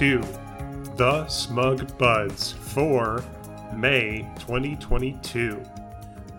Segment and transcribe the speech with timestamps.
[0.00, 0.18] To
[0.96, 3.22] The Smug Buds for
[3.76, 5.62] May 2022.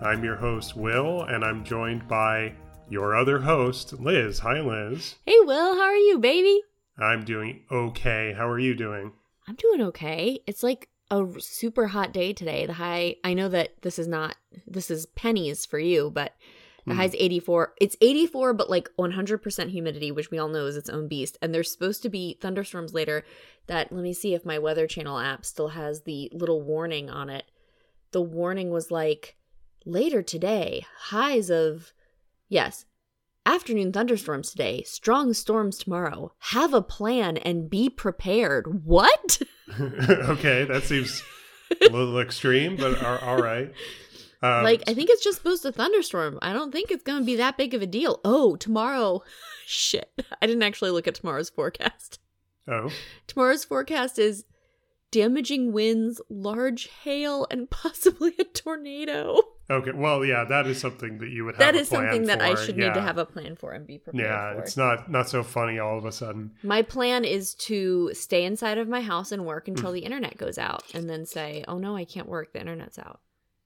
[0.02, 2.54] I'm your host, Will, and I'm joined by
[2.89, 4.39] your other host, Liz.
[4.39, 5.13] Hi, Liz.
[5.27, 6.59] Hey, Will, how are you, baby?
[6.98, 8.34] I'm doing okay.
[8.36, 9.12] How are you doing?
[9.48, 10.39] I'm doing okay.
[10.48, 12.66] It's like a super hot day today.
[12.66, 16.34] The high, I know that this is not, this is pennies for you, but
[16.85, 16.99] the Hmm.
[16.99, 17.73] high's 84.
[17.80, 21.38] It's 84, but like 100% humidity, which we all know is its own beast.
[21.41, 23.23] And there's supposed to be thunderstorms later
[23.67, 27.30] that, let me see if my Weather Channel app still has the little warning on
[27.30, 27.45] it.
[28.12, 29.36] The warning was like,
[29.86, 31.94] later today, highs of,
[32.49, 32.86] yes,
[33.45, 36.34] afternoon thunderstorms today, strong storms tomorrow.
[36.39, 38.86] Have a plan and be prepared.
[38.86, 39.41] What?
[39.80, 41.23] okay, that seems
[41.81, 43.72] a little extreme, but all right.
[44.44, 46.39] Um, like, I think it's just supposed to thunderstorm.
[46.42, 48.20] I don't think it's going to be that big of a deal.
[48.25, 49.22] Oh, tomorrow.
[49.67, 50.11] Shit.
[50.42, 52.20] I didn't actually look at tomorrow's forecast.
[52.67, 52.89] oh,
[53.28, 54.45] Tomorrow's forecast is
[55.12, 59.38] damaging winds, large hail, and possibly a tornado.
[59.69, 59.92] okay.
[59.94, 61.59] Well, yeah, that is something that you would have.
[61.59, 63.97] That is something that I for, should need to have a plan for and be
[64.00, 64.31] prepared for.
[64.34, 64.59] Yeah, for.
[64.62, 66.52] it's not not so funny all of a sudden.
[66.64, 69.69] My plan is to stay inside of my house and work Mm.
[69.75, 72.53] until the internet goes out and then say, oh no, I can't work.
[72.53, 73.19] The internet's out.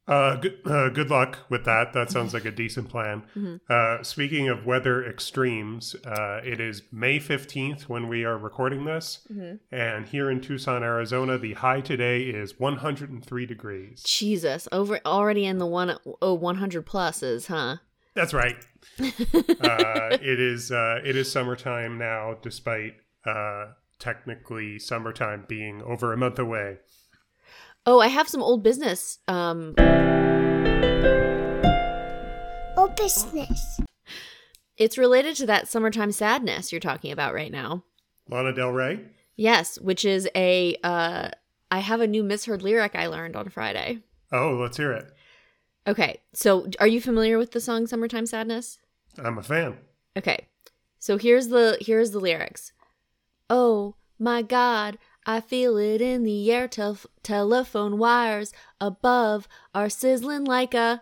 [0.07, 1.93] Uh, good, uh, good luck with that.
[1.93, 3.23] That sounds like a decent plan.
[3.35, 3.59] Mhm.
[3.67, 9.25] Uh, speaking of weather extremes, uh, it is May 15th when we are recording this.
[9.33, 9.59] Mhm.
[9.71, 14.03] And here in Tucson, Arizona, the high today is 103 degrees.
[14.03, 17.77] Jesus, over already in the one oh 100 pluses, huh?
[18.13, 18.55] That's right.
[18.99, 22.93] uh, it is uh, it is summertime now, despite
[23.25, 23.69] uh,
[23.99, 26.77] technically summertime being over a month away.
[27.85, 29.19] Oh, I have some old business.
[29.27, 29.75] Um,
[32.77, 33.79] Oh, business.
[34.77, 37.83] it's related to that summertime sadness you're talking about right now.
[38.29, 39.01] Lana Del Rey.
[39.35, 41.29] Yes, which is a uh,
[41.71, 43.99] I have a new misheard lyric I learned on Friday.
[44.31, 45.05] Oh, let's hear it.
[45.87, 48.79] Okay, so are you familiar with the song "Summertime Sadness"?
[49.23, 49.77] I'm a fan.
[50.17, 50.47] Okay.
[50.99, 52.71] So here's the here's the lyrics.
[53.49, 60.45] Oh my god, I feel it in the air tel- telephone wires above are sizzling
[60.45, 61.01] like a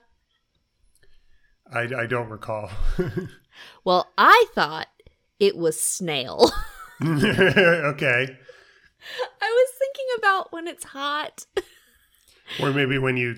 [1.72, 2.70] I, I don't recall.
[3.84, 4.88] Well, I thought
[5.40, 6.52] it was snail.
[7.04, 8.38] okay.
[9.42, 11.46] I was thinking about when it's hot.
[12.62, 13.36] Or maybe when you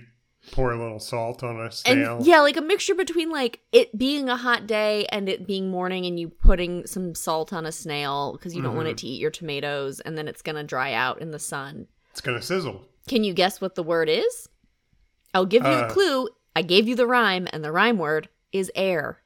[0.51, 2.17] pour a little salt on a snail.
[2.17, 5.69] And yeah, like a mixture between like it being a hot day and it being
[5.69, 9.07] morning and you putting some salt on a snail because you don't want it to
[9.07, 11.87] eat your tomatoes and then it's going to dry out in the sun.
[12.11, 12.85] It's going to sizzle.
[13.07, 14.47] Can you guess what the word is?
[15.33, 16.29] I'll give you Uh, a clue.
[16.55, 19.19] I gave you the rhyme, and the rhyme word is air.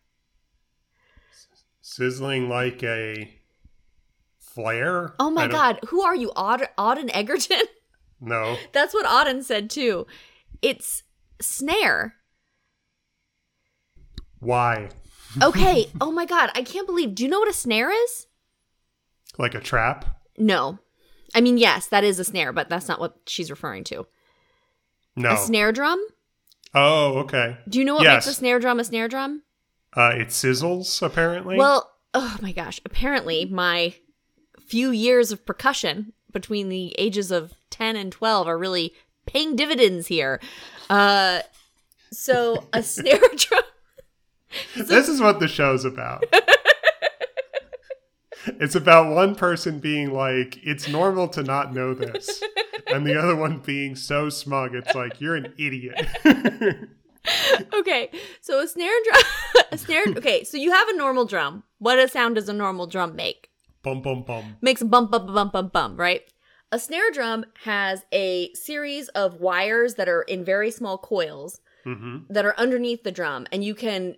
[1.82, 3.32] Sizzling like a
[4.40, 5.14] flare.
[5.20, 7.62] Oh my god, who are you, Aud- Auden Egerton?
[8.22, 8.58] No.
[8.74, 10.06] That's what Auden said too.
[10.62, 11.04] It's
[11.42, 12.16] snare.
[14.40, 14.90] Why?
[15.42, 15.88] Okay.
[16.02, 17.16] oh my god, I can't believe.
[17.16, 18.28] Do you know what a snare is?
[19.38, 20.06] Like a trap?
[20.38, 20.80] No.
[21.36, 24.08] I mean, yes, that is a snare, but that's not what she's referring to.
[25.16, 25.34] No.
[25.34, 26.04] A snare drum?
[26.74, 27.58] Oh, okay.
[27.68, 28.26] Do you know what Yes.
[28.26, 29.44] makes a snare drum a snare drum?
[29.96, 31.58] Uh, it sizzles, apparently.
[31.58, 32.80] Well, oh my gosh.
[32.86, 33.96] Apparently, my
[34.66, 38.94] few years of percussion between the ages of 10 and 12 are really
[39.26, 40.40] paying dividends here.
[40.90, 41.42] Uh,
[42.12, 43.64] so, a snare drum.
[44.76, 46.24] this is what the show's about.
[48.46, 52.42] it's about one person being like, it's normal to not know this.
[52.92, 56.10] And the other one being so smug, it's like, you're an idiot.
[57.72, 58.10] Okay,
[58.42, 59.22] so a snare drum.
[59.72, 60.06] a snare.
[60.18, 61.62] Okay, so you have a normal drum.
[61.78, 63.50] What a sound does a normal drum make?
[63.84, 64.58] bum, bum, bum.
[64.62, 66.22] makes a bump, bump, bump, bump, bump, right?
[66.72, 72.18] A snare drum has a series of wires that are in very small coils hmm
[72.30, 74.16] that are underneath the drum, and you can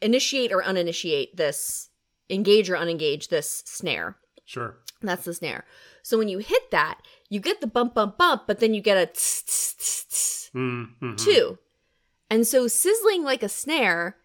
[0.00, 1.90] initiate or uninitiate this,
[2.30, 4.16] engage or unengage this snare.
[4.46, 4.78] Sure.
[5.02, 5.66] That's the snare.
[6.02, 8.96] So when you hit that, you get the bump, bump, bump, but then you get
[8.96, 11.16] a tss, tss, tss, tss, Mm-hmm.
[11.16, 11.58] too.
[12.30, 14.16] And so sizzling like a snare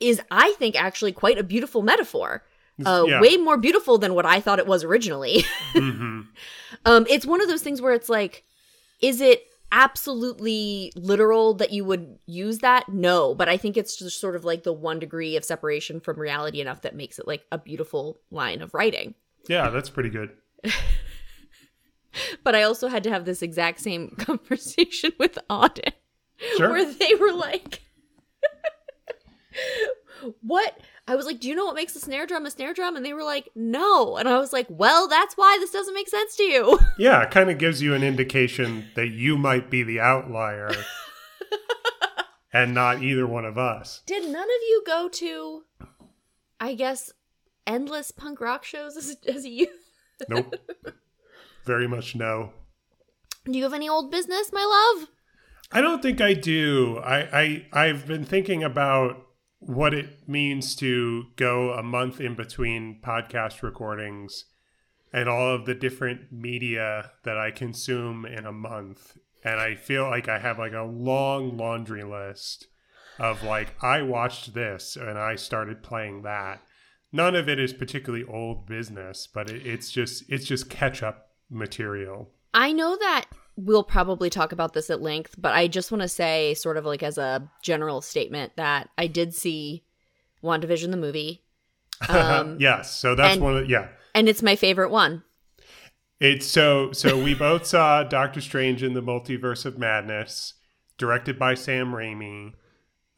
[0.00, 2.44] is, I think, actually quite a beautiful metaphor.
[2.84, 3.20] Uh, Yeah.
[3.20, 5.44] Way more beautiful than what I thought it was originally.
[5.72, 6.22] hmm
[6.84, 8.44] Um, it's one of those things where it's like,
[9.00, 12.88] is it absolutely literal that you would use that?
[12.88, 16.18] No, but I think it's just sort of like the one degree of separation from
[16.18, 19.14] reality enough that makes it like a beautiful line of writing.
[19.48, 20.30] Yeah, that's pretty good.
[22.42, 25.92] But I also had to have this exact same conversation with Auden,
[26.56, 26.70] Sure.
[26.70, 27.82] where they were like,
[30.40, 30.78] "What?
[31.08, 33.04] I was like, "Do you know what makes a snare drum a snare drum?" And
[33.04, 36.36] they were like, "No." And I was like, "Well, that's why this doesn't make sense
[36.36, 40.00] to you." Yeah, it kind of gives you an indication that you might be the
[40.00, 40.70] outlier
[42.52, 44.02] and not either one of us.
[44.04, 45.62] Did none of you go to,
[46.58, 47.12] I guess,
[47.66, 49.92] endless punk rock shows as, as a youth?
[50.28, 50.56] Nope.
[51.64, 52.52] Very much no.
[53.44, 54.64] Do you have any old business, my
[54.96, 55.08] love?
[55.70, 56.98] I don't think I do.
[56.98, 57.18] I,
[57.72, 59.27] I I've been thinking about
[59.60, 64.44] what it means to go a month in between podcast recordings
[65.12, 69.16] and all of the different media that I consume in a month.
[69.44, 72.68] And I feel like I have like a long laundry list
[73.18, 76.62] of like I watched this and I started playing that.
[77.10, 81.30] None of it is particularly old business, but it, it's just it's just catch up
[81.50, 82.30] material.
[82.52, 83.26] I know that
[83.60, 86.84] we'll probably talk about this at length, but I just want to say, sort of
[86.86, 89.82] like as a general statement, that I did see
[90.44, 91.42] WandaVision the movie.
[92.08, 93.88] Um, yes, so that's and- one of the, yeah.
[94.14, 95.24] and it's my favorite one.
[96.20, 100.54] It's so so we both saw Doctor Strange in the Multiverse of Madness,
[100.96, 102.52] directed by Sam Raimi.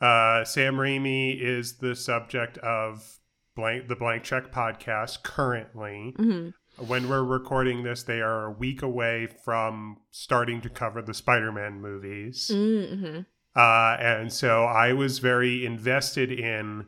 [0.00, 3.18] Uh, Sam Raimi is the subject of
[3.56, 6.14] blank the Blank Check podcast currently.
[6.16, 6.48] hmm
[6.86, 11.80] When we're recording this, they are a week away from starting to cover the Spider-Man
[11.80, 12.50] movies.
[12.52, 13.20] Mm-hmm.
[13.54, 16.86] Uh, and so I was very invested in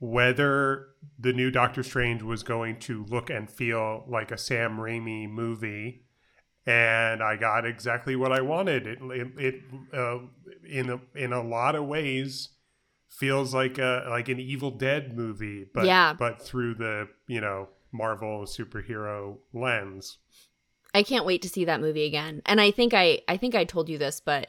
[0.00, 0.88] whether
[1.18, 6.04] the new Doctor Strange was going to look and feel like a Sam Raimi movie.
[6.66, 8.86] And I got exactly what I wanted.
[8.86, 9.54] It, it, it
[9.92, 10.18] uh,
[10.68, 12.50] in a, in a lot of ways
[13.08, 16.14] feels like a like an Evil Dead movie, but Yeah.
[16.14, 20.18] but through the you know Marvel superhero lens.
[20.94, 22.42] I can't wait to see that movie again.
[22.46, 24.48] And I think I I think I told you this, but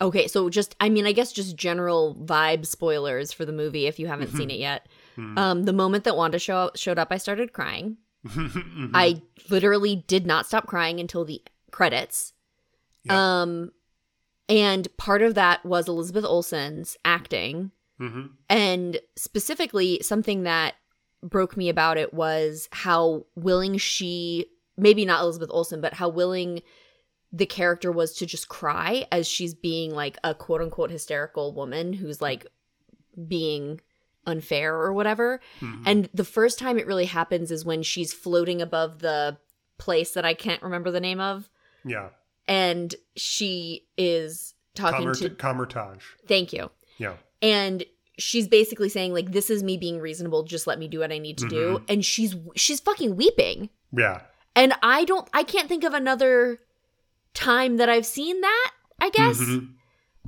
[0.00, 3.98] okay, so just I mean, I guess just general vibe spoilers for the movie if
[3.98, 4.86] you haven't seen it yet.
[5.14, 5.38] Hmm.
[5.38, 7.98] Um, the moment that Wanda show, showed up, I started crying.
[8.26, 8.90] Mhm.
[8.94, 9.20] I
[9.50, 12.32] literally did not stop crying until the credits.
[13.04, 13.42] Yeah.
[13.42, 13.72] Um,
[14.48, 17.70] and part of that was Elizabeth Olsen's acting,
[18.00, 18.30] Mhm.
[18.48, 20.74] and specifically something that
[21.24, 26.62] broke me about it was how willing she maybe not Elizabeth Olsen, but how willing
[27.32, 31.92] the character was to just cry as she's being like a quote unquote hysterical woman
[31.92, 32.46] who's like
[33.28, 33.80] being
[34.26, 35.40] unfair or whatever.
[35.60, 35.82] Mhm.
[35.86, 39.36] And the first time it really happens is when she's floating above the
[39.78, 41.48] place that I can't remember the name of.
[41.84, 42.08] yeah,
[42.48, 45.30] And she is talking Comer- to.
[45.30, 46.02] Kamar-Taj.
[46.26, 46.70] Thank you.
[46.98, 47.14] Yeah.
[47.42, 47.84] And
[48.18, 51.18] she's basically saying like this is me being reasonable just let me do what i
[51.18, 51.84] need to do Mm-hmm.
[51.88, 54.20] and she's she's fucking weeping Yeah.
[54.54, 56.60] and i don't i can't think of another
[57.34, 58.70] time that i've seen that
[59.00, 59.68] i guess Mhm.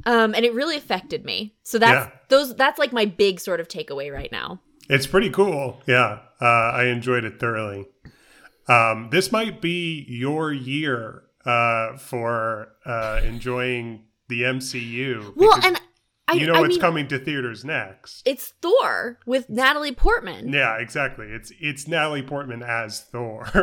[0.05, 2.19] um and it really affected me so that's Yeah.
[2.29, 5.83] those that's like my big sort of takeaway right now It's pretty cool.
[5.89, 6.21] Yeah.
[6.41, 6.45] Uh,
[6.81, 7.87] I enjoyed it thoroughly.
[8.69, 15.33] Um, this might be your year uh, for uh, enjoying the MCU.
[15.35, 15.81] well and
[16.29, 18.23] i you know I what's mean, coming to theaters next.
[18.27, 21.27] it's thor with natalie portman yeah, exactly.
[21.27, 23.47] It's it's Natalie Portman as Thor.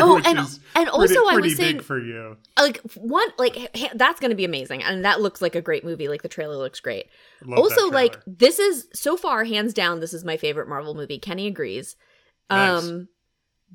[0.00, 2.36] Oh, and- and pretty, also I was pretty saying- big for you.
[2.58, 3.56] like one like
[3.94, 6.80] that's gonna be amazing and that looks like a great movie like the trailer looks
[6.80, 7.06] great
[7.44, 11.18] Love also like this is so far hands down this is my favorite marvel movie
[11.18, 11.96] kenny agrees
[12.50, 12.82] Nice.
[12.84, 13.08] um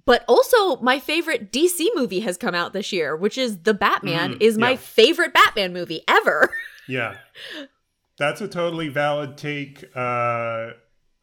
[0.05, 4.33] but also my favorite dc movie has come out this year which is the batman
[4.35, 4.77] Mhm, is my yeah.
[4.77, 6.51] favorite batman movie ever
[6.87, 7.15] Yeah,
[8.17, 10.73] that's a totally valid take, uh, uh,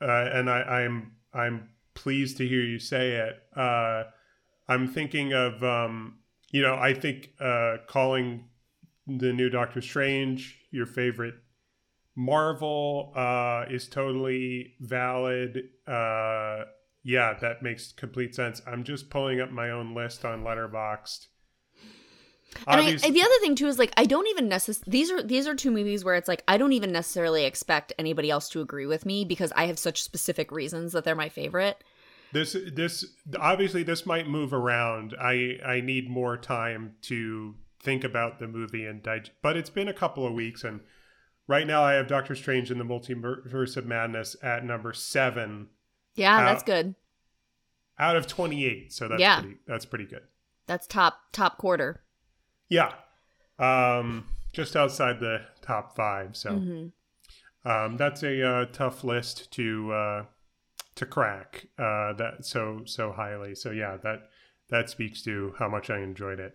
[0.01, 3.37] and I, I'm I'm pleased to hear you say it.
[3.57, 4.05] Uh,
[4.69, 6.19] I'm thinking of um,
[6.51, 8.49] you know I think uh, calling
[9.07, 11.35] the new Doctor Strange your favorite
[12.15, 15.65] Marvel uh, is totally valid.
[15.87, 16.65] Uh,
[17.05, 18.61] yeah, that makes complete sense.
[18.67, 21.27] I'm just pulling up my own list on Letterboxd.
[22.67, 25.47] And I, the other thing too is like i don't even necessarily these are these
[25.47, 28.87] are two movies where it's like i don't even necessarily expect anybody else to agree
[28.87, 31.83] with me because i have such specific reasons that they're my favorite
[32.33, 33.05] This this
[33.39, 35.15] obviously this might move around.
[35.21, 39.89] I I need more time to think about the movie and dig- but it's been
[39.89, 40.81] a couple of weeks and
[41.47, 45.69] right now I have Doctor Strange in the Multiverse of Madness at number 7
[46.15, 46.95] yeah Uh, that's good
[47.99, 48.93] out of 28.
[48.93, 49.41] So that's Yeah.
[49.41, 50.23] pretty that's pretty good.
[50.67, 52.03] that's top top quarter
[52.73, 52.93] Yeah.
[53.59, 56.37] Um just outside the top 5.
[56.37, 56.93] So Mhm.
[57.65, 60.25] um that's a uh, tough list to uh
[60.95, 64.29] to crack uh that so so highly so yeah that
[64.69, 66.53] that speaks to how much i enjoyed it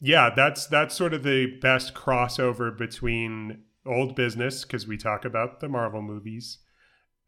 [0.00, 5.60] yeah that's that's sort of the best crossover between old business because we talk about
[5.60, 6.58] the marvel movies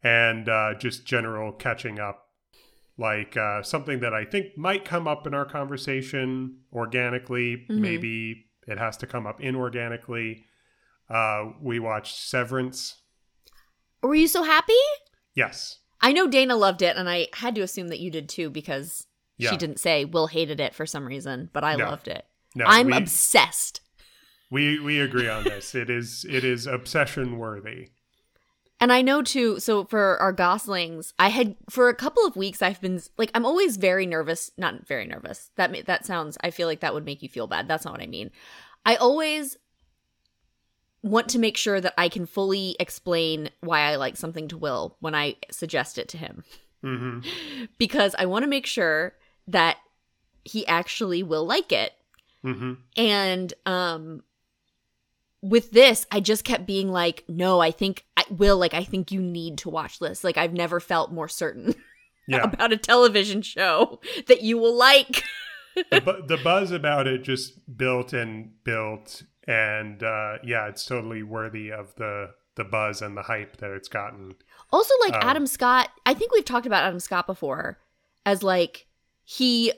[0.03, 2.24] and uh, just general catching up.
[2.97, 7.65] Like uh, something that I think might come up in our conversation organically.
[7.69, 7.79] Mhm.
[7.79, 10.43] Maybe it has to come up inorganically.
[11.09, 13.01] Uh, we watched Severance.
[14.01, 14.73] Were you so happy?
[15.33, 15.79] Yes.
[16.01, 19.07] I know Dana loved it, and I had to assume that you did too because
[19.37, 19.49] Yeah.
[19.51, 21.85] she didn't say Will hated it for some reason, but I No.
[21.89, 22.25] loved it.
[22.55, 23.81] No, I'm we, obsessed.
[24.49, 25.75] we we agree on this.
[25.75, 27.89] It is it is obsession worthy.
[28.79, 32.61] And I know too, so for our Goslings, I had for a couple of weeks
[32.61, 35.49] I've been like I'm always very nervous, not very nervous.
[35.55, 37.67] That ma- that sounds I feel like that would make you feel bad.
[37.67, 38.31] That's not what I mean.
[38.85, 39.57] I always
[41.01, 44.97] want to make sure that I can fully explain why I like something to Will
[44.99, 46.43] when I suggest it to him
[46.81, 47.19] hmm
[47.77, 49.13] because I want to make sure
[49.47, 49.77] that
[50.43, 51.93] he actually will like it.
[52.43, 54.23] hmm And um
[55.47, 59.11] with this, I just kept being like, no, I think I will like I think
[59.11, 60.23] you need to watch this.
[60.23, 61.75] Like I've never felt more certain
[62.27, 62.41] Yeah.
[62.43, 65.23] about a television show that you will like.
[65.91, 71.21] the, bu- the buzz about it just built and built and uh yeah it's totally
[71.21, 74.33] worthy of the the buzz and the hype that it's gotten
[74.71, 77.77] Also like Um, Adam Scott, I think we've talked about Adam Scott before
[78.25, 78.87] as like
[79.25, 79.73] he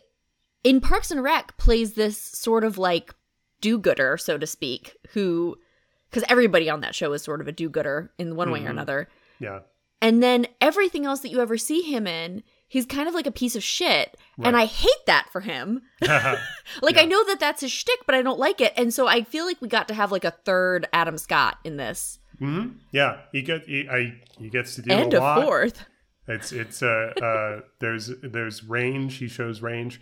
[0.64, 3.14] in Parks and Rec plays this sort of like
[3.60, 5.58] do-gooder, so to speak, who
[6.12, 8.72] cuz everybody on that show is sort of a do-gooder in one way or Mhm.
[8.72, 9.08] another.
[9.40, 9.60] yeah
[10.02, 13.32] And then everything else that you ever see him in, he's kind of like a
[13.32, 14.16] piece of shit.
[14.44, 15.82] And I hate that for him.
[16.82, 17.02] Like, Yeah.
[17.02, 18.74] I know that that's his shtick, but I don't like it.
[18.78, 21.78] And so I feel like we got to have like a third Adam Scott in
[21.78, 22.20] this.
[22.40, 25.86] hmm yeah he get he, I, he gets to do and a a lot fourth.
[26.28, 30.00] it's it's uh uh there's there's range he shows range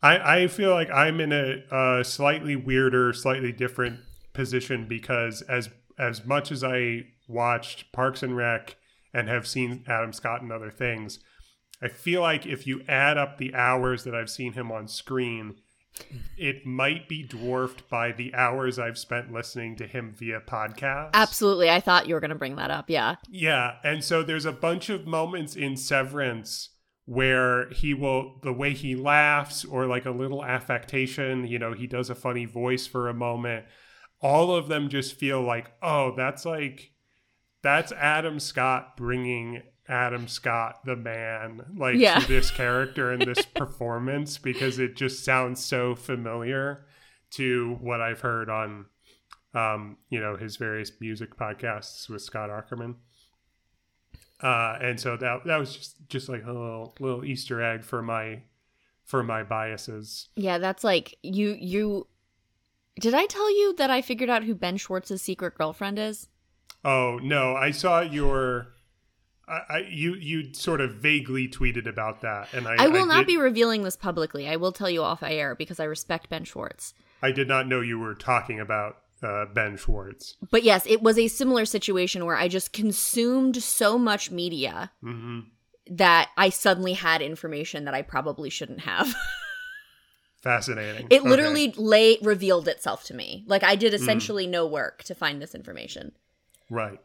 [0.00, 3.98] i i feel like i'm in a uh slightly weirder slightly different
[4.32, 8.76] position because as as much as i watched parks and rec
[9.12, 11.18] and have seen adam scott and other things
[11.82, 15.54] i feel like if you add up the hours that i've seen him on screen
[16.38, 21.68] it might be dwarfed by the hours i've spent listening to him via podcast Absolutely.
[21.70, 22.88] I thought you were going to bring that up.
[22.88, 23.16] Yeah.
[23.28, 26.70] yeah, and so there's a bunch of moments in Severance
[27.04, 31.86] where he will the way he laughs or like a little affectation, you know, he
[31.86, 33.66] does a funny voice for a moment.
[34.22, 36.92] All of them just feel like, "Oh, that's like
[37.62, 42.18] that's Adam Scott bringing Adam Scott the man like Yeah.
[42.20, 46.86] to this character and this performance because it just sounds so familiar
[47.32, 48.86] to what I've heard on
[49.54, 52.94] um, you know, his various music podcasts with Scott Aukerman.
[54.42, 58.02] Uh, and so that that was just just like a little little Easter egg for
[58.02, 58.42] my
[59.04, 60.28] for my biases.
[60.36, 60.58] Yeah.
[60.58, 62.06] That's like you, you.
[63.00, 66.28] Did I tell you that I figured out who Ben Schwartz's secret girlfriend is?
[66.84, 68.68] Oh no, I saw your
[69.48, 73.26] I, I you you sort of vaguely tweeted about that, and I I will not
[73.26, 74.48] did, be revealing this publicly.
[74.48, 76.94] I will tell you off air because I respect Ben Schwartz.
[77.22, 80.36] I did not know you were talking about uh, Ben Schwartz.
[80.50, 85.40] But yes, it was a similar situation where I just consumed so much media hmm
[85.90, 89.14] that I suddenly had information that I probably shouldn't have.
[90.42, 91.06] Fascinating.
[91.10, 91.28] It Okay.
[91.28, 93.44] literally lay revealed itself to me.
[93.46, 96.12] Like I did essentially no work to find this information.
[96.70, 96.98] right.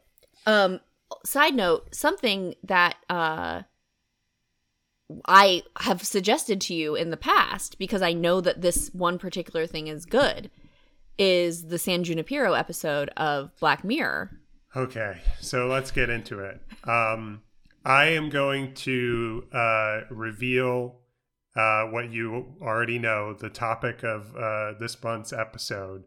[0.46, 0.80] Um
[1.26, 3.62] side note, something that uh
[5.26, 9.66] I have suggested to you in the past because I know that this one particular
[9.66, 10.50] thing is good
[11.18, 14.32] is the San Junipero episode of Black Mirror.
[14.76, 16.60] Okay, so let's get into it.
[16.84, 17.42] Um,
[17.86, 21.00] I am going to uh, reveal
[21.58, 26.04] uh, what you already know the topic of uh, this month's episode.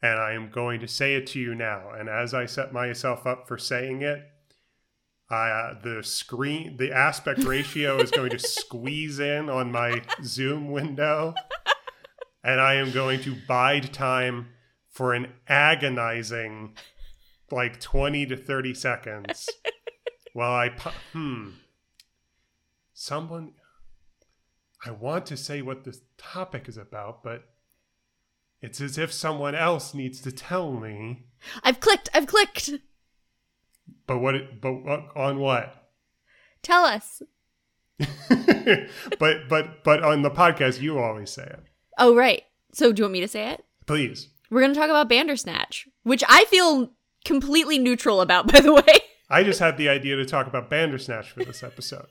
[0.00, 1.90] And I am going to say it to you now.
[1.90, 4.22] And as I set myself up for saying it,
[5.28, 11.34] uh, the screen, the aspect ratio is going to squeeze in on my Zoom window.
[12.42, 14.50] And I am going to bide time
[14.88, 16.76] for an agonizing
[17.50, 19.50] like 20 to 30 seconds
[20.32, 21.48] while I pu- hmm
[22.92, 23.52] someone
[24.84, 27.44] I want to say what this topic is about but
[28.62, 31.24] it's as if someone else needs to tell me
[31.62, 32.08] I've clicked.
[32.12, 32.70] I've clicked.
[34.06, 34.72] but what it, but
[35.16, 35.76] on what
[36.62, 37.22] Tell us.
[39.18, 41.60] but but but on the podcast you always say it
[41.98, 42.42] Oh, right.
[42.72, 43.64] So, do you want me to say it?
[43.86, 46.90] please We're going to talk about Bandersnatch, which I feel
[47.24, 49.00] completely neutral about, by the way.
[49.28, 52.06] I just had the idea to talk about Bandersnatch for this episode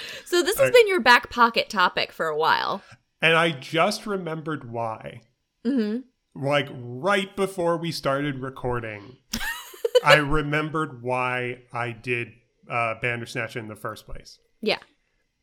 [0.24, 2.82] So, this has I- been your back pocket topic for a while.
[3.22, 5.22] and I just remembered why
[5.64, 5.98] hmm
[6.34, 9.16] like right before we started recording
[10.04, 12.28] I remembered why I did
[12.70, 14.38] uh, Bandersnatch in the first place.
[14.60, 14.78] Yeah.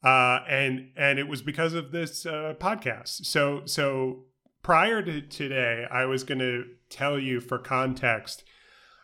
[0.03, 3.25] Uh, and and it was because of this uh, podcast.
[3.25, 4.25] So so
[4.62, 8.43] prior to today, I was going to tell you for context.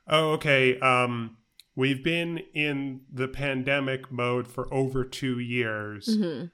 [0.08, 0.80] Oh, okay.
[0.80, 1.38] Um,
[1.80, 6.14] we've been in the pandemic mode for over two years.
[6.14, 6.46] hmm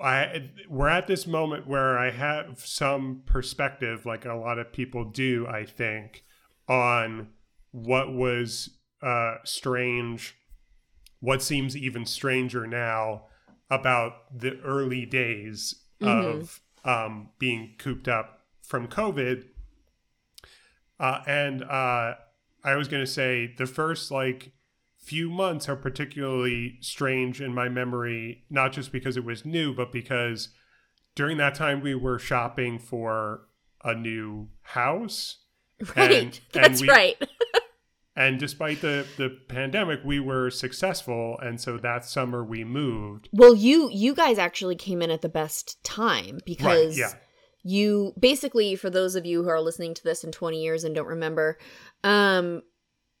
[0.00, 5.04] I we're at this moment where I have some perspective, like a lot of people
[5.04, 6.22] do, I think,
[6.68, 7.28] on
[7.70, 10.36] what was uh, strange,
[11.20, 13.24] what seems even stranger now
[13.70, 19.44] about the early days of um, being cooped up from COVID.
[21.00, 22.16] Uh, and uh,
[22.66, 24.52] I was going to say the first like
[24.98, 29.92] few months are particularly strange in my memory, not just because it was new, but
[29.92, 30.48] because
[31.14, 33.42] during that time we were shopping for
[33.84, 35.38] a new house.
[35.94, 36.10] Right.
[36.10, 37.16] And- and That's we- right.
[38.18, 41.38] And despite the, the pandemic, we were successful.
[41.42, 43.28] And so that summer we moved.
[43.30, 47.12] Well, you you guys actually came in at the best time because yeah.
[47.68, 50.94] You basically for those of you who are listening to this in 20 years and
[50.94, 51.58] don't remember,
[52.04, 52.62] um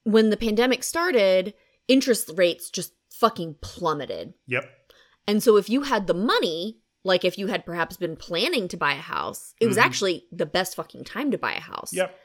[0.04, 1.52] when the pandemic started,
[1.88, 4.34] interest rates just fucking plummeted.
[4.46, 4.64] Yep.
[5.26, 8.76] And so if you had the money, like if you had perhaps been planning to
[8.76, 9.82] buy a house, it was Mhm.
[9.82, 11.92] actually the best fucking time to buy a house.
[11.92, 12.16] Yep.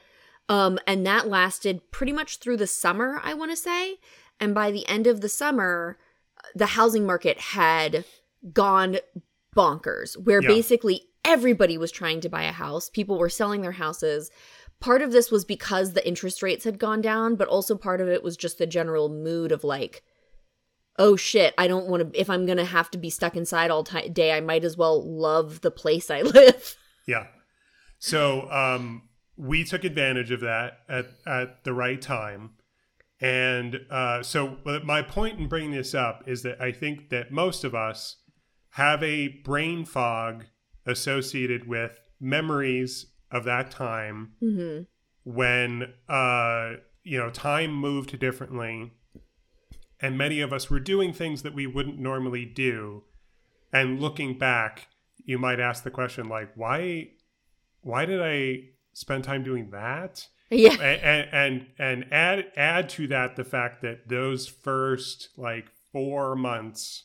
[0.48, 3.98] Um, and that lasted pretty much through the summer, I want to say.
[4.38, 5.98] And by the end of the summer,
[6.54, 8.04] the housing market had
[8.52, 8.98] gone
[9.56, 10.48] bonkers, where Yeah.
[10.48, 12.88] basically everybody was trying to buy a house.
[12.90, 14.30] People were selling their houses.
[14.80, 18.08] Part of this was because the interest rates had gone down, but also part of
[18.08, 20.02] it was just the general mood of like,
[20.98, 23.70] oh shit, I don't want to, if I'm going to have to be stuck inside
[23.70, 26.76] all ti day, I might as well love the place I live.
[27.06, 27.26] Yeah.
[27.98, 32.50] So um, we took advantage of that at, at the right time.
[33.20, 37.62] And uh, so my point in bringing this up is that I think that most
[37.62, 38.16] of us
[38.70, 40.46] have a brain fog
[40.86, 44.80] associated with memories of that time hmm
[45.24, 46.72] when uh,
[47.04, 48.90] you know time moved differently
[50.00, 53.04] and many of us were doing things that we wouldn't normally do.
[53.72, 54.88] And looking back
[55.24, 57.10] you might ask the question like why
[57.82, 58.58] why did i
[58.92, 60.26] spend time doing that?
[60.50, 60.72] Yeah.
[60.74, 67.04] and and and add add to that the fact that those first like 4 months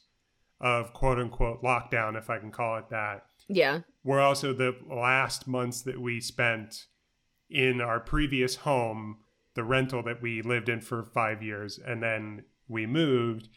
[0.59, 3.81] of quote unquote lockdown if i can call it that Yeah.
[4.03, 6.85] were also the last months that we spent
[7.49, 9.19] in our previous home,
[9.55, 13.49] the rental that we lived in for five years, and then we moved.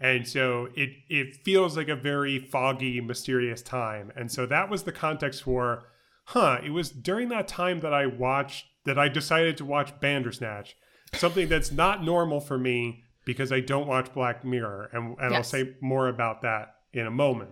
[0.00, 4.12] And so it it feels like a very foggy, mysterious time.
[4.14, 5.84] And so that was the context for,
[6.26, 10.76] huh, it was during that time that I watched that I decided to watch Bandersnatch.
[11.14, 14.90] Something that's not normal for me because I don't watch Black Mirror.
[14.92, 17.50] And and I'll say more about that in a moment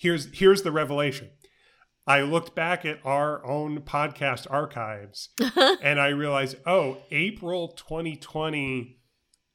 [0.00, 1.30] here's here's the revelation.
[2.06, 5.28] I looked back at our own podcast archives
[5.82, 8.98] and I realized, oh, April 2020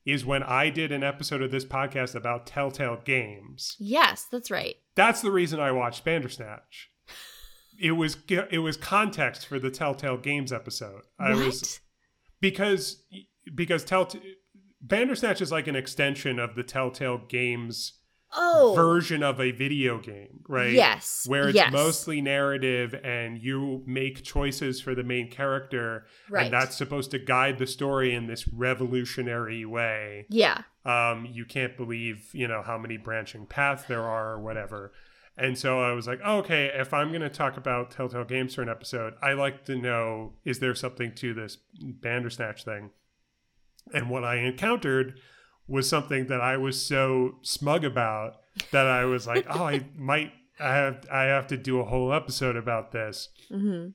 [0.05, 3.75] is when I did an episode of this podcast about Telltale Games.
[3.79, 4.75] yes, that's right.
[4.95, 6.91] That's the reason I watched Bandersnatch.
[7.77, 11.01] It was it was context for the Telltale Games episode.
[11.19, 11.45] I what?
[11.47, 11.81] was
[12.39, 13.03] because
[13.53, 14.21] because Telltale
[14.79, 17.99] Bandersnatch is like an extension of the Telltale Games
[18.35, 18.73] oh.
[18.75, 20.73] version of a video game, right?
[20.73, 21.25] Yes.
[21.27, 21.71] Where it's yes.
[21.71, 26.45] mostly narrative and you make choices for the main character, right.
[26.45, 30.25] and that's supposed to guide the story in this revolutionary way.
[30.29, 30.61] yeah.
[30.85, 34.91] Um, you can't believe, you know, how many branching paths there are or whatever.
[35.37, 38.55] And so I was like, oh, okay, if I'm going to talk about Telltale Games
[38.55, 42.91] for an episode, I like to know is there something to this Bandersnatch thing?
[43.93, 45.19] And what I encountered
[45.67, 48.37] was something that I was so smug about
[48.71, 52.13] that I was like, oh, I might, I have, I have to do a whole
[52.13, 53.29] episode about this.
[53.49, 53.87] Hmm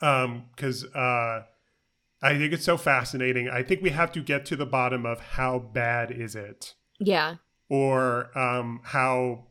[0.00, 1.42] um because uh
[2.20, 3.48] i think it's so fascinating.
[3.48, 6.74] I think we have to get to the bottom of how bad is it?
[6.98, 7.36] Yeah.
[7.68, 9.46] or um how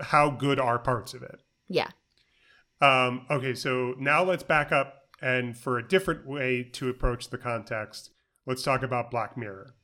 [0.00, 1.40] how good are parts of it?
[1.68, 1.88] Yeah.
[2.80, 7.38] um okay so now let's back up and for a different way to approach the
[7.38, 8.10] context
[8.46, 9.74] let's talk about black mirror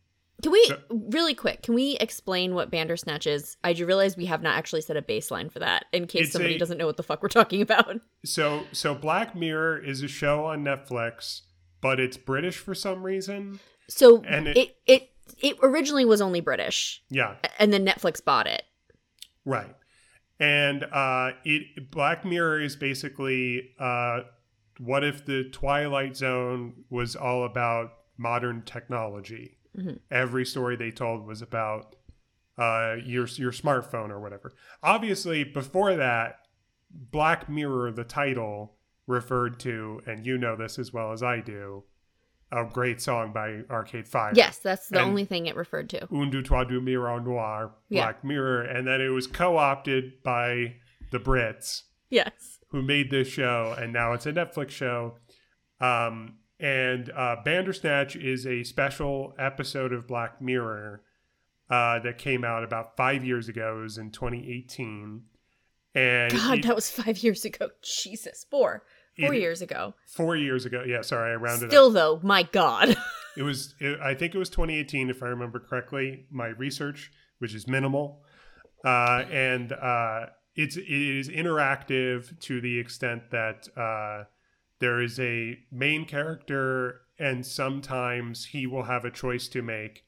[0.42, 1.62] Can we really quick?
[1.62, 3.56] Can we explain what Bandersnatch is?
[3.64, 6.54] I do realize we have not actually set a baseline for that, in case somebody
[6.56, 8.00] a- doesn't know what the fuck we're talking about.
[8.24, 11.40] so so black mirror is a show on netflix
[11.80, 15.10] but it's british for some reason So And it, it- it
[15.42, 18.62] it originally was only British, yeah and then Netflix bought it.
[19.44, 19.74] Right.
[20.40, 24.20] And uh it Black Mirror is basically uh
[24.78, 29.56] what if the Twilight Zone was all about modern technology.
[29.76, 30.00] Mhm.
[30.10, 31.96] Every story they told was about
[32.58, 34.52] uh, your your smartphone or whatever.
[34.82, 36.36] Obviously, before that,
[36.90, 41.84] Black Mirror, the title, referred to, and you know this as well as I do,
[42.52, 44.32] a great song by Arcade Fire.
[44.34, 46.06] Yes, that's the And- only thing it referred to.
[46.12, 48.02] Un, deux, trois, deux, miroir noir, Yeah.
[48.06, 50.76] Black Mirror, and then it was co-opted by
[51.12, 52.58] the Brits Yes.
[52.72, 55.16] who made this show, and now it's a Netflix show.
[55.80, 61.02] Um, and uh, Bandersnatch is a special episode of Black Mirror
[61.70, 63.78] uh, that came out about five years ago.
[63.78, 65.22] It was in 2018,
[65.94, 67.70] and God, it- that was five years ago.
[67.82, 68.84] Jesus, four,
[69.18, 69.94] four It- years ago.
[70.06, 70.84] four years ago.
[70.86, 71.70] Yeah, sorry, I rounded up.
[71.70, 72.96] Still though, my God.
[73.36, 76.26] It was, it, I think it was 2018, if I remember correctly.
[76.32, 78.24] My research, which is minimal,
[78.84, 84.24] uh, and uh, it's it is interactive to the extent that uh,
[84.80, 90.04] there is a main character, and sometimes he will have a choice to make,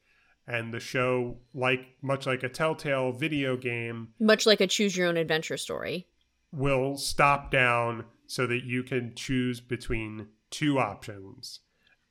[0.47, 5.07] and the show, like much like a Telltale video game, Much like a choose your
[5.07, 6.07] own adventure story.
[6.51, 11.61] will stop down so that you can choose between two options.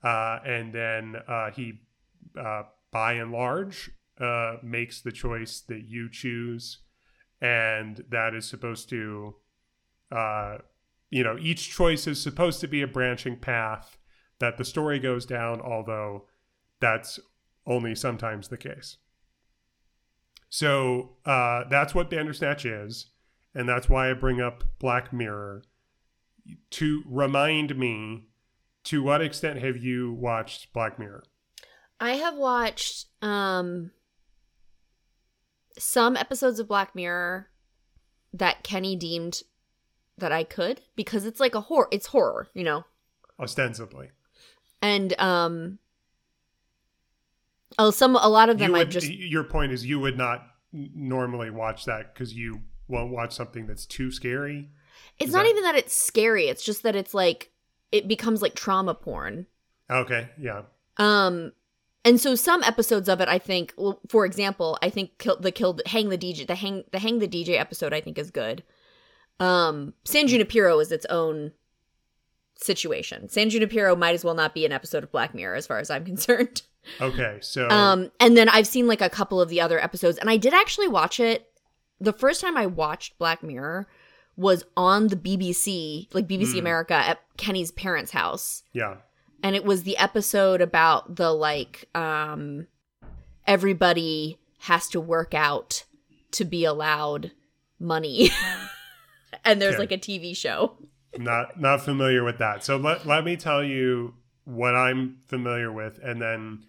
[0.03, 1.81] Uh, and then uh, he,
[2.39, 6.79] uh, by and large, uh, makes the choice that you choose.
[7.41, 9.37] And that is supposed to,
[10.11, 10.59] uh,
[11.13, 13.99] you know, each choice is supposed to be a branching path
[14.41, 16.27] that the story goes down, although
[16.81, 17.21] that's
[17.67, 18.97] only sometimes the case.
[20.49, 23.13] So uh, that's what Bandersnatch is
[23.55, 25.63] and that's why I bring up Black Mirror
[26.71, 28.27] to remind me
[28.85, 31.25] to what extent have you watched Black Mirror?
[32.01, 33.93] I have watched um
[35.79, 37.49] some episodes of Black Mirror
[38.33, 39.43] that Kenny deemed
[40.19, 42.85] that I could because it's like a horror it's horror, you know.
[43.41, 44.11] Ostensibly,
[44.81, 45.79] And um
[47.79, 50.47] oh some a lot of you them I just your point is you would not
[50.73, 54.71] normally watch that because you won't watch something that's too scary.
[55.19, 57.51] it's is not that- even that it's scary, it's just that it's like
[57.91, 59.47] it becomes like trauma porn.
[59.91, 60.63] Okay, yeah,
[60.97, 61.53] Um,
[62.05, 65.53] and so some episodes of it, I think, well, for example, I think kill, the
[65.53, 68.63] kill hang the DJ the hang the hang the DJ episode, I think is good.
[69.43, 71.53] Um, San Junipero is its own
[72.55, 73.29] situation.
[73.29, 75.91] San Junipero might as well not be an episode of Black Mirror, as far as
[75.91, 76.63] I'm concerned.
[77.01, 77.39] okay.
[77.41, 80.37] So Um, and then I've seen like a couple of the other episodes, and I
[80.37, 81.49] did actually watch it.
[82.01, 83.87] The first time I watched Black Mirror
[84.37, 86.59] was on the BBC, like BBC Hmm.
[86.59, 88.97] America, at Kenny's parents' house yeah,
[89.43, 92.67] and it was the episode about the like um
[93.47, 95.85] everybody has to work out
[96.33, 97.33] to be allowed
[97.79, 98.31] money
[99.45, 99.83] and there's Okay.
[99.83, 100.77] like a tv show
[101.19, 102.65] not not familiar with that.
[102.65, 104.15] So let let me tell you
[104.45, 106.65] what I'm familiar with, and then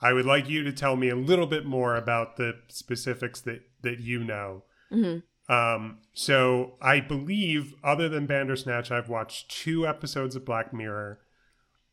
[0.00, 3.62] I would like you to tell me a little bit more about the specifics that
[3.82, 4.64] that you know.
[4.92, 5.22] Mhm.
[5.48, 11.18] Um, so I believe, other than Bandersnatch, I've watched two episodes of Black Mirror.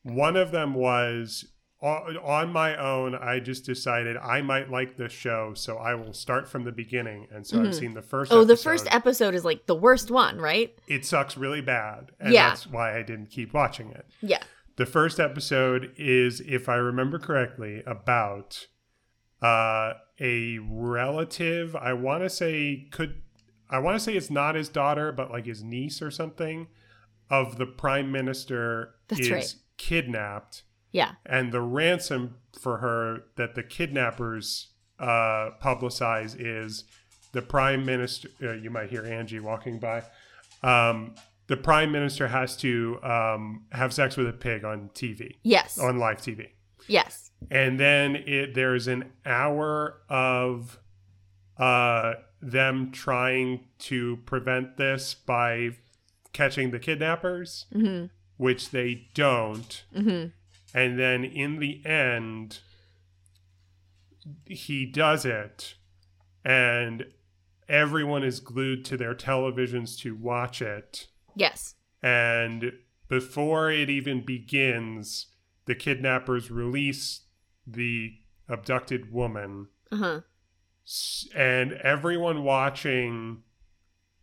[0.04, 1.46] One of them was
[1.82, 3.14] on, my own.
[3.16, 7.28] I just decided I might like this show, so I will start from the beginning.
[7.32, 7.74] And so I've Mhm.
[7.80, 8.32] seen the first.
[8.32, 12.34] oh the first episode is like the worst one right It sucks really bad, and
[12.34, 12.50] Yeah.
[12.50, 14.06] that's why I didn't keep watching it.
[14.22, 14.42] yeah
[14.78, 18.68] The first episode is, if I remember correctly, about
[19.42, 21.76] uh, a relative.
[21.76, 23.22] I want to say could
[23.70, 26.68] I want to say it's not his daughter, but like his niece or something
[27.30, 29.56] of the prime minister That's is right.
[29.78, 30.64] kidnapped,
[31.00, 32.24] yeah and the ransom
[32.64, 34.68] for her that the kidnappers
[35.00, 36.84] uh, publicize is
[37.32, 38.30] the prime minister.
[38.42, 40.04] Uh, you might hear Angie walking by.
[40.64, 41.16] Um,
[41.48, 45.98] the prime minister has to um, have sex with a pig on TV, yes on
[45.98, 46.48] live TV.
[46.88, 50.80] yes And then it, there's an hour of
[51.58, 55.78] uh, them trying to prevent this by
[56.34, 58.06] catching the kidnappers, hmm
[58.38, 59.84] which they don't.
[59.96, 60.26] hmm
[60.74, 62.60] And then in the end,
[64.46, 65.76] he does it,
[66.44, 67.06] and
[67.70, 71.08] everyone is glued to their televisions to watch it.
[71.36, 71.76] yes.
[72.04, 72.74] And
[73.08, 75.28] before it even begins,
[75.66, 77.22] the kidnappers release
[77.66, 78.14] the
[78.48, 80.22] abducted woman, uh-huh.
[81.36, 83.44] And everyone watching,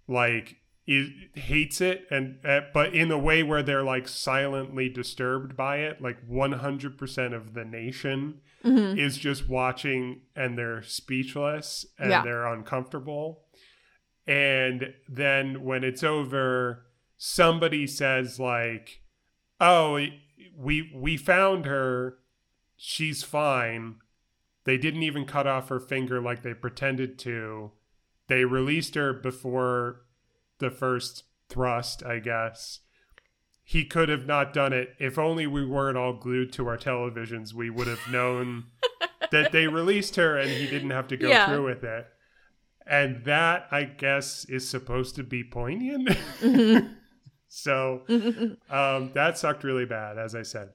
[0.09, 5.56] like, is, hates it, and uh, but in a way where they're like silently disturbed
[5.56, 6.00] by it.
[6.02, 12.22] Like 100% of the nation hmm is just watching and they're speechless and Yeah.
[12.22, 13.42] they're uncomfortable.
[14.26, 16.86] And then when it's over,
[17.18, 19.00] somebody says like,
[19.60, 20.00] "Oh,
[20.56, 22.18] we we found her
[22.76, 23.96] she's fine.
[24.64, 27.72] They didn't even cut off her finger like they pretended to.
[28.28, 30.03] They released her before
[30.64, 32.81] the first thrust, I guess.
[33.62, 34.90] He could have not done it.
[34.98, 38.64] If only we weren't all glued to our televisions, we would have known
[39.31, 41.46] that they released her and he didn't have to go Yeah.
[41.46, 42.07] through with it.
[42.87, 46.11] And that, I guess, is supposed to be poignant.
[47.48, 48.03] so
[48.68, 50.70] um, that sucked really bad, as I said.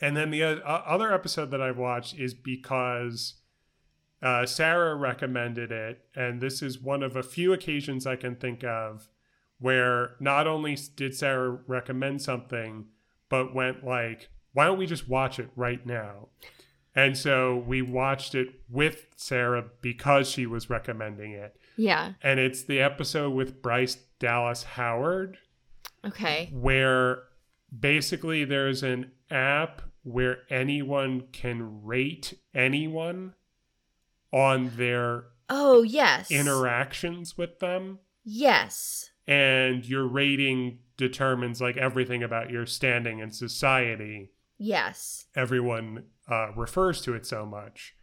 [0.00, 3.34] And then the o- other episode that I've watched is because
[4.24, 8.64] uh, Sarah recommended it, and this is one of a few occasions I can think
[8.64, 9.08] of
[9.58, 12.86] where not only did Sarah recommend something,
[13.28, 16.28] but went like, "Why don't we just watch it right now?"
[16.96, 22.14] And so we watched it with Sarah because she was recommending it, Yeah.
[22.22, 25.38] and it's the episode with Bryce Dallas Howard
[26.04, 26.50] Okay.
[26.52, 27.24] where
[27.78, 33.34] basically there's an app where anyone can rate anyone
[34.34, 36.30] on their Oh, yes.
[36.30, 39.10] interactions with them Yes.
[39.26, 45.26] and your rating determines like everything about your standing in society Yes.
[45.36, 47.94] everyone uh, refers to it so much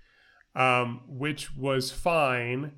[0.56, 2.74] um, which was fine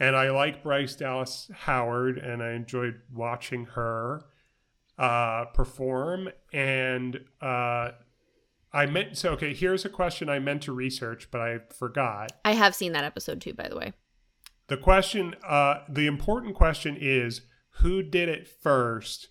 [0.00, 4.24] and i like bryce dallas howard and i enjoyed watching her
[4.98, 7.90] uh, perform and uh,
[8.72, 12.32] i meant so okay here's a question i meant to research but i forgot.
[12.44, 13.92] I have seen that episode too, by the way.
[14.68, 17.42] the question uh, the important question is
[17.80, 19.28] who did it first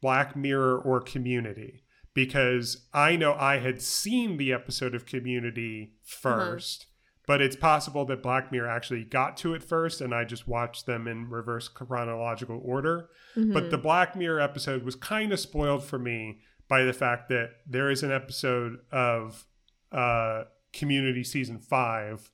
[0.00, 1.82] black mirror or community?
[2.14, 6.86] Because i know i had seen the episode of community 1st
[7.26, 10.86] but it's possible that black mirror actually got to it first and i just watched
[10.86, 13.10] them in reverse chronological order.
[13.36, 17.50] But the black mirror episode was kind of spoiled for me by the fact that
[17.66, 19.46] there is an episode of
[19.90, 22.30] uh, community season five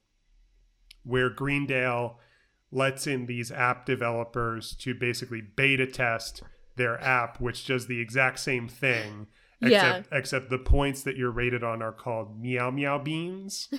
[1.04, 2.18] where Greendale
[2.72, 6.42] lets in these app developers to basically beta test
[6.76, 9.28] their app, which does the exact same thing.
[9.60, 9.68] Yeah.
[9.68, 13.72] Except, except the points that you're rated on are called MeowMeowBeenz.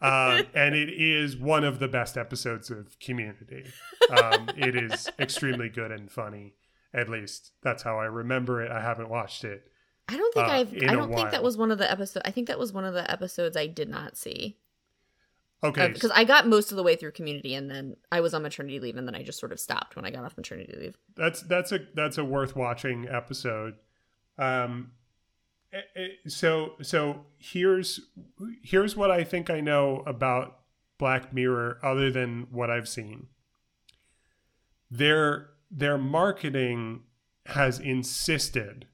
[0.00, 3.66] um, and it is one of the best episodes of Community.
[4.10, 6.54] Um, it is extremely good and funny.
[6.94, 8.70] At least that's how I remember it.
[8.70, 9.70] I haven't watched it.
[10.08, 10.74] I don't think Uh, I've.
[10.74, 12.22] I don't think that was one of the episodes.
[12.26, 14.56] I think that was one of the episodes I did not see
[15.62, 18.42] Okay, because I got most of the way through Community and then I was on
[18.44, 20.96] maternity leave and then I just sort of stopped when I got off maternity leave.
[21.16, 23.74] that's that's a that's a worth watching episode
[24.38, 24.92] um
[25.72, 27.98] eh, eh, so so here's
[28.62, 30.60] here's what i think i know about
[30.96, 33.26] black mirror other than what i've seen
[34.92, 37.02] their their marketing
[37.46, 38.86] has insisted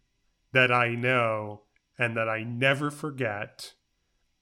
[0.52, 1.62] that i know
[1.98, 3.74] and that i never forget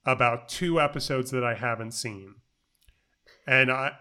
[0.05, 2.35] about two episodes that i haven't seen
[3.47, 3.93] and I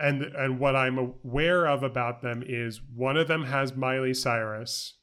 [0.00, 4.94] and and what I'm aware of about them is one of them has Miley Cyrus,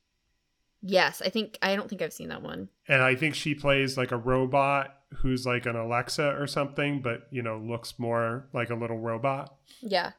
[0.82, 2.70] Yes, I think I don't think I've seen that one.
[2.88, 7.28] and I think she plays like a robot who's like an Alexa or something, but
[7.32, 9.56] you know looks more like a little robot.
[9.82, 10.12] Yeah.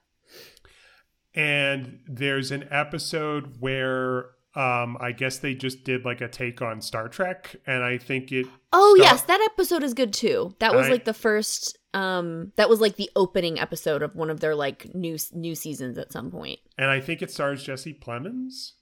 [1.37, 6.81] And there's an episode where um, I guess they just did like a take on
[6.81, 8.47] Star Trek, and I think it.
[8.73, 10.55] Oh yes, that episode is good too.
[10.61, 11.79] That was I- like the first.
[11.95, 15.97] Um, that was like the opening episode of one of their like new new seasons
[15.99, 16.59] at some point.
[16.77, 18.73] and I think it stars Jesse Plemons.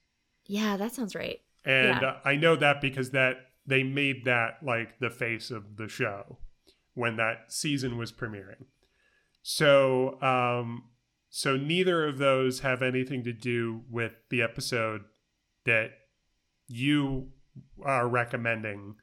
[0.46, 1.38] Yeah, that sounds right.
[1.64, 2.08] And Yeah.
[2.08, 3.36] uh, I know that because that
[3.66, 6.38] they made that like the face of the show
[6.94, 8.64] when that season was premiering.
[9.42, 10.84] So, um,
[11.36, 15.00] so neither of those have anything to do with the episode
[15.66, 15.90] that
[16.68, 17.30] you
[17.82, 18.94] are recommending,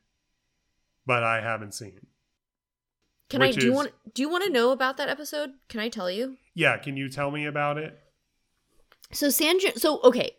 [1.06, 2.08] but I haven't seen.
[3.30, 5.50] Can I do you want do you want to know about that episode?
[5.68, 6.38] Can I tell you?
[6.54, 8.00] Yeah, can you tell me about it?
[9.12, 10.32] So Sanjay, so okay,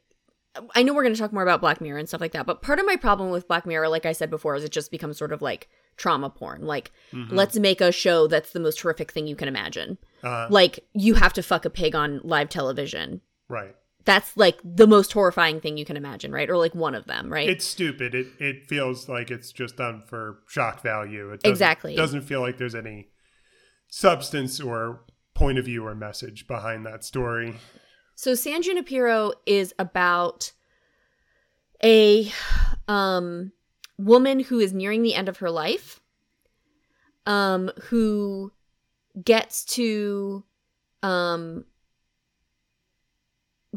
[0.75, 2.63] I know we're going to talk more about Black Mirror and stuff like that, but
[2.63, 5.19] part of my problem with Black Mirror, like I said before, is it just becomes
[5.19, 6.63] sort of like trauma porn.
[6.63, 7.33] Like, Mhm.
[7.33, 9.99] let's make a show that's the most horrific thing you can imagine.
[10.23, 13.21] Uh, Like, you have to fuck a pig on live television.
[13.49, 13.75] right.
[14.05, 16.51] That's like the most horrifying thing you can imagine, right?
[16.51, 17.49] Or like one of them, right?
[17.49, 18.17] It's stupid.
[18.17, 21.31] It it feels like it's just done for shock value.
[21.31, 21.95] It doesn't, Exactly.
[21.95, 23.11] doesn't feel like there's any
[23.89, 27.55] substance or point of view or message behind that story.
[28.17, 30.51] So San Junipero is about
[31.85, 32.33] a
[32.89, 33.53] um
[34.05, 36.01] woman who is nearing the end of her life
[37.27, 38.51] um who
[39.25, 40.43] gets to
[41.03, 41.65] um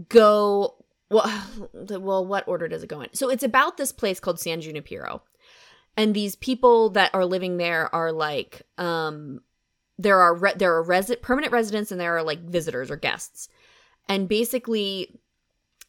[0.09, 0.75] go
[1.09, 3.13] well, well what order does it go in?
[3.13, 5.21] So it's about this place called San Junipero.
[5.97, 9.41] and these people that are living there are like um
[9.97, 13.47] there are re- there are resi- permanent residents and there are like visitors or guests
[14.09, 15.19] and basically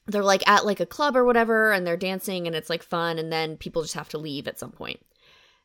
[0.07, 3.19] they're like at like a club or whatever and they're dancing and it's like fun
[3.19, 5.01] and then people just have to leave at some point.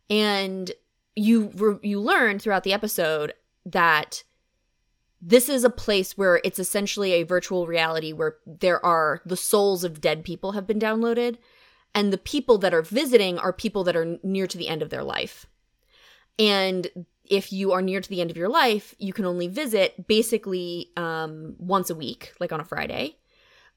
[0.10, 0.72] and
[1.16, 3.34] you re- you learn throughout the episode
[3.66, 4.24] that
[5.22, 9.84] this is a place where it's essentially a virtual reality where there are the souls
[9.84, 11.38] of dead people have been downloaded
[11.94, 14.90] and the people that are visiting are people that are near to the end of
[14.90, 15.46] their life
[16.40, 16.88] and
[17.26, 20.92] if you are near to the end of your life you can only visit basically
[20.98, 23.16] um, once a week like on a friday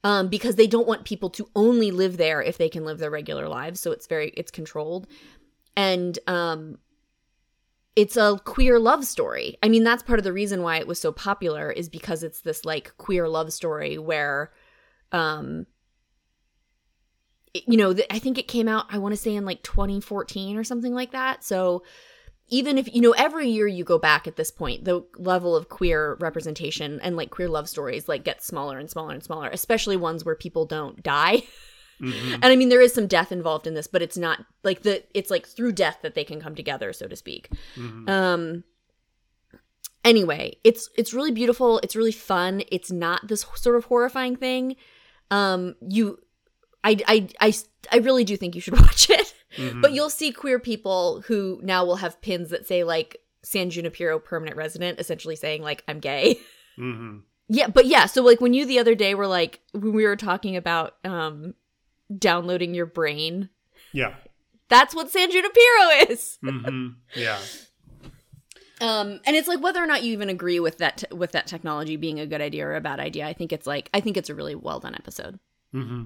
[0.05, 3.11] um, because they don't want people to only live there if they can live their
[3.11, 3.81] regular lives.
[3.81, 5.07] So it's very it's controlled.
[5.77, 6.79] And um,
[7.97, 9.57] it's a queer love story.
[9.63, 12.43] I mean that's part of the reason why it was so popular is because it's
[12.43, 14.53] this like queer love story where
[15.11, 15.67] um
[17.55, 20.57] you know, th- I think it came out, I want to say in like 2014
[20.57, 21.45] or something like that.
[21.45, 21.85] So
[22.49, 25.69] even if, you know, every year you go back at this point, the level of
[25.69, 29.97] queer representation and like queer love stories like gets smaller and smaller and smaller, especially
[29.97, 31.43] ones where people don't die.
[32.01, 32.35] Mhm.
[32.35, 35.05] And I mean, there is some death involved in this, but it's not like the,
[35.17, 37.49] it's like through death that they can come together, so to speak.
[37.77, 38.11] Mhm.
[38.11, 38.65] Um,
[40.05, 41.79] anyway, it's it's really beautiful.
[41.85, 42.63] It's really fun.
[42.71, 44.75] It's not this sort of horrifying thing.
[45.31, 46.19] Um, you,
[46.83, 47.55] I, I, I,
[47.93, 49.33] I really do think you should watch it.
[49.57, 49.81] Mhm.
[49.83, 54.19] But you'll see queer people who now will have pins that say like San Junipero
[54.19, 56.41] permanent resident, essentially saying like I'm gay.
[56.79, 57.23] Mhm.
[57.49, 60.17] yeah, but yeah, so like when you the other day were like when we were
[60.17, 61.55] talking about um
[62.19, 63.49] downloading your brain,
[63.93, 64.15] yeah.
[64.69, 66.39] that's what San Junipero is.
[66.43, 67.39] hmm Yeah.
[68.81, 71.47] Um, and it's like whether or not you even agree with that t- with that
[71.47, 73.25] technology being a good idea or a bad idea.
[73.27, 75.39] I think it's like I think it's a really well done episode.
[75.73, 76.05] hmm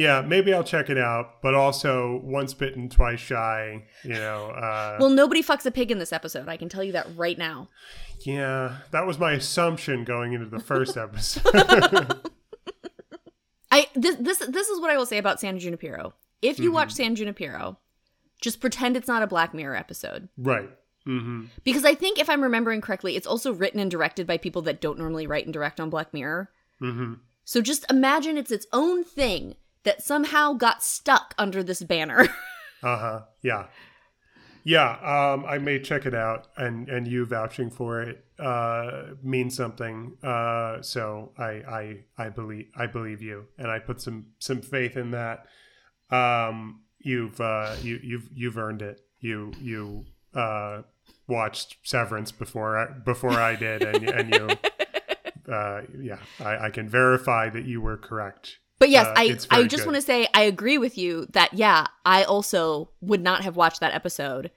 [0.00, 4.46] Yeah, maybe I'll check it out, but also once bitten, twice shy, you know.
[4.46, 6.48] Uh, Well, nobody fucks a pig in this episode.
[6.48, 7.68] I can tell you that right now.
[8.20, 12.18] yeah, that was my assumption going into the first episode.
[13.70, 16.14] I this this this is what I will say about San Junipero.
[16.42, 16.74] If you Mhm.
[16.74, 17.76] watch San Junipero,
[18.40, 20.28] just pretend it's not a Black Mirror episode.
[20.38, 20.70] right.
[21.04, 24.62] hmm Because I think if I'm remembering correctly, it's also written and directed by people
[24.62, 26.50] that don't normally write and direct on Black Mirror.
[26.78, 32.28] hmm So just imagine it's its own thing that somehow got stuck under this banner.
[32.82, 33.20] Uh huh.
[33.42, 33.66] Yeah.
[34.64, 34.92] Yeah.
[34.92, 40.16] Um, I may check it out, and and you vouching for it uh, means something.
[40.22, 44.96] Uh, so I I I believe I believe you, and I put some some faith
[44.96, 45.44] in that.
[46.10, 49.02] Um, you've uh, you you've you've earned it.
[49.18, 50.80] You you uh,
[51.28, 54.48] watched Severance before I, before I did, and and you.
[55.50, 58.58] Uh, yeah, I, I can verify that you were correct.
[58.80, 61.86] But yes, Uh, I I just want to say I agree with you that yeah,
[62.04, 64.50] I also would not have watched that episode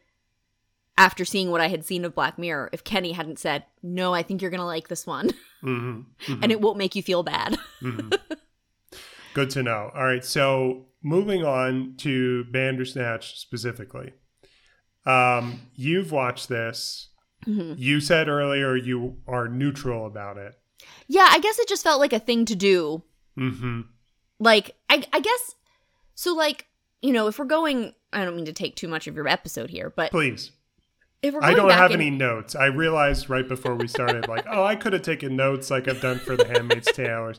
[0.98, 4.24] after seeing what I had seen of Black Mirror if Kenny hadn't said, "No, I
[4.24, 5.32] think you're going to like this one
[5.62, 6.02] hmm
[6.42, 8.18] and it won't make you feel bad." Mhm.
[9.34, 9.92] Good to know.
[9.94, 14.14] All right, so moving on to Bandersnatch specifically.
[15.06, 17.10] Um, you've watched this.
[17.46, 17.76] Mhm.
[17.78, 20.54] You said earlier you are neutral about it.
[21.08, 23.04] Yeah, I guess it just felt like a thing to do.
[23.38, 23.82] Mm-hmm.
[24.40, 25.56] Like I I guess
[26.16, 26.68] so like,
[27.02, 29.70] you know, if we're going I don't mean to take too much of your episode
[29.70, 30.52] here, but Please.
[31.22, 32.56] if we're I don't have in- any notes.
[32.56, 36.02] I realized right before we started, like, oh, I could have taken notes like I've
[36.02, 37.34] done for The Handmaid's Tale,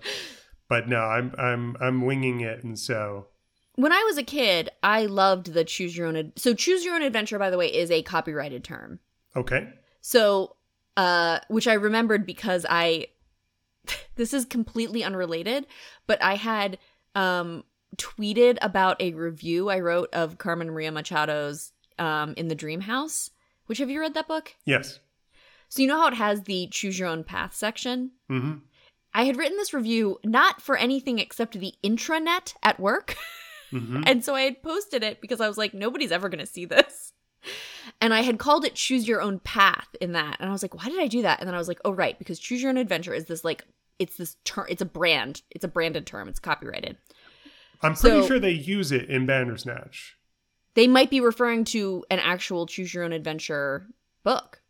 [0.69, 3.29] but no, I'm I'm I'm winging it, and so
[3.77, 6.95] when I was a kid, I loved the choose your own ad- so choose your
[6.95, 9.01] own adventure by the way is a copyrighted term.
[9.37, 9.69] okay.
[10.01, 10.57] So,
[10.97, 13.07] uh, which I remembered because I,
[14.17, 15.67] this is completely unrelated,
[16.07, 16.79] but I had
[17.15, 17.65] um
[17.97, 23.31] tweeted about a review I wrote of Carmen Maria Machado's um in the Dream House.
[23.67, 24.55] Which have you read that book?
[24.67, 25.01] Yes.
[25.69, 28.13] So you know how it has the choose your own path section.
[28.31, 28.59] Mm-hmm.
[29.15, 33.17] I had written this review not for anything except the intranet at work.
[33.73, 34.03] Mm-hmm.
[34.07, 36.65] And so I had posted it because I was like, nobody's ever going to see
[36.65, 37.13] this.
[38.01, 40.37] And I had called it Choose Your Own Path in that.
[40.39, 41.41] And I was like, why did I do that?
[41.41, 43.65] And then I was like, oh, right, because Choose Your Own Adventure is this like,
[43.99, 46.97] it's this term, it's a brand, it's a branded term, it's copyrighted.
[47.83, 50.17] I'm pretty So- sure they use it in Bandersnatch.
[50.75, 53.87] They might be referring to an actual Choose Your Own Adventure
[54.25, 54.61] book.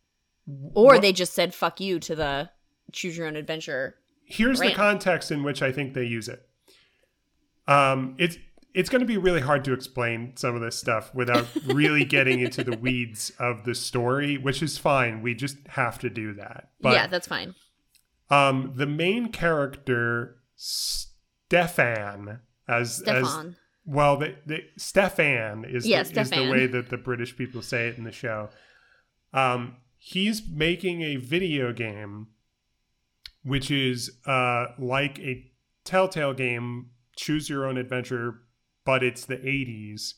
[0.73, 2.49] Or What- they just said fuck you to the
[2.91, 3.95] Choose Your Own Adventure.
[4.27, 6.47] here's the context in which I think they use it.
[7.67, 8.37] Um, it's
[8.73, 12.41] it's going to be really hard to explain some of this stuff without really getting
[12.41, 15.21] into the weeds of the story, which is fine.
[15.21, 16.69] We just have to do that.
[16.81, 17.55] But yeah, that's fine.
[18.29, 23.55] Um, the main character Stefan, as Stefan.
[23.85, 27.87] well, the, the Stefan is, Yeah, the, is the way that the British people say
[27.87, 28.49] it in the show.
[29.33, 32.27] Um, he's making a video game,
[33.43, 35.51] which is uh, like a
[35.83, 38.41] Telltale game, choose your own adventure,
[38.85, 40.15] but it's the 80s.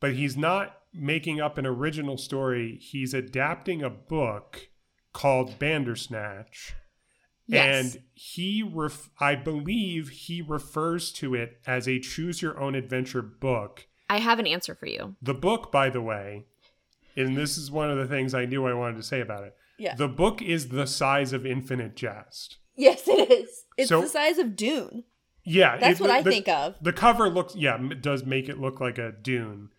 [0.00, 2.78] But he's not making up an original story.
[2.80, 4.68] He's adapting a book
[5.12, 6.74] called Bandersnatch.
[7.48, 7.94] Yes.
[7.94, 13.22] And he, ref- I believe, he refers to it as a choose your own adventure
[13.22, 13.86] book.
[14.10, 15.16] I have an answer for you.
[15.22, 16.44] The book, by the way,
[17.16, 19.54] and this is one of the things I knew I wanted to say about it.
[19.78, 19.94] Yeah.
[19.94, 22.58] The book is the size of Infinite Jest.
[22.76, 23.64] Yes, it is.
[23.76, 25.04] It's So- the size of Dune.
[25.44, 26.74] Yeah, That's it- what I the- think of.
[26.82, 29.70] The cover looks, yeah, m- does make it look like a Dune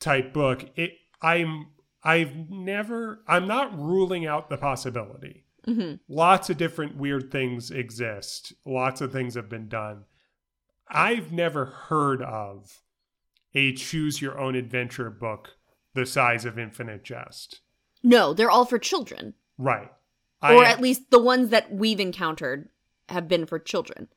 [0.00, 0.64] type book.
[0.76, 1.68] It, I'm,
[2.04, 5.44] I've never, I'm not ruling out the possibility.
[5.74, 8.52] Hmm lots of different weird things exist.
[8.64, 10.04] Lots of things have been done.
[10.88, 12.80] I've never heard of
[13.54, 15.50] a choose your own adventure book
[15.94, 17.60] the size of Infinite Jest.
[18.02, 19.90] No, they're all for children, Right.
[20.42, 22.68] or I, at least the ones that we've encountered
[23.08, 24.08] have been for children.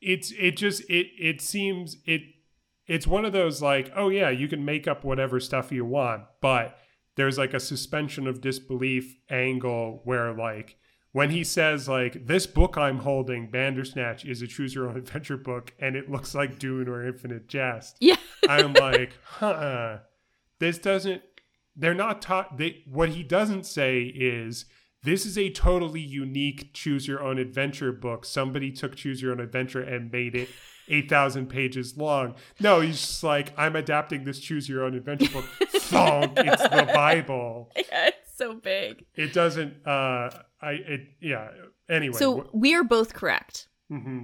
[0.00, 2.22] it's it just it it seems it
[2.86, 6.22] it's one of those like oh yeah you can make up whatever stuff you want
[6.40, 6.78] but
[7.16, 10.77] there's like a suspension of disbelief angle where like
[11.12, 15.36] when he says like this book i'm holding bandersnatch is a choose your own adventure
[15.36, 17.96] book and it looks like dune or infinite jest.
[18.00, 18.16] Yeah.
[18.48, 19.98] i'm like huh
[20.58, 21.22] this doesn't
[21.76, 24.66] they're not taught they what he doesn't say is
[25.04, 28.24] this is a totally unique choose your own adventure book.
[28.24, 30.48] Somebody took choose your own adventure and made it
[30.88, 32.34] 8000 pages long.
[32.58, 35.44] No he's just like i'm adapting this choose your own adventure book.
[35.68, 37.70] Thunk, it's the bible.
[37.76, 39.04] Yeah, so big.
[39.14, 40.30] it doesn't uh
[40.62, 41.48] i it yeah
[41.88, 43.68] anyway So we are both correct.
[43.90, 44.20] mm-hmm.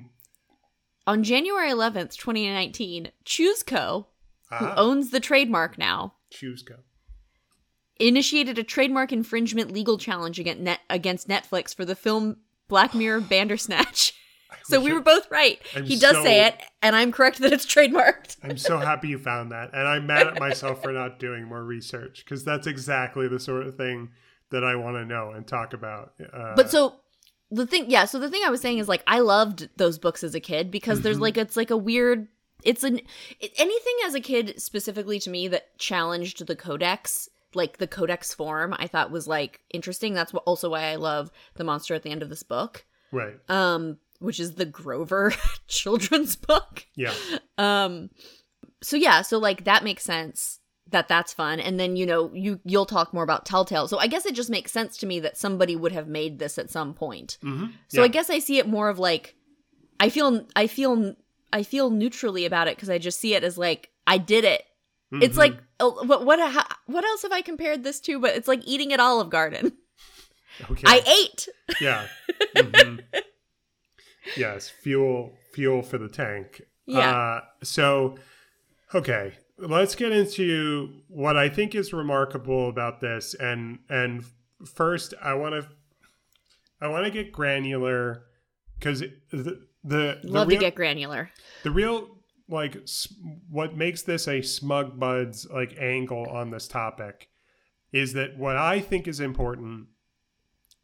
[1.06, 4.06] On January 11th, 2019, ChooseCo,
[4.48, 6.78] who ah, owns the trademark now, ChooseCo
[8.00, 12.38] initiated a trademark infringement legal challenge against, Net- against Netflix for the film
[12.68, 14.14] Black Mirror Bandersnatch.
[14.64, 15.61] So we were both right.
[15.74, 18.36] I'm he does so- say it, and I'm correct that it's trademarked.
[18.42, 19.70] I'm so happy you found that.
[19.72, 23.66] And I'm mad at myself for not doing more research because that's exactly the sort
[23.66, 24.11] of thing
[24.50, 26.12] that I want to know and talk about.
[26.32, 26.96] Uh, But so
[27.50, 28.05] the thing, yeah.
[28.05, 30.70] So the thing I was saying is like I loved those books as a kid
[30.70, 31.22] because there's Mhm.
[31.22, 32.28] like it's like a weird.
[32.62, 33.00] It's an
[33.59, 38.74] anything as a kid specifically to me that challenged the codex, like the codex form.
[38.78, 40.14] I thought was like interesting.
[40.14, 43.34] That's what, also why I love the monster at the end of this book, right.
[43.50, 45.32] um, which is the Grover
[45.68, 46.86] children's book.
[46.96, 47.14] Yeah.
[47.58, 48.10] Um,
[48.82, 50.60] so yeah, so like that makes sense
[50.90, 54.06] that that's fun and then you know you you'll talk more about telltale so i
[54.06, 56.92] guess it just makes sense to me that somebody would have made this at some
[56.92, 57.68] point Mm-hmm.
[57.88, 59.34] so I guess I see it more of like
[59.98, 61.14] I feel I feel
[61.54, 64.62] I feel neutrally about it because I just see it as like I did it.
[65.12, 65.22] Mm-hmm.
[65.22, 68.20] It's like oh, what what ha- what else have I compared this to?
[68.20, 69.72] But it's like eating at Olive Garden.
[70.70, 70.82] okay.
[70.86, 71.48] I ate.
[71.80, 72.06] yeah.
[72.56, 73.02] Mhm.
[74.37, 74.68] Yes.
[74.68, 75.33] Fuel.
[75.53, 76.62] Fuel for the tank.
[76.87, 77.11] Yeah.
[77.11, 78.16] Uh, so,
[78.95, 84.25] okay, let's get into what I think is remarkable about this, and and
[84.66, 85.68] first, I want to,
[86.81, 88.25] I want to get granular
[88.79, 91.31] because the the, the Love real, to get granular.
[91.62, 92.18] the real
[92.49, 92.77] like
[93.49, 97.29] what makes this a smug buds like angle on this topic
[97.93, 99.87] is that what I think is important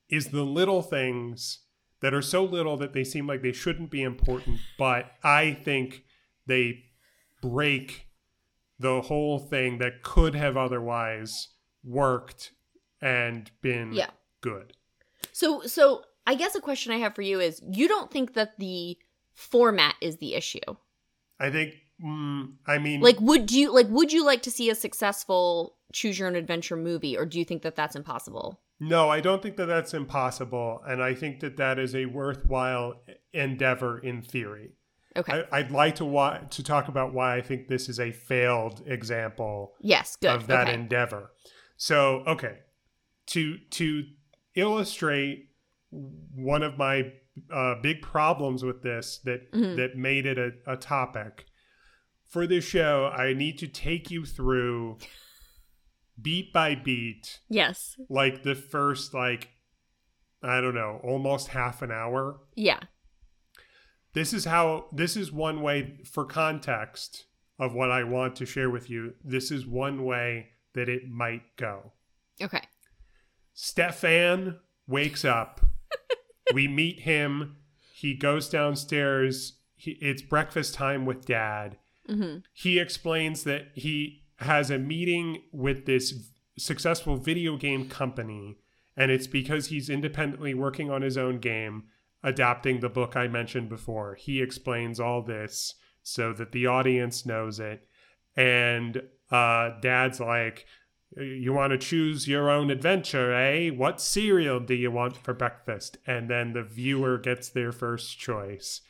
[0.09, 1.61] is the little things
[2.01, 6.05] that are so little that they seem like they shouldn't be important, but I think
[6.47, 6.85] they
[7.43, 8.07] break
[8.79, 11.49] the whole thing that could have otherwise
[11.85, 12.53] worked
[13.01, 14.11] and been Yeah.
[14.41, 14.75] good.
[15.33, 18.59] So so I guess a question I have for you is you don't think that
[18.59, 18.99] the
[19.33, 20.77] format is the issue.
[21.39, 24.75] I think mm, I mean Like would you like would you like to see a
[24.75, 28.61] successful choose your own adventure movie or do you think that that's impossible?
[28.81, 33.03] No, I don't think that that's impossible, and I think that that is a worthwhile
[33.33, 34.71] endeavor in theory.
[35.17, 35.45] Okay.
[35.53, 38.83] I, I'd like to wa- to talk about why I think this is a failed
[38.87, 40.31] example yes, good.
[40.31, 40.75] of that okay.
[40.75, 41.33] endeavor.
[41.77, 42.59] So, okay,
[43.27, 44.05] to to
[44.55, 45.51] illustrate
[45.91, 47.13] one of my
[47.53, 49.77] uh, big problems with this that Mhm.
[49.77, 51.45] that made it a, a topic
[52.27, 54.99] for this show, I need to take you through
[56.23, 57.41] beat by beat.
[57.49, 57.97] Yes.
[58.09, 59.49] like the first like
[60.43, 62.41] i don't know almost half an hour.
[62.55, 62.81] Yeah.
[64.15, 67.27] this is how this is one way for context
[67.59, 71.43] of what i want to share with you this is one way that it might
[71.57, 71.93] go.
[72.43, 72.63] Okay.
[73.53, 75.61] stefan wakes up.
[76.53, 77.59] We meet him.
[77.95, 79.59] He goes downstairs.
[79.77, 81.77] He, it's breakfast time with dad.
[82.09, 82.39] Mm-hmm.
[82.53, 86.15] He explains that he has a meeting with this
[86.59, 88.59] successful video game company,
[88.97, 91.85] and it's because he's independently working on his own game,
[92.23, 94.15] adapting the book I mentioned before.
[94.15, 97.87] He explains all this so that the audience knows it.
[98.37, 100.67] And uh, dad's like,
[101.17, 103.71] you want to choose your own adventure, eh?
[103.71, 105.99] What cereal do you want for breakfast?
[106.07, 108.81] And then the viewer gets their first choice.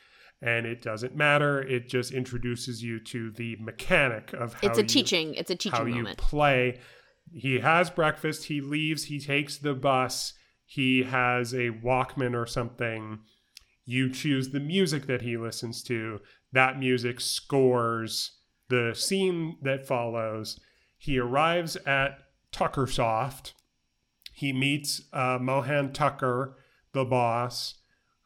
[0.42, 1.60] And it doesn't matter.
[1.60, 5.34] It just introduces you to the mechanic of how It's a you, teaching.
[5.34, 6.18] It's a how teaching you moment.
[6.18, 6.80] play.
[7.32, 8.44] He has breakfast.
[8.44, 9.04] He leaves.
[9.04, 10.32] He takes the bus.
[10.64, 13.20] He has a Walkman or something.
[13.84, 16.20] You choose the music that he listens to.
[16.52, 18.38] That music scores
[18.68, 20.58] the scene that follows.
[20.96, 22.18] He arrives at
[22.52, 23.52] Tuckersoft.
[24.32, 26.56] He meets uh, Mohan Thakur,
[26.92, 27.74] the boss,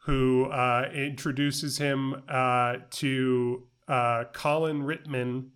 [0.05, 5.47] who uh, introduces him uh, to uh, Colin Rittman,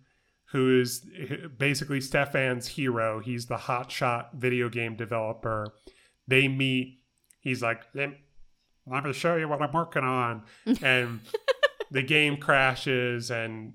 [0.46, 1.06] who is
[1.56, 3.20] basically Stefan's hero.
[3.20, 5.72] He's the hotshot video game developer.
[6.26, 6.98] They meet.
[7.38, 10.42] He's like, let me show you what I'm working on.
[10.82, 11.20] And
[11.92, 13.74] the game crashes, and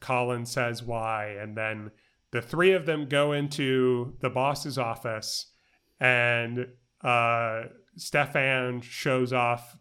[0.00, 1.36] Colin says why.
[1.40, 1.92] And then
[2.32, 5.52] the three of them go into the boss's office,
[6.00, 6.66] and
[7.02, 7.62] uh,
[7.96, 9.76] Stefan shows off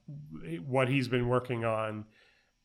[0.66, 2.06] what he's been working on.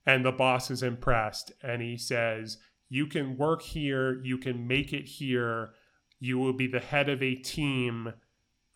[0.06, 2.56] And the boss is impressed, and he says,
[2.88, 5.74] You can work here, you can make it here,
[6.18, 8.14] you will be the head of a team.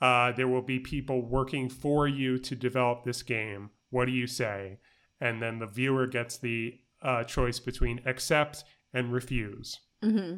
[0.00, 3.70] Uh, there will be people working for you to develop this game.
[3.90, 4.80] What do you say?
[5.20, 9.80] And then the viewer gets the uh, choice between accept and refuse.
[10.02, 10.36] hmm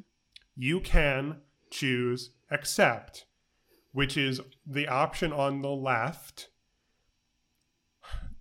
[0.56, 3.26] You can choose accept,
[3.96, 6.50] which is the option on the left.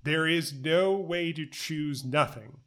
[0.03, 2.57] There is no way to choose nothing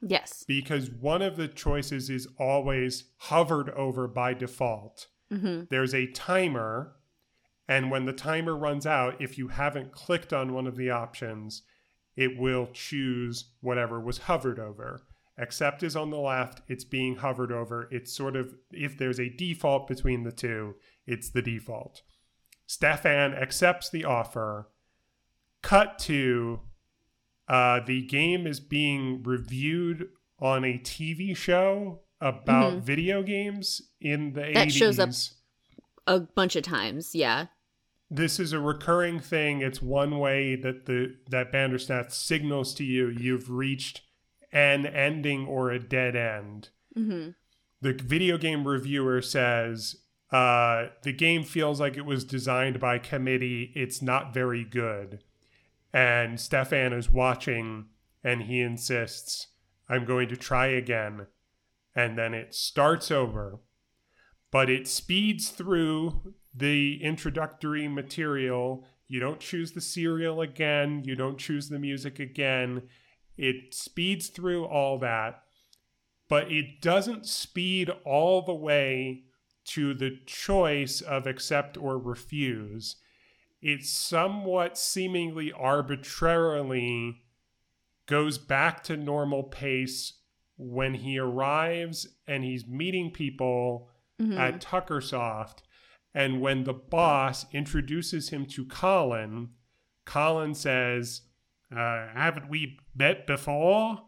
[0.00, 0.44] Yes.
[0.48, 5.08] because one of the choices is always hovered over by default.
[5.30, 6.96] hmm There's a timer,
[7.68, 11.64] and when the timer runs out, if you haven't clicked on one of the options,
[12.16, 15.02] it will choose whatever was hovered over.
[15.36, 17.88] Accept is on the left, it's being hovered over.
[17.90, 20.76] It's sort of, if there's a default between the two,
[21.06, 22.00] it's the default.
[22.68, 24.68] Stefan accepts the offer.
[25.62, 26.60] Cut to
[27.48, 32.80] uh, the game is being reviewed on a TV show about Mhm.
[32.82, 34.74] video games in the That 80s.
[34.76, 35.08] shows up-
[36.06, 37.14] A bunch of times.
[37.14, 37.46] Yeah.
[38.10, 39.62] This is a recurring thing.
[39.62, 44.02] It's one way that the that Bandersnatch signals to you you've reached
[44.52, 46.68] an ending or a dead end.
[46.94, 47.30] hmm
[47.80, 53.72] The video game reviewer says uh, the game feels like it was designed by committee.
[53.74, 55.22] It's not very good.
[55.92, 57.86] And Stefan is watching
[58.22, 59.48] and he insists,
[59.88, 61.26] I'm going to try again.
[61.94, 63.60] And then it starts over,
[64.50, 68.84] but it speeds through the introductory material.
[69.06, 72.82] You don't choose the serial again, you don't choose the music again.
[73.38, 75.42] It speeds through all that,
[76.28, 79.24] but it doesn't speed all the way
[79.68, 82.96] to the choice of accept or refuse
[83.60, 87.22] it somewhat seemingly arbitrarily
[88.06, 90.20] goes back to normal pace
[90.56, 93.90] when he arrives and he's meeting people
[94.20, 95.58] hmm at Tuckersoft.
[96.12, 99.50] And when the boss introduces him to Colin,
[100.04, 101.22] Colin says,
[101.70, 104.00] uh, Haven't we met before?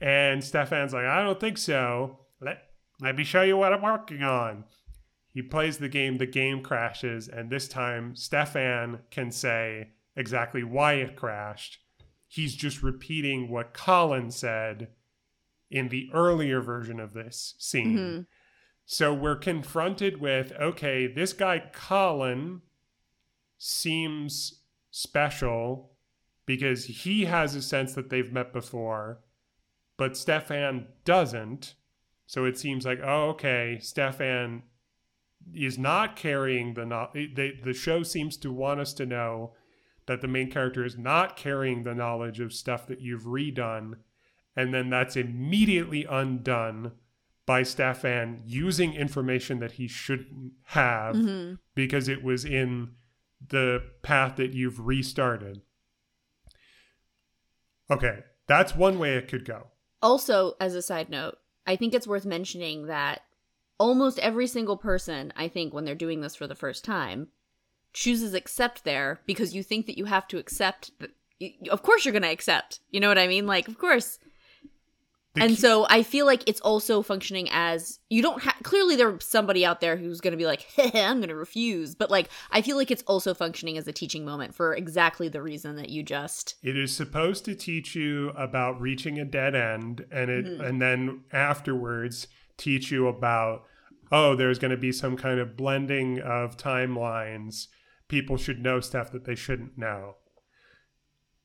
[0.00, 2.18] And Stefan's like, I don't think so.
[2.40, 2.58] Let,
[3.04, 4.64] let me show you what I'm working on.
[5.32, 10.94] He plays the game, the game crashes, and this time Stefan can say exactly why
[10.94, 11.78] it crashed.
[12.28, 14.88] He's just repeating what Colin said
[15.70, 17.96] in the earlier version of this scene.
[17.98, 18.20] hmm
[18.86, 22.62] So we're confronted with okay, this guy Colin
[23.58, 25.90] seems special
[26.46, 29.20] because he has a sense that they've met before,
[29.96, 31.74] but Stefan doesn't.
[32.26, 34.62] So it seems like, oh, okay, Stefan
[35.52, 39.52] is not carrying the no- the the show seems to want us to know
[40.06, 43.94] that the main character is not carrying the knowledge of stuff that you've redone,
[44.56, 46.92] and then that's immediately undone
[47.46, 52.92] by Stefan using information that he shouldn't have hmm because it was in
[53.48, 55.60] the path that you've restarted.
[57.90, 59.66] Okay, that's one way it could go.
[60.00, 61.36] Also, as a side note,
[61.66, 63.22] I think it's worth mentioning that
[63.78, 67.28] almost every single person, I think, when they're doing this for the first time,
[67.92, 70.90] chooses accept there because you think that you have to accept.
[71.70, 72.80] Of course, you're going to accept.
[72.90, 73.46] You know what I mean?
[73.46, 74.18] Like, of course.
[75.34, 78.94] The and key- so I feel like it's also functioning as you don't have clearly
[78.94, 81.94] there's somebody out there who's going to be like, I'm going to refuse.
[81.96, 85.42] But like, I feel like it's also functioning as a teaching moment for exactly the
[85.42, 86.54] reason that you just.
[86.62, 90.64] It is supposed to teach you about reaching a dead end, and it Mhm.
[90.68, 93.64] and then afterwards teach you about
[94.12, 97.66] oh, there's going to be some kind of blending of timelines.
[98.06, 100.14] People should know stuff that they shouldn't know.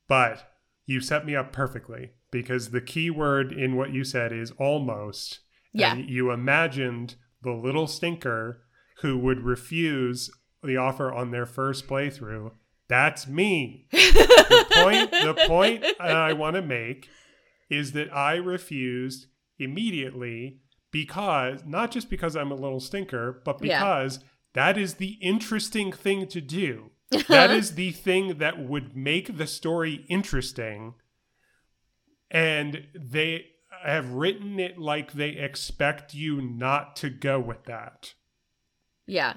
[0.07, 0.51] But
[0.85, 5.39] you set me up perfectly because the key word in what you said is almost.
[5.73, 5.93] Yeah.
[5.93, 8.61] And you imagined the little stinker
[9.01, 10.29] who would refuse
[10.63, 12.51] the offer on their first playthrough.
[12.87, 17.07] That's me the point the point I want to make
[17.69, 19.27] is that I refused
[19.59, 20.59] immediately
[20.91, 23.79] because not just because I'm a little stinker, but Yeah.
[23.79, 24.19] because
[24.53, 26.91] that is the interesting thing to do.
[27.27, 30.95] that is the thing that would make the story interesting.
[32.31, 33.45] And they
[33.83, 38.13] have written it like they expect you not to go with that.
[39.05, 39.35] Yeah.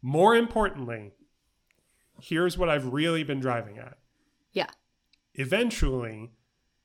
[0.00, 1.12] More importantly,
[2.22, 3.98] here's what I've really been driving at.
[4.52, 4.68] Yeah.
[5.34, 6.32] Eventually,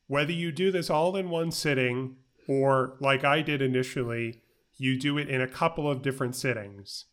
[0.08, 4.42] whether you do this all in one sitting or like I did initially,
[4.78, 7.06] you do it in a couple of different sittings,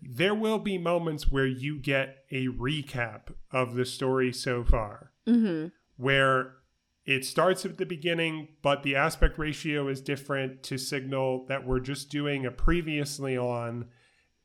[0.00, 5.68] there will be moments where you get a recap of the story so far, Mm-hmm.
[5.96, 6.54] where
[7.06, 11.80] it starts at the beginning, but the aspect ratio is different to signal that we're
[11.80, 13.86] just doing a previously on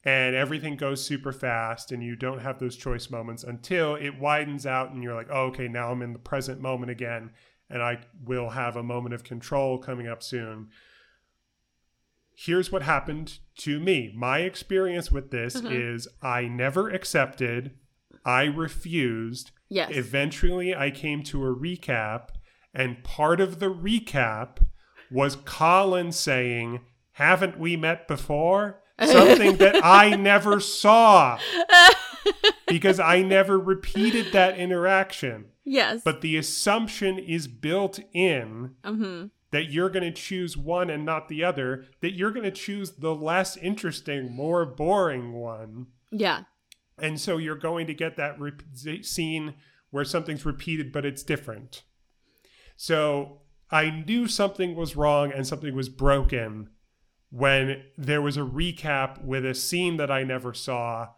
[0.03, 4.66] and everything goes super fast and you don't have those choice moments until it widens
[4.66, 7.32] out and you're like, oh, okay, now I'm in the present moment again
[7.70, 10.70] and I will have a moment of control coming up soon.
[12.36, 14.14] Here's what happened to me.
[14.16, 15.72] My experience with this Mhm.
[15.95, 17.72] is I never accepted,
[18.26, 19.51] I refused.
[19.68, 19.91] Yes.
[19.93, 22.30] Eventually, I came to a recap,
[22.74, 24.57] and part of the recap
[25.11, 26.82] was Colin saying,
[27.13, 28.82] Haven't we met before?
[29.03, 31.39] Something that I never saw
[32.67, 35.45] because I never repeated that interaction.
[35.63, 36.01] yes.
[36.03, 39.28] But the assumption is built in mm-hmm.
[39.51, 42.91] that you're going to choose one and not the other, that you're going to choose
[42.91, 45.88] the less interesting, more boring one.
[46.11, 46.43] Yeah.
[46.97, 48.63] And so you're going to get that rep-
[49.01, 49.55] scene
[49.89, 51.84] where something's repeated, but it's different.
[52.82, 56.69] So I knew something was wrong and something was broken
[57.30, 61.09] when there was a recap with a scene that I never saw.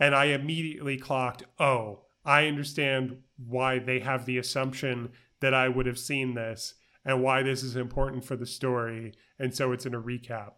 [0.00, 5.86] And I immediately clocked, oh, I understand why they have the assumption that I would
[5.86, 9.12] have seen this and why this is important for the story.
[9.38, 10.54] And so it's in a recap.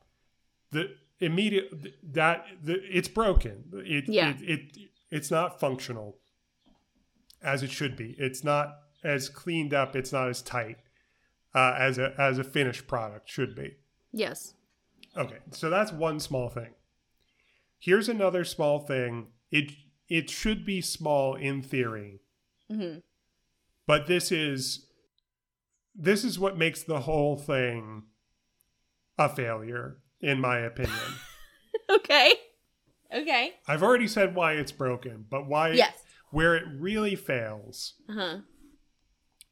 [0.71, 0.89] The
[1.21, 1.71] immediate
[2.15, 3.65] that the, it's broken.
[3.75, 4.31] It, Yeah.
[4.31, 4.79] it, it
[5.11, 6.17] it's not functional
[7.43, 8.17] as it should be.
[8.19, 9.95] It's not as cleaned up.
[9.97, 10.79] It's not as tight
[11.55, 13.77] uh, as a as a finished product should be.
[14.13, 14.55] Yes.
[15.17, 16.75] Okay, so that's one small thing.
[17.79, 19.29] Here's another small thing.
[19.51, 19.73] It
[20.09, 22.21] it should be small in theory,
[22.71, 22.99] Mm-hmm.
[23.87, 24.87] but this is
[25.95, 28.03] this is what makes the whole thing
[29.19, 30.95] a failure in my opinion.
[31.89, 32.33] Okay.
[33.15, 33.53] Okay.
[33.69, 35.95] I've already said why it's broken, but why Yes.
[36.31, 38.39] where it really fails Uh-huh.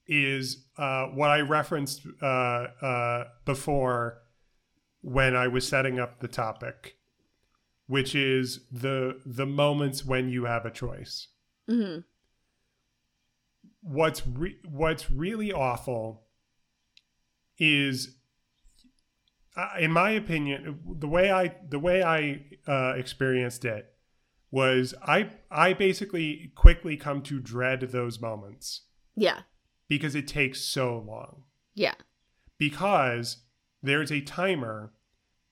[0.06, 4.22] Is uh, what I referenced uh, uh, before
[5.00, 6.96] when I was setting up the topic,
[7.86, 11.28] which is the the moments when you have a choice.
[11.70, 12.00] Mm-hmm.
[13.82, 16.24] What's re- what's really awful
[17.58, 18.16] is,
[19.56, 23.86] uh, in my opinion, the way I the way I uh, experienced it
[24.50, 28.82] was I I basically quickly come to dread those moments
[29.16, 29.40] Yeah.
[29.88, 31.42] Because it takes so long.
[31.74, 31.94] Yeah.
[32.58, 33.38] because
[33.82, 34.92] there's a timer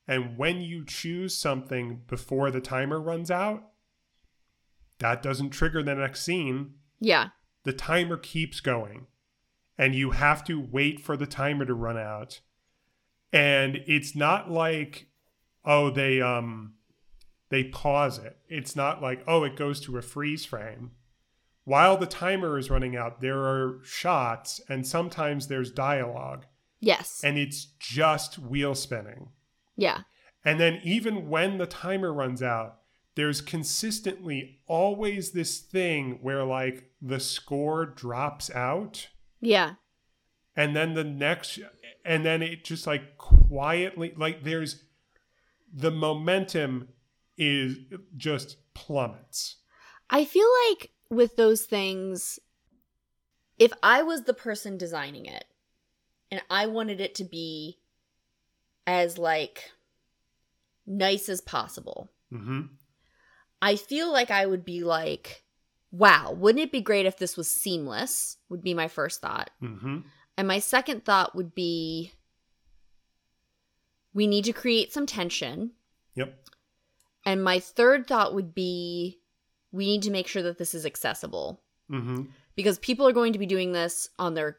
[0.08, 3.64] and when you choose something before the timer runs out
[4.98, 7.28] that doesn't trigger the next scene Yeah.
[7.64, 9.06] the timer keeps going
[9.76, 12.40] and you have to wait for the timer to run out
[13.32, 15.08] and it's not like
[15.64, 16.74] oh they um
[17.48, 20.92] they pause it it's not like oh it goes to a freeze frame
[21.64, 26.44] while the timer is running out there are shots and sometimes there's dialogue
[26.80, 27.20] Yes.
[27.22, 29.28] and it's just wheel spinning.
[29.76, 30.00] yeah.
[30.44, 32.78] And then even when the timer runs out,
[33.14, 39.08] there's consistently always this thing where like the score drops out
[39.40, 39.74] Yeah.
[40.56, 41.60] and then the next
[42.04, 44.82] and then it just like quietly like there's
[45.72, 46.88] the momentum
[47.38, 47.76] is
[48.16, 49.56] just plummets.
[50.10, 52.38] I feel like with those things,
[53.58, 55.44] if I was the person designing it
[56.30, 57.78] and I wanted it to be
[58.86, 59.70] as like
[60.86, 62.10] nice as possible.
[62.32, 62.62] Mm-hmm.
[63.60, 65.44] I feel like I would be like,
[65.90, 68.38] wow, wouldn't it be great if this was seamless?
[68.48, 69.50] Would be my first thought.
[69.62, 69.98] Mm-hmm.
[70.38, 72.12] And my second thought would be
[74.14, 75.72] we need to create some tension.
[76.14, 76.48] Yep.
[77.26, 79.20] And my third thought would be
[79.72, 81.60] we need to make sure that this is accessible
[81.90, 82.22] Mm-hmm.
[82.54, 84.58] because people are going to be doing this on their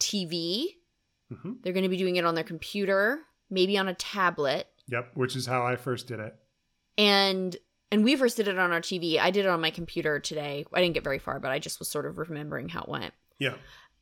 [0.00, 0.64] TV,
[1.32, 1.52] Mm-hmm.
[1.62, 4.68] they're going to be doing it on their computer, maybe on a tablet.
[4.88, 5.10] Yep.
[5.14, 6.36] Which is how I first did it.
[6.98, 7.56] And
[7.90, 9.18] and we first did it on our TV.
[9.18, 10.64] I did it on my computer today.
[10.72, 13.14] I didn't get very far, but I just was sort of remembering how it went.
[13.38, 13.54] Yeah.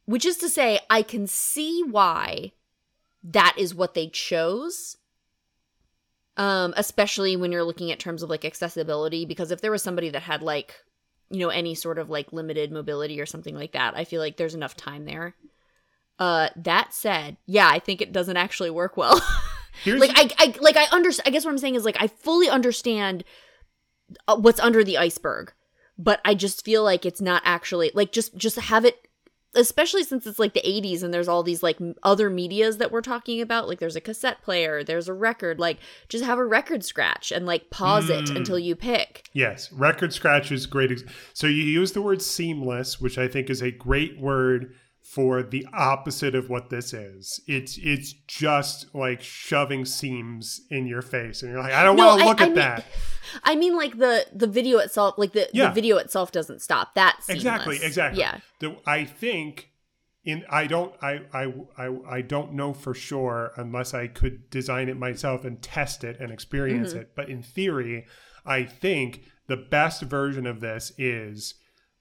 [0.07, 2.53] Which is to say, I can see why
[3.23, 4.97] that is what they chose.
[6.37, 10.11] Um, especially when you're looking at terms of like accessibility, because if there was somebody
[10.11, 10.75] that had like,
[11.31, 14.37] you know, any sort of like limited mobility or something like that, I feel like
[14.37, 15.35] there's enough time there.
[16.19, 19.21] Uh, that said, yeah, I think it doesn't actually work well.
[19.87, 21.29] Like I, I like I understand.
[21.29, 23.25] I guess what I'm saying is like I fully understand
[24.29, 25.53] uh, what's under the iceberg,
[25.99, 29.04] but I just feel like it's not actually like just just have it.
[29.55, 33.01] Especially since it's like the 80s and there's all these like other medias that we're
[33.01, 33.69] talking about.
[33.69, 35.59] Like there's a cassette player, there's a record.
[35.59, 35.79] Like
[36.09, 38.37] just have a record scratch and like pause it Mm.
[38.37, 39.29] until you pick.
[39.33, 40.91] Yes, record scratch is great.
[40.93, 44.75] ex- So you use the word seamless, which I think is a great word
[45.05, 47.39] for the opposite of what this is.
[47.47, 52.07] It's it's just like shoving seams in your face, and you're like, I don't No,
[52.07, 52.85] want to look I at mean- that.
[53.45, 55.69] I mean, like the the video itself, like the, Yeah.
[55.69, 56.95] the video itself doesn't stop.
[56.95, 58.21] That's Exactly, exactly.
[58.21, 59.71] Yeah, The, I think
[60.25, 64.89] in I don't I, I I I don't know for sure unless I could design
[64.89, 67.01] it myself and test it and experience Mm-hmm.
[67.01, 67.11] it.
[67.17, 68.07] But in theory,
[68.47, 71.55] I think the best version of this is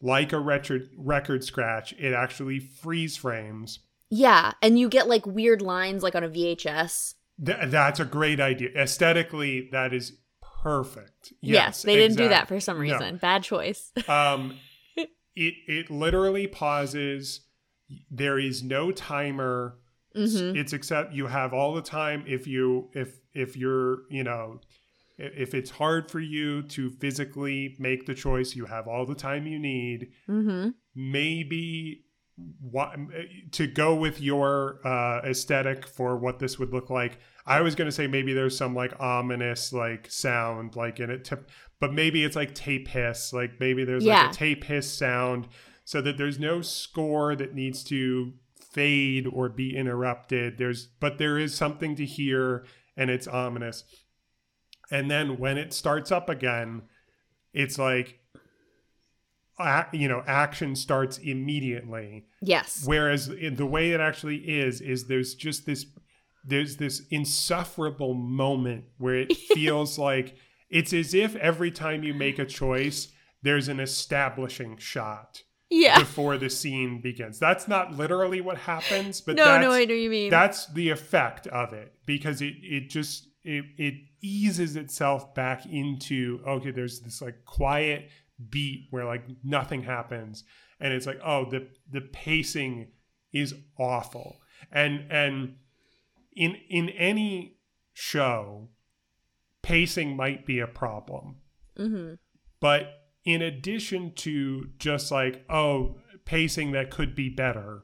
[0.03, 1.93] like a record record scratch.
[1.97, 3.79] It actually freeze frames.
[4.11, 7.15] yeah, and you get like weird lines like on a VHS.
[7.43, 8.69] Th- that's a great idea.
[8.75, 10.13] Aesthetically, that is
[10.61, 11.33] perfect.
[11.41, 12.81] Yes, they didn't do that for some No.
[12.81, 13.17] reason.
[13.17, 13.91] Bad choice.
[14.07, 14.57] um
[14.95, 17.41] it it literally pauses
[18.11, 19.79] there is no timer
[20.15, 20.55] Mhm.
[20.55, 24.61] it's except you have all the time if you if if you're you know
[25.18, 29.45] if it's hard for you to physically make the choice you have all the time
[29.47, 30.70] you need Mm-hmm.
[30.95, 32.03] maybe
[32.59, 32.95] what
[33.51, 37.88] to go with your uh aesthetic for what this would look like i was going
[37.88, 41.38] to say maybe there's some like ominous like sound like in it to,
[41.80, 44.24] but maybe it's like tape hiss like maybe there's Yeah.
[44.24, 45.47] like a tape hiss sound
[45.86, 48.34] so that there's no score that needs to
[48.72, 52.66] fade or be interrupted there's but there is something to hear
[52.97, 53.84] and it's ominous
[54.91, 56.81] and then when it starts up again
[57.53, 58.19] it's like
[59.93, 62.84] you know action starts immediately Yes.
[62.86, 65.86] whereas in the way it actually is is there's just this
[66.45, 70.36] there's this insufferable moment where it feels like
[70.69, 73.09] it's as if every time you make a choice
[73.43, 75.99] there's an establishing shot Yeah.
[75.99, 79.88] before the scene begins that's not literally what happens but no, that's, no, I know
[79.93, 80.29] what you mean.
[80.31, 83.93] that's the effect of it because it it just it, it
[84.24, 88.09] eases itself back into okay there's this like quiet
[88.49, 90.43] beat where like nothing happens
[90.80, 92.88] and it's like oh the the pacing
[93.32, 94.38] is awful
[94.71, 95.55] and and
[96.36, 97.57] in in any
[97.93, 98.69] show
[99.61, 101.36] pacing might be a problem
[101.78, 102.13] mm-hmm.
[102.59, 107.84] but in addition to just like oh pacing that could be better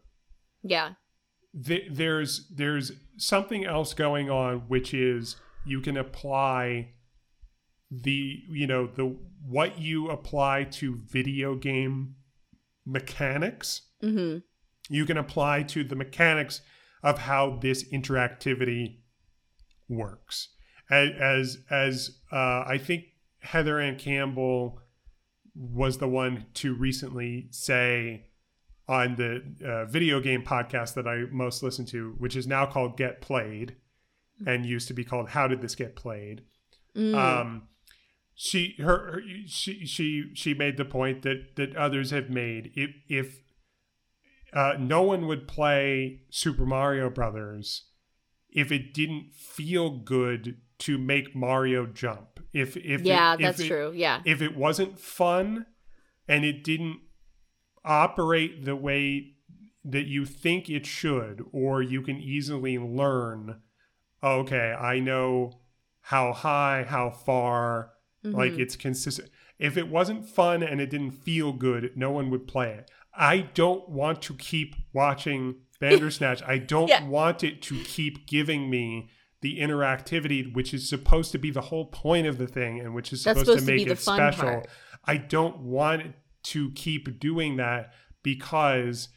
[0.63, 0.93] Yeah.
[1.65, 5.35] th- there's there's something else going on which is
[5.65, 6.91] you can apply
[7.91, 12.15] the you know the what you apply to video game
[12.85, 13.81] mechanics.
[14.03, 14.39] Mm-hmm.
[14.89, 16.61] you can apply to the mechanics
[17.03, 18.99] of how this interactivity
[19.89, 20.49] works.
[20.89, 23.05] As as, as uh, i think
[23.39, 24.79] Heather Anne Campbell
[25.55, 28.25] was the one to recently say
[28.87, 32.97] on the uh, video game podcast that i most listen to which is now called
[32.97, 33.75] get played
[34.45, 36.41] and used to be called how did this get played
[36.95, 37.13] Mm.
[37.15, 37.67] um
[38.33, 42.89] she her, her she she she made the point that that others have made if
[43.07, 43.41] if
[44.51, 47.83] uh, no one would play Super Mario Brothers
[48.49, 52.39] if it didn't feel good to make Mario jump.
[52.51, 53.91] If if yeah, it, if that's it- true.
[53.95, 54.21] Yeah.
[54.25, 55.67] If it wasn't fun
[56.27, 56.99] and it didn't
[57.85, 59.33] operate the way
[59.85, 63.61] that you think it should, or you can easily learn,
[64.23, 65.53] okay, I know
[66.01, 67.91] how high, how far,
[68.23, 68.59] like Mhm.
[68.59, 69.29] it's consistent.
[69.59, 72.89] If it wasn't fun and it didn't feel good, no one would play it.
[73.13, 76.41] I don't want to keep watching Bandersnatch.
[76.43, 77.03] I don't Yeah.
[77.05, 79.09] want it to keep giving me
[79.41, 83.13] the interactivity, which is supposed to be the whole point of the thing and which
[83.13, 84.43] is supposed, supposed to to make be it special.
[84.43, 84.67] part.
[85.05, 87.93] I don't want to keep doing that
[88.23, 89.09] because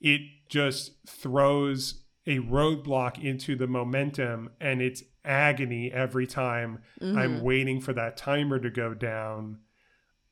[0.00, 7.18] it just throws a roadblock into the momentum and it's agony every time Mm-hmm.
[7.18, 9.58] I'm waiting for that timer to go down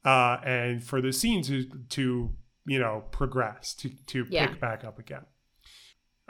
[0.04, 2.32] uh, and for the scene to, to
[2.66, 4.46] you know progress to, to Yeah.
[4.48, 5.24] pick back up again.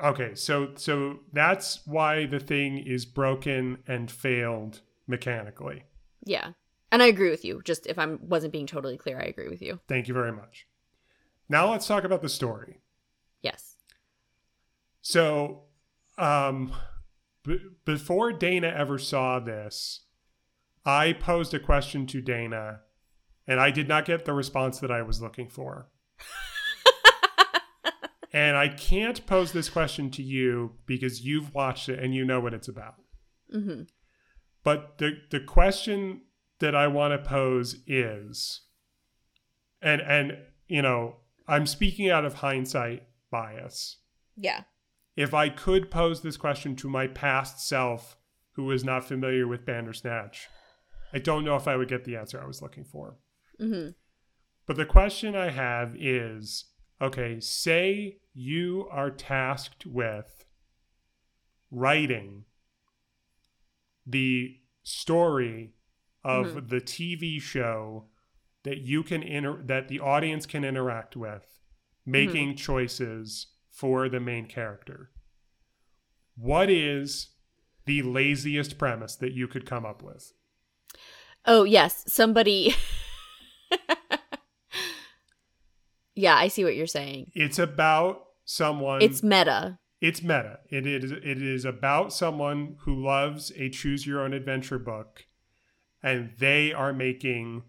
[0.02, 5.84] Okay, so so that's why the thing is broken and failed mechanically.
[6.24, 6.52] Yeah.
[6.92, 7.62] And I agree with you.
[7.64, 9.80] Just if I wasn't being totally clear, I agree with you.
[9.88, 10.66] Thank you very much.
[11.48, 12.80] Now let's talk about the story.
[13.42, 13.75] Yes.
[15.08, 15.66] So,
[16.18, 16.72] um,
[17.44, 20.00] b- before Dana ever saw this,
[20.84, 22.80] I posed a question to Dana,
[23.46, 25.92] and I did not get the response that I was looking for.
[28.32, 32.40] and I can't pose this question to you because you've watched it and you know
[32.40, 32.96] what it's about.
[33.48, 33.82] hmm
[34.64, 36.22] But the the question
[36.58, 38.62] that I want to pose is,
[39.80, 40.36] and and
[40.66, 43.98] you know, I'm speaking out of hindsight bias.
[44.36, 44.62] Yeah.
[45.16, 48.16] If I could pose this question to my past self,
[48.52, 50.48] who was not familiar with Bandersnatch,
[51.12, 53.16] I don't know if I would get the answer I was looking for.
[53.58, 53.88] hmm
[54.66, 56.66] But the question I have is,
[57.00, 60.44] okay, say you are tasked with
[61.70, 62.44] writing
[64.06, 65.74] the story
[66.24, 66.68] of Mhm.
[66.68, 68.08] the TV show
[68.64, 71.60] that you can inter- that the audience can interact with,
[72.04, 73.46] making choices
[73.76, 75.10] for the main character.
[76.34, 77.28] What is
[77.84, 80.32] the laziest premise that you could come up with?
[81.44, 82.02] Oh, yes.
[82.06, 82.74] Somebody.
[86.14, 87.30] yeah, I see what you're saying.
[87.34, 89.78] It's about someone It's meta.
[90.00, 90.60] it's meta.
[90.70, 95.26] It is it is about someone who loves a choose your own adventure book
[96.02, 97.64] and they are making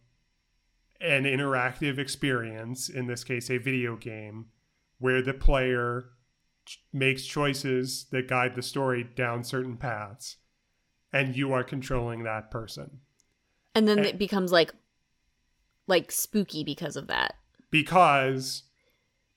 [1.02, 4.46] an interactive experience, in this case a video game,
[5.00, 6.10] where the player
[6.66, 10.38] ch- makes choices that guide the story down certain paths
[11.14, 13.00] and you are controlling that person.
[13.76, 14.04] And then Eh.
[14.10, 14.74] it becomes like
[15.88, 17.36] like spooky because of that.
[17.72, 18.64] because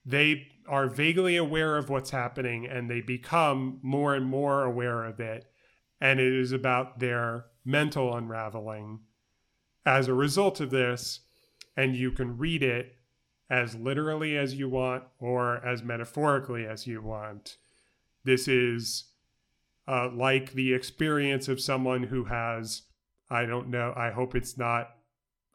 [0.05, 5.19] they are vaguely aware of what's happening and they become more and more aware of
[5.21, 5.45] it.
[6.01, 9.01] And it is about their mental unraveling
[9.85, 11.21] as a result of this.
[11.77, 12.95] And you can read it
[13.51, 17.57] as literally as you want or as metaphorically as you want.
[18.25, 19.05] This is
[19.89, 22.83] uh, like the experience of someone who has,
[23.29, 24.91] I don't know, I hope it's not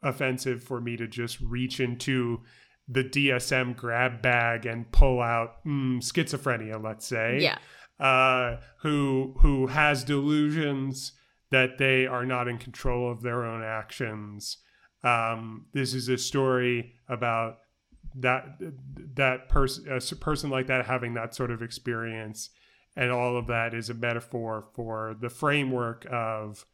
[0.02, 2.42] offensive for me to just reach into
[2.86, 7.38] the DSM grab bag and pull out mm, schizophrenia, let's say.
[7.40, 7.58] Yeah.
[7.98, 11.12] Uh, who who has delusions
[11.50, 14.58] that they are not in control of their own actions.
[15.02, 17.58] Um, this is a story about
[18.18, 18.58] that
[19.14, 22.50] that person a person like that having that sort of experience,
[22.96, 26.64] and all of that is a metaphor for the framework of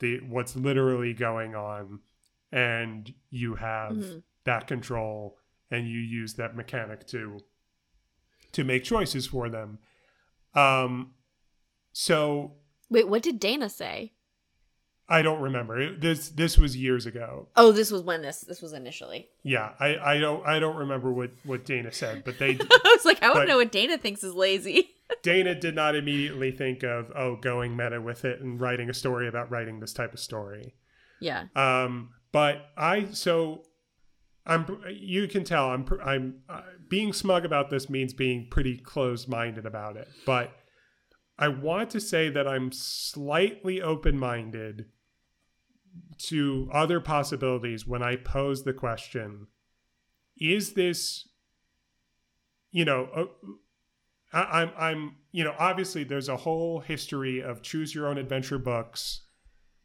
[0.00, 2.00] the what's literally going on,
[2.50, 4.22] and you have Mhm.
[4.44, 5.38] that control,
[5.70, 7.40] and you use that mechanic to
[8.52, 9.78] to make choices for them.
[10.54, 11.14] Um,
[11.92, 12.58] so
[12.90, 14.12] Wait, what did Dana say?
[15.08, 15.80] I don't remember.
[15.80, 17.48] It, this this was years ago.
[17.56, 19.28] Oh, this was when this this was initially.
[19.42, 23.04] Yeah, I, I don't I don't remember what what Dana said, but they I was
[23.04, 24.90] like, I But- don't know what Dana thinks is lazy.
[25.22, 29.28] Dana did not immediately think of oh going meta with it and writing a story
[29.28, 30.74] about writing this type of story.
[31.20, 31.44] yeah.
[31.54, 33.64] Um, but I so
[34.46, 39.28] I'm you can tell I'm I'm uh, being smug about this means being pretty closed
[39.28, 40.52] minded about it, but
[41.38, 44.86] I want to say that I'm slightly open minded
[46.18, 49.46] to other possibilities when I pose the question:
[50.36, 51.28] Is this,
[52.70, 53.24] you know, uh,
[54.32, 58.58] I, I'm I'm you know obviously there's a whole history of choose your own adventure
[58.58, 59.22] books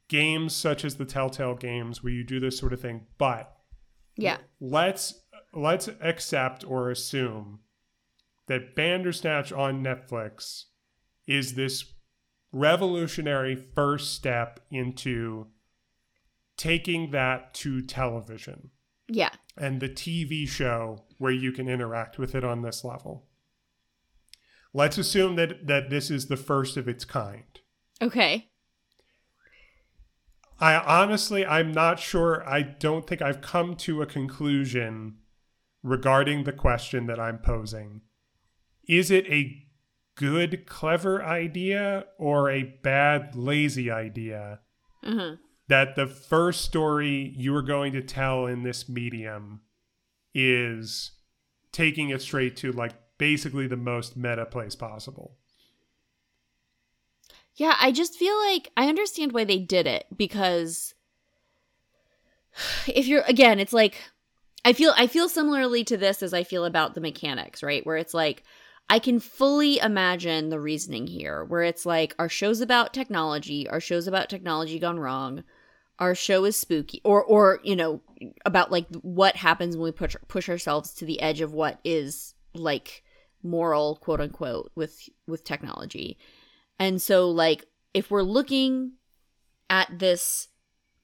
[0.07, 3.53] games such as the Telltale games where you do this sort of thing, but
[4.15, 4.37] Yeah.
[4.59, 5.21] let's
[5.53, 7.59] let's accept or assume
[8.47, 10.65] that Bandersnatch on Netflix
[11.27, 11.93] is this
[12.51, 15.47] revolutionary first step into
[16.55, 18.71] taking that to television
[19.07, 19.29] Yeah.
[19.57, 23.27] and the TV show where you can interact with it on this level.
[24.73, 27.59] Let's assume that that this is the first of its kind.
[28.01, 28.49] Okay.
[30.59, 32.47] I honestly, I'm not sure.
[32.47, 35.17] I don't think I've come to a conclusion
[35.83, 38.01] regarding the question that I'm posing.
[38.87, 39.66] Is it a
[40.17, 44.59] good, clever idea or a bad, lazy idea.
[45.03, 45.35] hmm
[45.69, 49.61] That the first story you are going to tell in this medium
[50.33, 51.11] is
[51.71, 55.37] taking it straight to like basically the most meta place possible.
[57.55, 60.93] Yeah, I just feel like I understand why they did it because
[62.87, 63.97] if you're again, it's like
[64.65, 67.85] I feel I feel similarly to this as I feel about the mechanics, right?
[67.85, 68.43] Where it's like
[68.89, 73.81] I can fully imagine the reasoning here, where it's like our show's about technology, our
[73.81, 75.43] show's about technology gone wrong,
[75.99, 78.01] our show is spooky, or or you know
[78.45, 82.33] about like what happens when we push push ourselves to the edge of what is
[82.53, 83.03] like
[83.43, 86.17] moral, quote unquote, with with technology.
[86.79, 88.93] And so, like, if we're looking
[89.69, 90.47] at this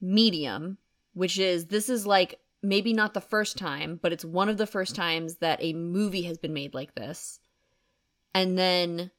[0.00, 0.78] medium,
[1.12, 4.66] which is this is like maybe not the first time, but it's one of the
[4.66, 7.40] first times that a movie has been made like this.
[8.34, 9.10] And then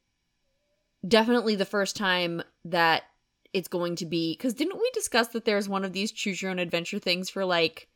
[1.06, 3.04] definitely the first time that
[3.52, 6.50] it's going to be because didn't we discuss that there's one of these choose your
[6.50, 7.88] own adventure things for like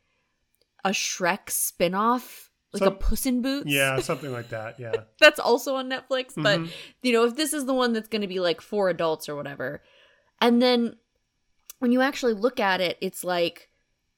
[0.83, 2.49] a Shrek spin-off?
[2.73, 3.67] Like a Puss in Boots?
[3.67, 4.79] Yeah, something like that.
[4.79, 5.03] Yeah.
[5.19, 6.33] that's also on Netflix.
[6.35, 6.69] But Mhm.
[7.03, 9.35] you know, if this is the one that's going to be like for adults or
[9.35, 9.83] whatever,
[10.39, 10.95] and then
[11.79, 13.70] when you actually look at it, it's like,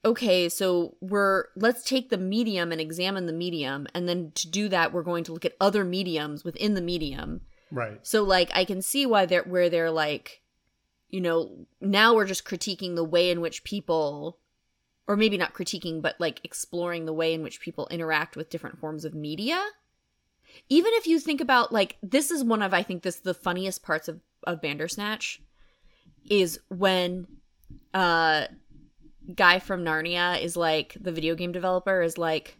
[0.06, 4.70] okay, so we're let's take the medium and examine the medium, and then to do
[4.70, 7.42] that, we're going to look at other mediums within the medium.
[7.72, 8.00] Right.
[8.06, 10.42] So like, I can see why they're where they're like,
[11.10, 14.38] you know, now we're just critiquing the way in which people
[15.08, 18.80] or maybe not critiquing, but like exploring the way in which people interact with different
[18.80, 19.62] forms of media.
[20.70, 23.84] Even if you think about like this is one of I think this the funniest
[23.84, 25.42] parts of of Bandersnatch
[26.30, 27.28] is when
[27.94, 28.48] uh
[29.36, 32.58] guy from Narnia is like the video game developer is like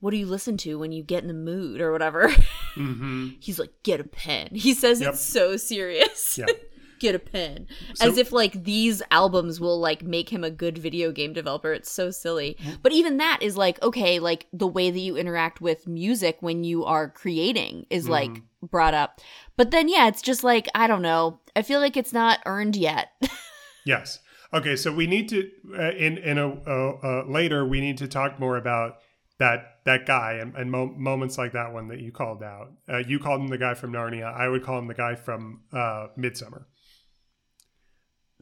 [0.00, 2.30] what do you listen to when you get in the mood or whatever?
[2.76, 3.28] Mm-hmm.
[3.40, 4.48] He's like get a pen.
[4.52, 5.14] He says Yep.
[5.14, 6.36] it's so serious.
[6.36, 6.44] Yeah.
[6.98, 10.76] get a pen So- as if like these albums will like make him a good
[10.78, 12.76] video game developer it's so silly Mm-hmm.
[12.82, 16.64] but even that is like okay like the way that you interact with music when
[16.64, 18.66] you are creating is like Mm-hmm.
[18.66, 19.20] brought up
[19.58, 22.76] but then yeah it's just like i don't know i feel like it's not earned
[22.76, 23.08] yet
[23.84, 24.18] Yes.
[24.56, 24.76] Okay.
[24.76, 28.40] So we need to uh, in in a uh, uh, later we need to talk
[28.40, 28.96] more about
[29.38, 32.68] that that guy and, and mo- moments like that one that you called out.
[32.88, 34.32] Uh, you called him the guy from Narnia.
[34.32, 36.66] I would call him the guy from uh, Midsummer.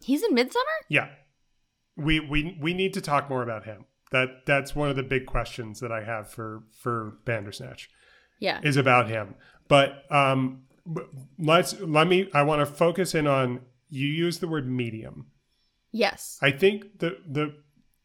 [0.02, 1.08] he's in midsummer Yeah.
[1.96, 3.86] We we we need to talk more about him.
[4.12, 7.88] That that's one of the big questions that I have for for Bandersnatch.
[8.40, 9.34] yeah is about him.
[9.68, 10.64] But um,
[11.38, 12.28] let's let me.
[12.34, 14.06] I want to focus in on you.
[14.06, 15.26] Use the word medium.
[15.94, 17.54] Yes I think the the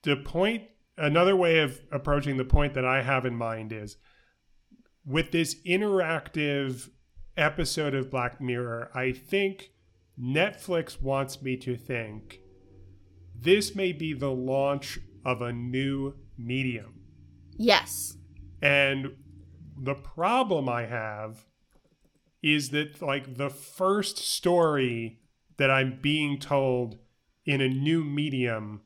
[0.04, 0.64] the point.
[0.98, 3.96] Another way of approaching the point that I have in mind is
[5.06, 6.90] with this interactive
[7.38, 8.92] episode of Black Mirror.
[8.94, 9.72] I think
[10.22, 12.42] Netflix wants me to think
[13.34, 17.00] this may be the launch of a new medium.
[17.58, 18.18] yes
[18.62, 19.16] And
[19.78, 21.46] the problem I have
[22.42, 25.20] is that, like, the first story
[25.58, 26.98] that I'm being told
[27.46, 28.82] in a new medium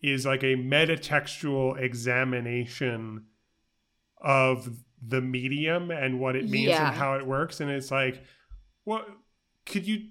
[0.00, 3.24] is like a metatextual examination
[4.20, 4.68] of
[5.04, 6.88] the medium and what it means Yeah.
[6.88, 7.60] and how it works.
[7.60, 8.22] And it's like,
[8.84, 9.06] what
[9.66, 10.08] could you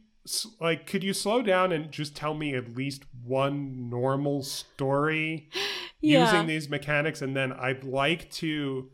[0.59, 0.86] like?
[0.88, 5.49] Could you slow down and just tell me at least one normal story?
[6.01, 8.91] yeah using these mechanics and then I'd like to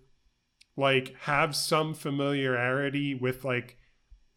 [0.78, 3.76] like have some familiarity with like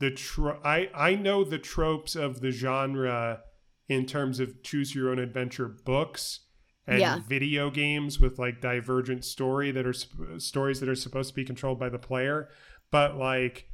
[0.01, 3.43] the tro- I I know the tropes of the genre
[3.89, 6.41] in terms of choose your own adventure books
[6.87, 7.21] and Yeah.
[7.29, 11.45] video games with like divergent story that are sp- stories that are supposed to be
[11.45, 12.49] controlled by the player.
[12.91, 13.69] But like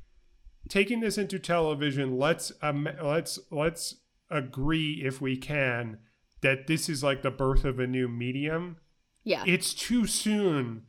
[0.68, 3.96] taking this into television let's um, let's let's
[4.30, 5.98] agree if we can
[6.40, 8.76] that this is like the birth of a new medium.
[9.24, 9.44] Yeah.
[9.46, 10.82] It's too soon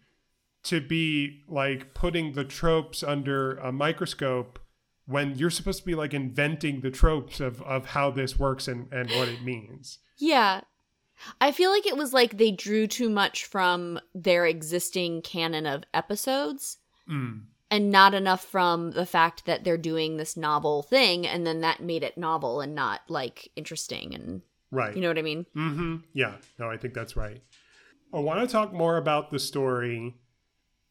[0.64, 4.60] to be like putting the tropes under a microscope
[5.06, 8.92] when you're supposed to be like inventing the tropes of, of how this works and,
[8.92, 10.00] and what it means.
[10.18, 10.62] Yeah.
[11.40, 15.84] I feel like it was like they drew too much from their existing canon of
[15.94, 16.78] episodes
[17.10, 17.42] Mm.
[17.70, 21.82] and not enough from the fact that they're doing this novel thing and then that
[21.82, 24.42] made it novel and not like interesting and
[24.72, 24.96] Right.
[24.96, 25.46] you know what I mean?
[25.56, 25.96] Mm-hmm.
[26.14, 26.36] Yeah.
[26.58, 27.42] No, I think that's right.
[28.14, 30.16] I want to talk more about the story,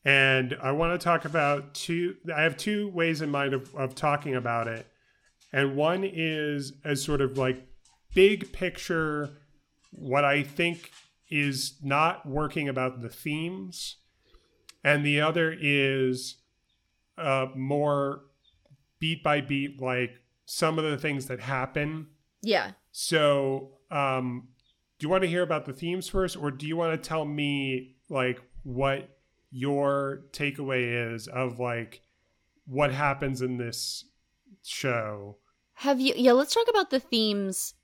[0.04, 2.16] and I want to talk about two.
[2.34, 4.86] I have two ways in mind of, of talking about it,
[5.52, 7.66] and one is as sort of like
[8.14, 9.30] big picture,
[9.90, 10.90] what I think
[11.30, 13.96] is not working about the themes,
[14.82, 16.36] and the other is
[17.16, 18.22] uh, more
[18.98, 20.12] beat by beat like
[20.46, 22.08] some of the things that happen.
[22.42, 22.72] Yeah.
[22.90, 24.48] So, um,
[24.98, 27.24] do you want to hear about the themes first, or do you want to tell
[27.24, 29.11] me like what
[29.52, 32.00] your takeaway is of like
[32.66, 34.04] what happens in this
[34.64, 35.36] show?
[35.74, 37.74] Have you Yeah, let's talk about the themes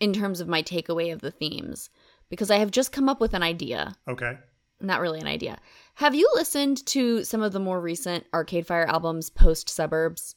[0.00, 1.88] in terms of my takeaway of the themes
[2.28, 3.94] because I have just come up with an idea.
[4.06, 4.38] Okay.
[4.80, 5.58] Not really an idea.
[5.94, 10.34] Have you listened to some of the more recent Arcade Fire albums post Suburbs?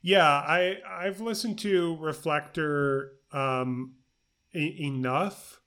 [0.00, 3.94] Yeah, I I've listened to Reflector um
[4.54, 5.60] e- enough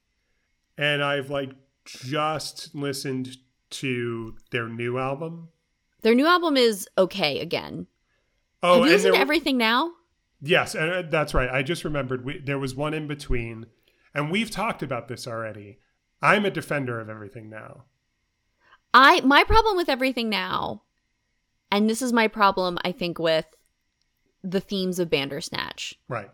[0.77, 1.51] and I've like
[1.85, 3.37] just listened
[3.71, 5.49] to their new album.
[6.01, 7.87] Their new album is okay again.
[8.63, 9.91] Oh, have you listened to everything now?
[10.41, 11.49] Yes, and uh, that's right.
[11.49, 13.65] I just remembered we, there was one in between,
[14.13, 15.79] and we've talked about this already.
[16.21, 17.85] I'm a defender of everything now.
[18.93, 20.83] I my problem with everything now,
[21.71, 23.45] and this is my problem, I think, with
[24.43, 26.29] the themes of Bandersnatch, Right.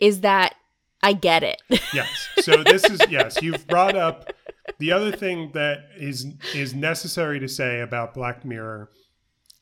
[0.00, 0.56] is that
[1.04, 1.60] I get it.
[1.92, 2.28] Yes.
[2.40, 4.32] So this is yes, you've brought up
[4.78, 8.90] the other thing that is is necessary to say about Black Mirror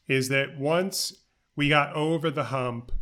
[0.09, 1.13] is that once
[1.55, 2.93] we got over the hump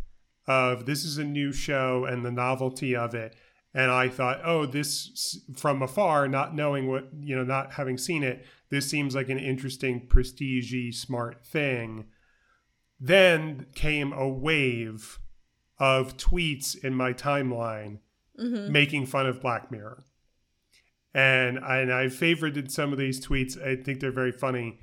[0.48, 3.36] of this is a new show and the novelty of it
[3.72, 8.24] and I thought, "Oh, this from afar, not knowing what, you know, not having seen
[8.24, 12.06] it, this seems like an interesting prestige smart thing."
[12.98, 15.20] Then came a wave
[15.78, 18.00] of tweets in my timeline
[18.40, 18.70] Mhm.
[18.70, 20.02] making fun of Black Mirror.
[21.12, 23.60] And I, and I favorited some of these tweets.
[23.60, 24.78] I think they're very funny.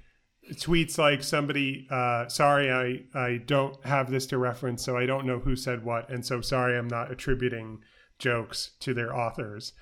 [0.53, 5.25] Tweets like somebody, uh, sorry, I, I don't have this to reference, so I don't
[5.25, 6.09] know who said what.
[6.09, 7.79] And so sorry, I'm not attributing
[8.19, 9.73] jokes to their authors.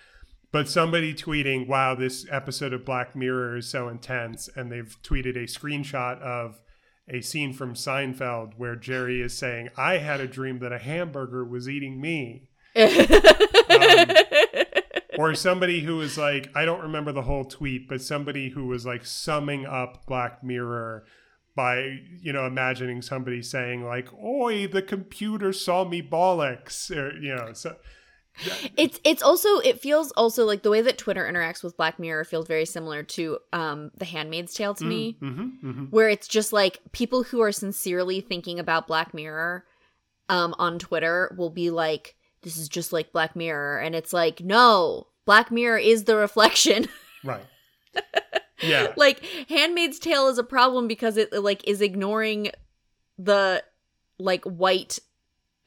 [0.51, 4.47] But somebody tweeting, wow, this episode of Black Mirror is so intense.
[4.55, 6.61] And they've tweeted a screenshot of
[7.07, 11.43] a scene from Seinfeld where Jerry is saying, I had a dream that a hamburger
[11.43, 12.49] was eating me
[15.17, 18.85] or somebody who was like i don't remember the whole tweet but somebody who was
[18.85, 21.05] like summing up black mirror
[21.55, 27.33] by you know imagining somebody saying like oi the computer saw me bollocks or you
[27.33, 27.75] know so
[28.75, 32.25] it's it's also it feels also like the way that Twitter interacts with Black Mirror
[32.25, 35.17] feels very similar to um The Handmaid's Tale to me.
[35.19, 39.65] hmm hmm where it's just like people who are sincerely thinking about Black Mirror
[40.27, 42.15] um on Twitter will be like
[42.45, 46.87] this is just like Black Mirror and it's like no Black Mirror is the reflection.
[47.23, 47.43] Right.
[48.61, 48.93] Yeah.
[48.95, 52.51] Like Handmaid's Tale is a problem because it like is ignoring
[53.17, 53.61] the
[54.17, 54.99] like white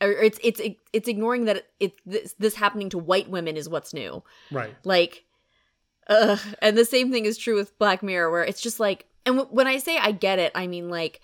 [0.01, 0.61] or it's it's
[0.93, 4.23] it's ignoring that it this, this happening to white women is what's new.
[4.51, 4.75] Right.
[4.85, 5.25] Like
[6.09, 9.37] uh and the same thing is true with black mirror where it's just like and
[9.37, 11.21] w- when i say i get it i mean like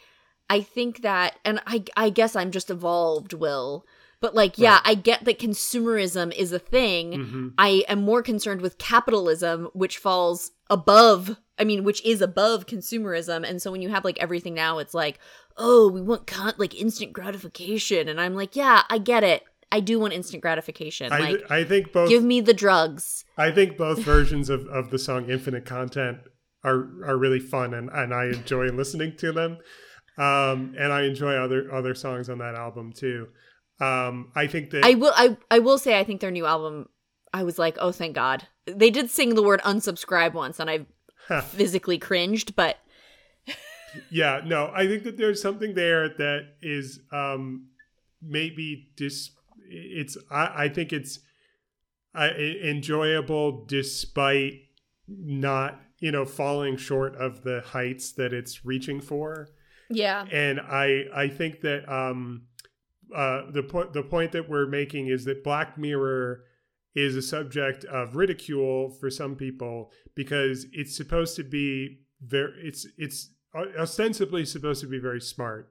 [0.50, 3.86] i think that and i i guess i'm just evolved will
[4.24, 4.82] but like yeah Right.
[4.92, 7.06] i get that consumerism is a thing.
[7.12, 12.66] Hmm i am more concerned with capitalism which falls above i mean which is above
[12.74, 13.40] consumerism.
[13.48, 15.16] And so when you have like everything now it's like
[15.66, 18.08] oh we want con- like instant gratification.
[18.08, 19.42] And i'm like yeah i get it.
[19.76, 21.12] I do want instant gratification.
[21.12, 23.24] I, like I think both give me the drugs.
[23.36, 26.18] I think both versions of, of the song Infinite Content
[26.62, 29.52] are are really fun and, and I enjoy listening to them.
[30.16, 33.28] Um, and I enjoy other other songs on that album too.
[33.80, 36.88] Um, I think that I will I I will say I think their new album
[37.32, 40.86] I was like, "Oh, thank God." They did sing the word unsubscribe once and I
[41.42, 42.78] physically cringed, but
[44.10, 47.68] yeah, no, I think that there's something there that is um,
[48.22, 49.30] maybe dis.
[49.68, 51.20] It's I, I think it's
[52.14, 54.54] uh, enjoyable despite
[55.08, 59.48] not you know falling short of the heights that it's reaching for.
[59.90, 60.24] yeah.
[60.30, 62.42] and I I think that um
[63.14, 66.44] uh the point the point that we're making is that Black Mirror
[66.94, 72.86] is a subject of ridicule for some people because it's supposed to be very it's
[72.98, 73.30] it's
[73.78, 75.70] ostensibly supposed to be very smart.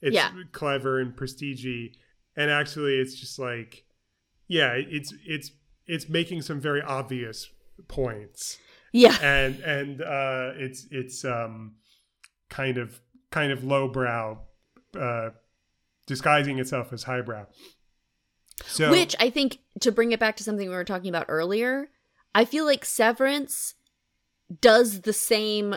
[0.00, 0.32] It's Yeah.
[0.52, 1.92] clever and prestigey
[2.36, 3.84] and actually it's just like
[4.48, 5.50] yeah, it's it's
[5.86, 7.48] it's making some very obvious
[7.88, 8.58] points
[8.92, 9.16] Yeah.
[9.22, 11.76] and and uh, it's it's um,
[12.50, 13.00] kind of
[13.30, 14.38] kind of lowbrow,
[14.98, 15.30] uh,
[16.06, 17.46] disguising itself as highbrow.
[18.64, 21.90] So Which I think to bring it back to something we were talking about earlier,
[22.34, 23.74] I feel like Severance
[24.60, 25.76] does the same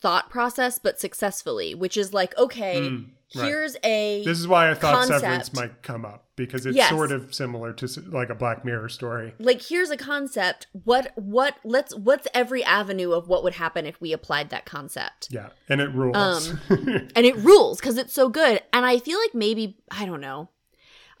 [0.00, 3.46] thought process but successfully, which is like, okay, Mm, right.
[3.46, 5.20] here's a This is why I thought concept.
[5.20, 6.90] Severance might come up because it's Yes.
[6.90, 9.34] sort of similar to like a Black Mirror story.
[9.38, 10.66] like here's a concept.
[10.84, 15.28] What what let's what's every avenue of what would happen if we applied that concept?
[15.30, 16.16] Yeah, and it rules.
[16.16, 16.60] Um,
[17.16, 18.60] and it rules because it's so good.
[18.72, 20.50] And I feel like maybe I don't know.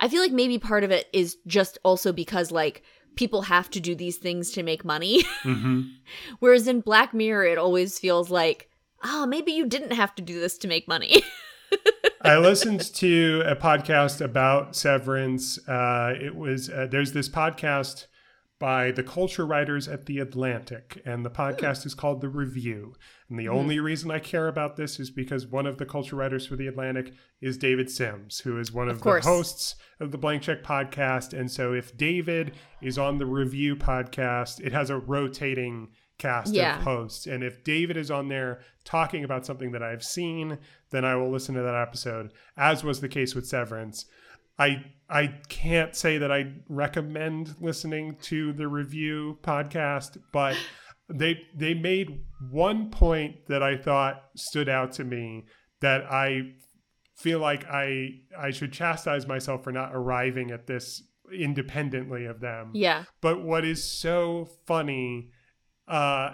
[0.00, 2.82] I feel like maybe part of it is just also because like
[3.14, 5.82] people have to do these things to make money, hmm
[6.40, 8.68] whereas in Black Mirror it always feels like
[9.04, 11.22] oh maybe you didn't have to do this to make money.
[12.26, 15.58] I listened to a podcast about Severance.
[15.68, 18.06] Uh, it was uh, there's this podcast
[18.58, 22.94] by the culture writers at the Atlantic, and the podcast is called The Review.
[23.28, 26.46] And the only reason I care about this is because one of the culture writers
[26.46, 30.16] for the Atlantic is David Sims, who is one of, Of the hosts of the
[30.16, 31.38] Blank Check podcast.
[31.38, 35.88] And so if David is on the Review podcast, it has a rotating
[36.18, 36.76] cast Yeah.
[36.78, 37.26] of hosts.
[37.26, 40.58] And if David is on there talking about something that I've seen,
[40.90, 44.06] then I will listen to that episode, as was the case with Severance.
[44.58, 50.56] I I can't say that I recommend listening to the review podcast, but
[51.08, 52.20] they they made
[52.50, 55.44] one point that I thought stood out to me
[55.80, 56.52] that I
[57.16, 62.70] feel like I I should chastise myself for not arriving at this independently of them.
[62.74, 63.04] yeah.
[63.20, 65.30] But what is so funny
[65.88, 66.32] uh,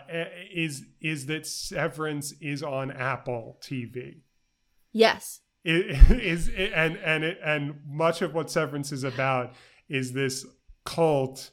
[0.52, 4.20] is is that Severance is on Apple TV.
[4.92, 5.40] Yes.
[5.64, 9.54] It is and and it, and much of what Severance is about
[9.88, 10.46] is this
[10.84, 11.50] cult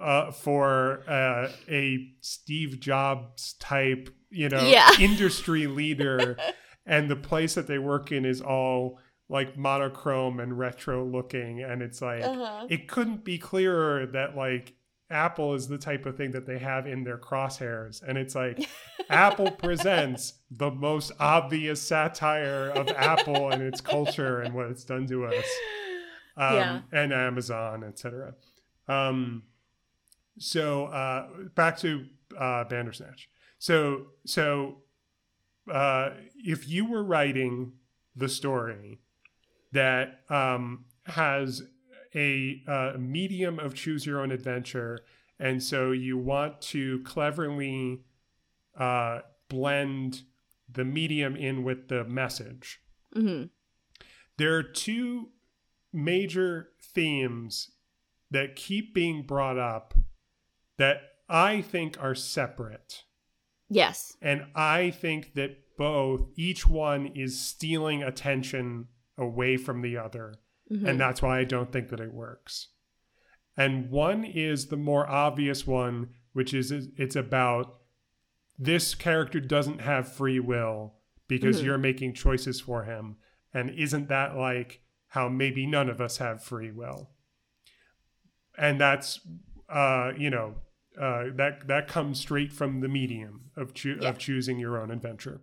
[0.00, 4.90] uh, for uh, a Steve Jobs type, you know, Yeah.
[5.00, 6.36] industry leader,
[6.84, 8.98] and the place that they work in is all
[9.30, 12.66] like monochrome and retro looking, and it's like Uh-huh.
[12.68, 14.74] it couldn't be clearer that like
[15.10, 18.02] Apple is the type of thing that they have in their crosshairs.
[18.06, 18.68] And it's like
[19.10, 25.06] Apple presents the most obvious satire of Apple and its culture and what it's done
[25.06, 25.46] to us.
[26.36, 26.80] Um, Yeah.
[26.92, 28.34] and Amazon, etc.
[28.86, 29.42] Um,
[30.38, 32.04] so uh, back to
[32.38, 33.28] uh, Bandersnatch.
[33.58, 34.82] So so
[35.70, 37.72] uh, if you were writing
[38.14, 39.00] the story
[39.72, 41.62] that um, has
[42.14, 45.00] a uh, medium of choose your own adventure,
[45.38, 48.02] and so you want to cleverly
[48.78, 50.22] uh, blend
[50.70, 52.80] the medium in with the message.
[53.12, 53.44] hmm
[54.36, 55.30] There are two
[55.92, 57.70] major themes
[58.30, 59.94] that keep being brought up
[60.76, 63.04] that I think are separate.
[63.68, 64.16] Yes.
[64.22, 70.34] And I think that both, each one is stealing attention away from the other.
[70.70, 70.86] Mhm.
[70.88, 72.68] And that's why I don't think that it works.
[73.56, 77.80] And one is the more obvious one, which is it's about
[78.58, 80.94] this character doesn't have free will
[81.26, 81.64] because Mhm.
[81.64, 83.16] you're making choices for him.
[83.54, 87.10] And isn't that like how maybe none of us have free will?
[88.56, 89.26] And that's,
[89.68, 90.56] uh, you know,
[90.98, 94.08] uh, that that comes straight from the medium of choo- Yeah.
[94.08, 95.40] of choosing your own adventure.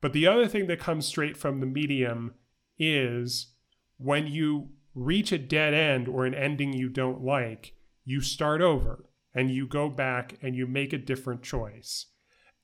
[0.00, 2.34] But the other thing that comes straight from the medium
[2.78, 3.53] is
[3.98, 9.04] when you reach a dead end or an ending you don't like, you start over
[9.34, 12.06] and you go back and you make a different choice.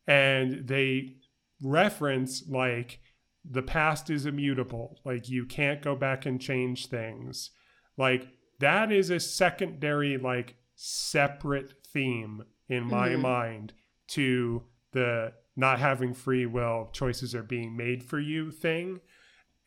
[0.07, 1.17] And they
[1.63, 3.01] reference like
[3.49, 7.51] the past is immutable, like you can't go back and change things.
[7.97, 8.29] Like
[8.61, 13.21] that is a secondary, like separate theme in my Mhm.
[13.21, 13.73] mind
[14.09, 19.01] to the not having free will, choices are being made for you thing.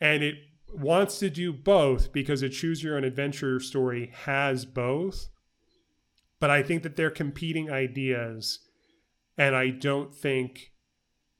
[0.00, 0.36] And it
[0.72, 5.28] wants to do both because a choose your own adventure story has both.
[6.40, 8.60] But I think that they're competing ideas,
[9.38, 10.72] and I don't think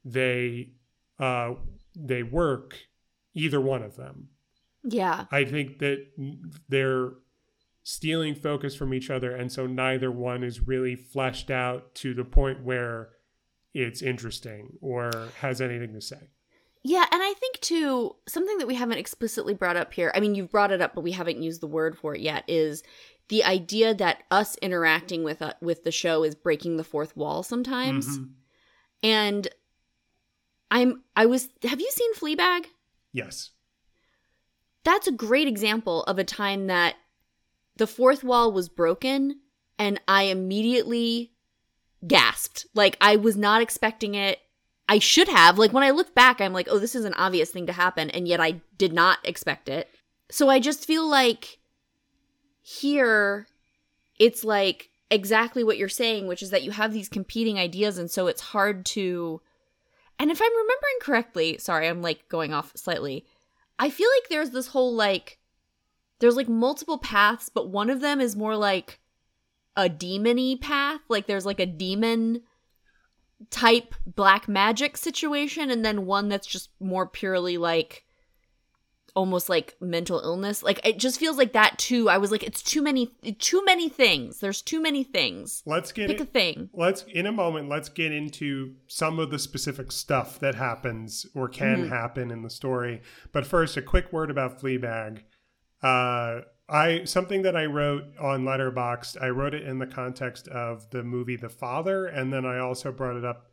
[0.04, 0.70] they
[1.18, 1.54] uh,
[1.96, 2.76] they work
[3.34, 4.28] either one of them.
[4.84, 5.24] Yeah.
[5.30, 6.06] I think that
[6.68, 7.12] they're
[7.82, 12.24] stealing focus from each other, and so neither one is really fleshed out to the
[12.24, 13.10] point where
[13.74, 15.10] it's interesting or
[15.40, 16.30] has anything to say.
[16.86, 20.12] Yeah, and I think too something that we haven't explicitly brought up here.
[20.14, 22.44] I mean, you've brought it up, but we haven't used the word for it yet.
[22.46, 22.82] Is
[23.28, 27.42] the idea that us interacting with uh, with the show is breaking the fourth wall
[27.42, 28.18] sometimes.
[28.18, 28.30] Mhm.
[29.02, 29.48] And
[30.70, 31.48] I'm I was.
[31.62, 32.66] Have you seen Fleabag?
[33.12, 33.50] Yes.
[34.84, 36.96] That's a great example of a time that
[37.76, 39.40] the fourth wall was broken,
[39.78, 41.32] and I immediately
[42.06, 42.66] gasped.
[42.74, 44.38] Like I was not expecting it.
[44.88, 45.58] I should have.
[45.58, 48.10] Like when I look back, I'm like, oh, this is an obvious thing to happen,
[48.10, 49.88] and yet I did not expect it.
[50.30, 51.58] So I just feel like
[52.62, 53.46] here
[54.18, 58.10] it's like exactly what you're saying, which is that you have these competing ideas, and
[58.10, 59.40] so it's hard to
[60.18, 63.24] And if I'm remembering correctly, sorry, I'm like going off slightly.
[63.78, 65.38] I feel like there's this whole like
[66.20, 69.00] there's like multiple paths, but one of them is more like
[69.76, 71.00] a demony path.
[71.08, 72.42] Like there's like a demon
[73.50, 78.04] type black magic situation, and then one that's just more purely like
[79.16, 80.60] almost like mental illness.
[80.62, 82.08] Like it just feels like that too.
[82.08, 83.06] I was like, it's too many,
[83.38, 84.40] too many things.
[84.40, 85.62] There's too many things.
[85.66, 86.68] Let's get Pick it- a thing.
[86.72, 91.48] let's in a moment let's get into some of the specific stuff that happens or
[91.48, 91.88] can Mhm.
[91.90, 95.20] happen in the story but first a quick word about fleabag
[95.82, 100.88] uh i something that i wrote on letterboxd i wrote it in the context of
[100.90, 103.50] the movie the father and then i also brought it up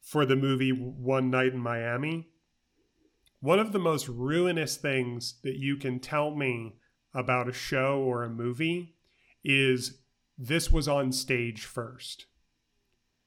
[0.00, 2.28] for the movie one night in miami
[3.40, 6.76] one of the most ruinous things that you can tell me
[7.12, 8.94] about a show or a movie
[9.44, 10.00] is
[10.38, 12.26] this was on stage first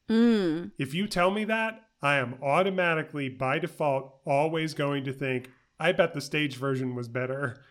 [0.09, 0.71] Mm.
[0.77, 5.49] if you tell me that, I am automatically, by default, always going to think,
[5.79, 7.61] I bet the stage version was better.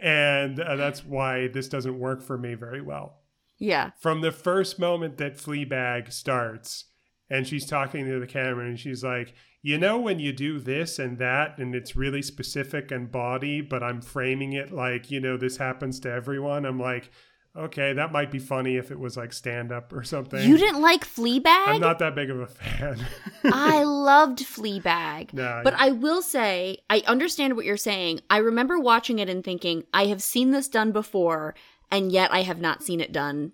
[0.00, 3.20] And uh, that's why this doesn't work for me very well.
[3.58, 3.90] Yeah.
[3.98, 6.84] From the first moment that Fleabag starts
[7.28, 10.98] and she's talking to the camera and she's like, you know, when you do this
[11.00, 15.36] and that, and it's really specific and body, but I'm framing it like, you know,
[15.36, 16.64] this happens to everyone.
[16.64, 17.10] I'm like,
[17.58, 20.40] okay, that might be funny if it was like stand up or something.
[20.48, 21.44] You didn't like Fleabag?
[21.46, 23.04] I'm not that big of a fan.
[23.44, 25.32] I loved Fleabag.
[25.32, 28.20] No, but you- I will say, I understand what you're saying.
[28.30, 31.54] I remember watching it and thinking, I have seen this done before,
[31.90, 33.52] and yet I have not seen it done.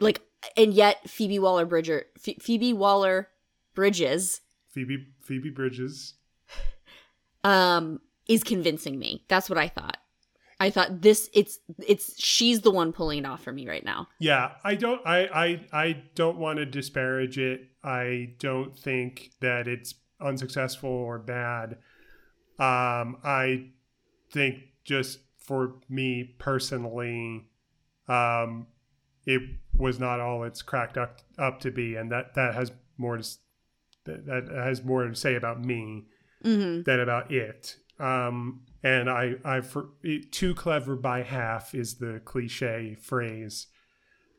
[0.00, 0.20] Like,
[0.56, 3.28] and yet Phoebe Waller Bridger, Ph- Phoebe Waller
[3.74, 6.14] Bridges, Phoebe Phoebe Bridges.
[7.44, 9.24] um, is convincing me.
[9.28, 9.96] That's what I thought.
[10.60, 14.08] I thought this, it's, it's, she's the one pulling it off for me right now.
[14.18, 17.68] Yeah, I don't I I I don't want to disparage it.
[17.84, 21.78] I don't think that it's unsuccessful or bad.
[22.58, 23.70] Um I
[24.32, 27.46] think just for me personally
[28.08, 28.66] um
[29.26, 29.42] it
[29.76, 33.20] was not all it's cracked up up to be and that that has more to
[33.20, 33.38] s-
[34.04, 36.06] that, that has more to say about me
[36.44, 36.82] Mm-hmm.
[36.82, 37.76] than about it.
[37.98, 39.88] Um, and I, I, for
[40.30, 43.66] too clever by half is the cliche phrase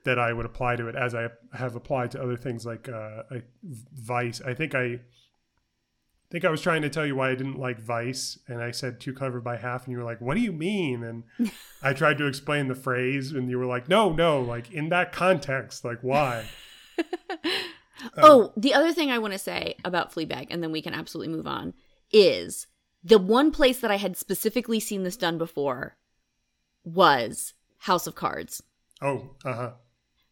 [0.06, 3.24] that I would apply to it, as I have applied to other things like uh,
[3.30, 4.42] like Vice.
[4.42, 5.02] I think I
[6.32, 9.00] think I was trying to tell you why I didn't like Vice, and I said
[9.00, 11.24] too clever by half, and you were like, "What do you mean?" And
[11.84, 15.12] I tried to explain the phrase, and you were like, "No, no, like in that
[15.12, 16.46] context, like why?"
[18.18, 21.34] oh, the other thing I want to say about Fleabag, and then we can absolutely
[21.34, 21.74] move on,
[22.12, 22.68] is
[23.04, 25.98] the one place that I had specifically seen this done before
[26.84, 28.64] was House of Cards
[29.02, 29.72] Oh, uh huh.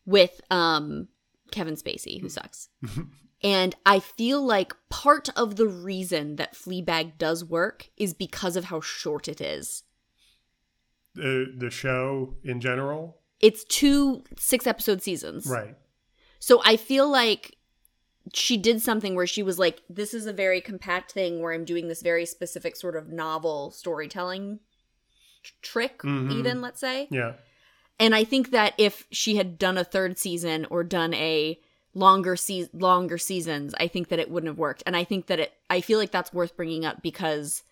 [0.06, 1.08] with um
[1.52, 2.68] Kevin Spacey, who sucks.
[3.44, 8.66] and I feel like part of the reason that Fleabag does work is because of
[8.66, 9.84] how short it is.
[11.16, 15.46] The the show in general, It's two six episode seasons.
[15.48, 15.76] right?
[16.40, 17.57] So I feel like
[18.34, 21.66] she did something where she was like, this is a very compact thing where I'm
[21.66, 24.60] doing this very specific sort of novel storytelling
[25.44, 26.32] tr- trick, Mhm.
[26.32, 27.08] even, let's say.
[27.12, 27.34] Yeah.
[28.00, 31.60] And I think that if she had done a third season or done a
[31.94, 34.84] longer se- longer seasons, I think that it wouldn't have worked.
[34.86, 37.64] And I think that it, I feel like that's worth bringing up because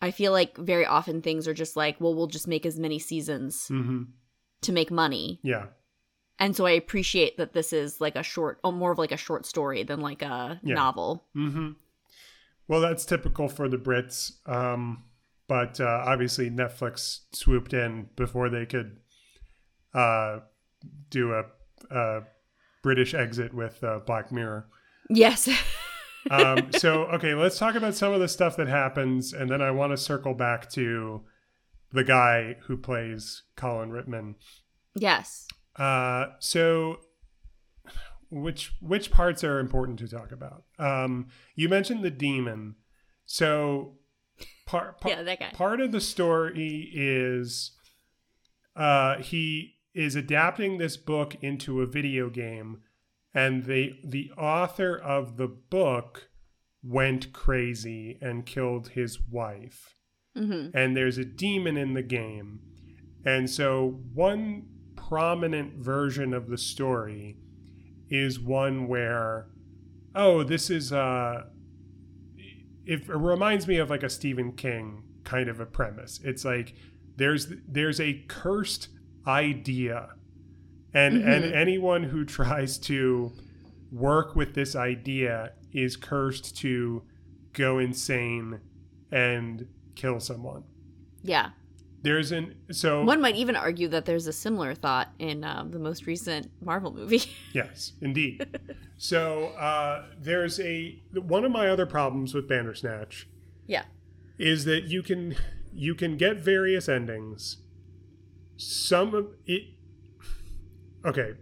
[0.00, 2.98] I feel like very often things are just like, well, we'll just make as many
[3.00, 4.04] seasons hmm
[4.60, 5.38] to make money.
[5.42, 5.66] Yeah.
[6.38, 9.16] And so I appreciate that this is like a short, oh, more of like a
[9.16, 10.74] short story than like a Yeah.
[10.74, 11.24] novel.
[11.34, 11.72] hmm
[12.68, 14.32] Well, that's typical for the Brits.
[14.48, 15.04] Um,
[15.48, 18.98] but uh, obviously, Netflix swooped in before they could
[19.94, 20.40] uh,
[21.10, 21.44] do a,
[21.90, 22.22] a
[22.82, 24.66] British exit with uh, Black Mirror.
[25.10, 25.48] Yes.
[26.30, 29.70] Um, so, okay, let's talk about some of the stuff that happens, and then I
[29.70, 31.22] want to circle back to
[31.92, 34.34] the guy who plays Colin Ritman.
[34.94, 35.46] yes.
[35.78, 36.98] Uh, so
[38.30, 40.64] which which parts are important to talk about?
[40.78, 42.76] Um, you mentioned the demon.
[43.24, 43.94] So
[44.66, 45.50] part par- Yeah, that guy.
[45.52, 47.72] part of the story is
[48.76, 52.82] uh, he is adapting this book into a video game,
[53.34, 56.28] and the the author of the book
[56.82, 59.94] went crazy and killed his wife
[60.36, 62.60] hmm and there's a demon in the game.
[63.24, 64.66] And so, one
[65.08, 67.36] prominent version of the story
[68.10, 69.46] is one where,
[70.14, 71.46] oh, this is a.
[72.84, 76.20] It, it reminds me of like a Stephen King kind of a premise.
[76.24, 76.74] It's like
[77.16, 78.88] there's there's a cursed
[79.26, 80.08] idea,
[80.94, 81.52] and and Mhm.
[81.54, 83.32] anyone who tries to
[83.92, 87.02] work with this idea is cursed to
[87.52, 88.60] go insane
[89.10, 90.64] and kill someone.
[91.22, 91.50] Yeah.
[92.02, 95.78] There's an so One might even argue that there's a similar thought in um, the
[95.78, 97.22] most recent Marvel movie.
[97.52, 98.46] yes, indeed.
[98.96, 103.28] so uh, there's a one of my other problems with Bandersnatch
[103.66, 103.84] yeah.
[104.38, 105.36] is that you can
[105.72, 107.58] you can get various endings.
[108.56, 109.62] Some of it
[111.04, 111.32] okay,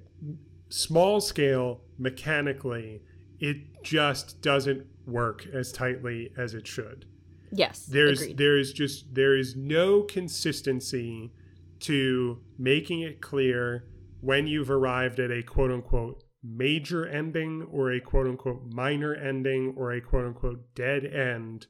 [0.68, 3.02] small scale mechanically
[3.38, 7.04] it just doesn't work as tightly as it should.
[7.52, 7.86] Yes.
[7.86, 8.38] There's agreed.
[8.38, 11.32] there's just there is no consistency
[11.80, 13.84] to making it clear
[14.20, 19.74] when you've arrived at a quote unquote major ending or a quote unquote minor ending
[19.76, 21.66] or a quote unquote dead end.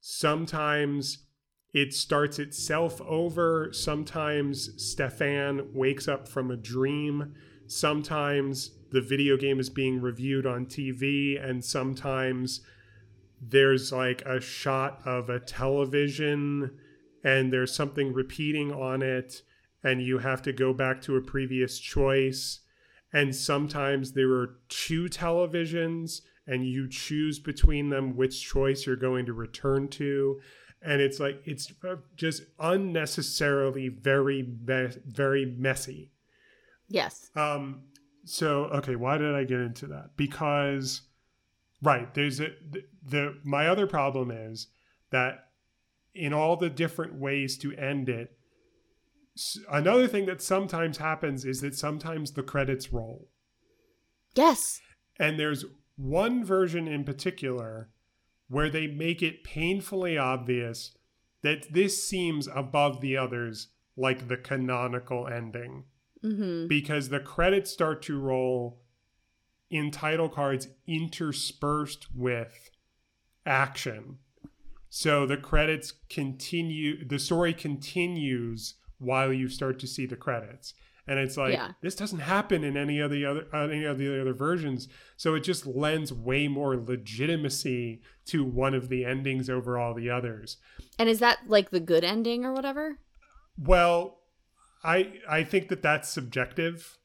[0.00, 1.26] Sometimes
[1.72, 3.68] it starts itself over.
[3.72, 7.34] Sometimes Stefan wakes up from a dream.
[7.66, 12.60] Sometimes the video game is being reviewed on TV, and sometimes
[13.40, 16.78] there's like a shot of a television
[17.24, 19.42] and there's something repeating on it,
[19.82, 22.60] and you have to go back to a previous choice.
[23.12, 29.26] And sometimes there are two televisions, and you choose between them which choice you're going
[29.26, 30.40] to return to
[30.82, 31.72] and it's like it's
[32.16, 36.12] just unnecessarily very me- very messy
[36.88, 37.30] yes.
[37.36, 37.82] um
[38.24, 41.02] so okay why did i get into that because
[41.82, 44.68] right there's a the, the my other problem is
[45.10, 45.48] that
[46.14, 48.32] in all the different ways to end it
[49.70, 53.28] another thing that sometimes happens is that sometimes the credits roll
[54.34, 54.80] Yes.
[55.18, 55.64] and there's
[55.96, 57.88] one version in particular
[58.48, 60.94] where they make it painfully obvious
[61.42, 65.84] that this seems above the others like the canonical ending
[66.24, 66.66] Mm-hmm.
[66.66, 68.80] because the credits start to roll
[69.70, 72.70] in title cards interspersed with
[73.44, 74.18] action.
[74.88, 80.74] So the credits continue, the story continues while you start to see the credits.
[81.08, 81.72] And it's like Yeah.
[81.82, 85.36] this doesn't happen in any of the other uh, any of the other versions, so
[85.36, 90.56] it just lends way more legitimacy to one of the endings over all the others.
[90.98, 92.98] And is that like the good ending or whatever?
[93.56, 94.18] Well,
[94.82, 96.98] I I think that that's subjective.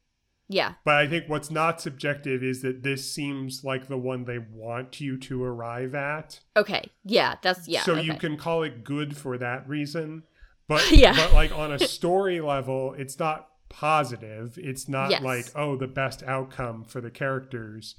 [0.51, 0.73] Yeah.
[0.83, 4.99] But I think what's not subjective is that this seems like the one they want
[4.99, 6.39] you to arrive at.
[6.57, 6.83] Okay.
[7.05, 7.35] Yeah.
[7.41, 7.83] That's yeah.
[7.83, 8.03] so okay.
[8.03, 10.23] you can call it good for that reason.
[10.67, 11.15] But Yeah.
[11.15, 14.57] but like on a story level, it's not positive.
[14.61, 15.21] It's not Yes.
[15.23, 17.95] like, oh, the best outcome for the characters.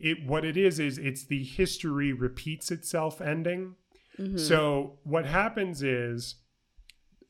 [0.00, 3.76] It what it is is it's the history repeats itself ending.
[4.18, 4.38] Mhm.
[4.38, 6.34] So what happens is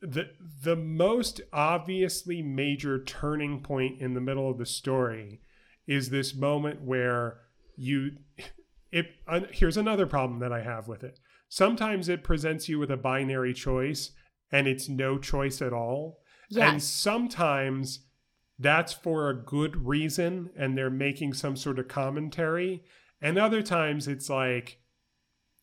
[0.03, 0.29] the
[0.63, 5.41] the most obviously major turning point in the middle of the story
[5.87, 7.39] is this moment where
[7.77, 8.11] you
[8.91, 11.19] it uh, here's another problem that I have with it.
[11.47, 14.11] Sometimes it presents you with a binary choice
[14.51, 16.19] and it's no choice at all.
[16.73, 18.05] And sometimes
[18.59, 22.83] that's for a good reason and they're making some sort of commentary.
[23.21, 24.79] And other times it's like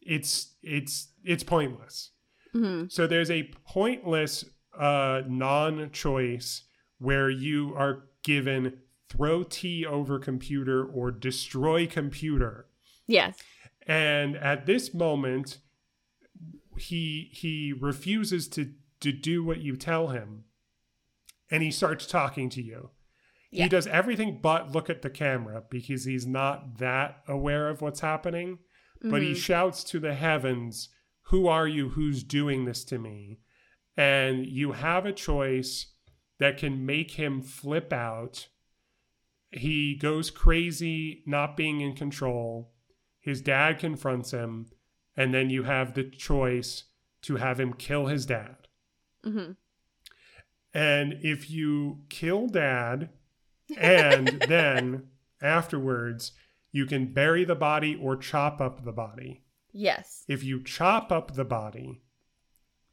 [0.00, 2.12] it's it's it's pointless.
[2.54, 2.90] Mhm.
[2.90, 4.44] So there's a pointless
[4.78, 6.64] uh, non-choice
[6.98, 8.78] where you are given
[9.08, 12.66] throw tea over computer or destroy computer.
[13.06, 13.38] Yes.
[13.86, 15.58] And at this moment,
[16.76, 20.44] he he refuses to to do what you tell him,
[21.50, 22.90] and he starts talking to you.
[23.50, 23.64] Yeah.
[23.64, 28.00] He does everything but look at the camera because he's not that aware of what's
[28.00, 28.58] happening.
[29.02, 29.36] But he Mhm.
[29.36, 30.90] shouts to the heavens,
[31.30, 31.90] "Who are you?
[31.90, 33.40] Who's doing this to me?"
[33.96, 35.94] And you have a choice
[36.38, 38.48] that can make him flip out.
[39.50, 42.72] He goes crazy, not being in control.
[43.20, 44.70] His dad confronts him,
[45.16, 46.84] and then you have the choice
[47.22, 48.68] to have him kill his dad.
[49.22, 49.56] Mhm.
[50.72, 53.10] And if you kill dad,
[53.76, 55.10] and then
[55.42, 56.32] afterwards,
[56.72, 59.44] you can bury the body or chop up the body.
[59.72, 60.24] Yes.
[60.28, 62.02] If you chop up the body,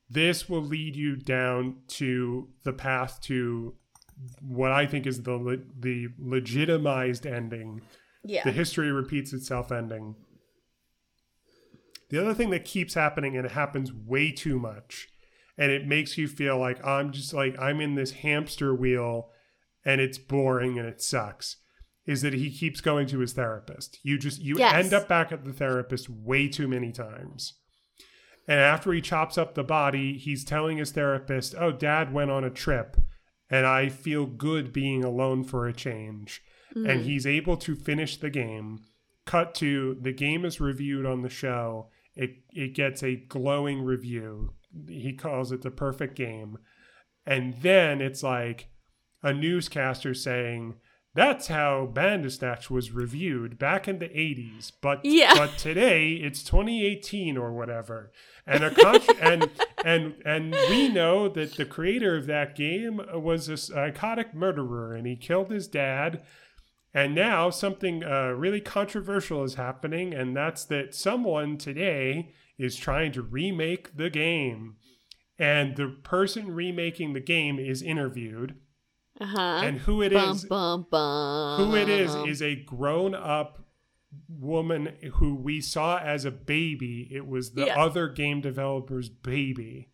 [0.10, 3.76] this will lead you down to the path to
[4.42, 7.82] what I think is the le- the legitimized ending
[8.24, 8.44] Yeah.
[8.44, 10.16] the history repeats itself ending.
[12.10, 15.10] The other thing that keeps happening, and it happens way too much,
[15.58, 19.30] and it makes you feel like I'm just like I'm in this hamster wheel
[19.84, 21.58] and it's boring and it sucks,
[22.08, 24.00] is that he keeps going to his therapist.
[24.02, 24.74] You just you Yes.
[24.86, 27.54] end up back at the therapist way too many times.
[28.48, 32.44] And after he chops up the body, he's telling his therapist, Oh, dad went on
[32.46, 32.96] a trip,
[33.50, 36.42] and I feel good being alone for a change
[36.76, 37.04] and Mhm.
[37.04, 38.80] he's able to finish the game
[39.26, 41.90] cut to the game is reviewed on the show.
[42.16, 44.54] It it gets a glowing review.
[44.88, 46.58] He calls it the perfect game.
[47.26, 48.70] And then it's like
[49.22, 50.76] a newscaster saying
[51.18, 55.34] that's how Bandersnatch was reviewed back in the 80s, but Yeah.
[55.36, 58.12] but today it's 2018 or whatever.
[58.46, 59.50] And a contr and
[59.84, 65.06] and and we know that the creator of that game was a psychotic murderer and
[65.08, 66.24] he killed his dad.
[66.94, 73.12] And now something uh, really controversial is happening, and that's that someone today is trying
[73.12, 74.78] to remake the game.
[75.38, 78.56] And the person remaking the game is interviewed,
[79.20, 79.62] Uh huh.
[79.64, 81.58] and who it bum is bum bum.
[81.60, 83.64] who it is is a grown up
[84.30, 87.10] woman who we saw as a baby.
[87.12, 87.80] It was the Yeah.
[87.82, 89.90] other game developer's baby.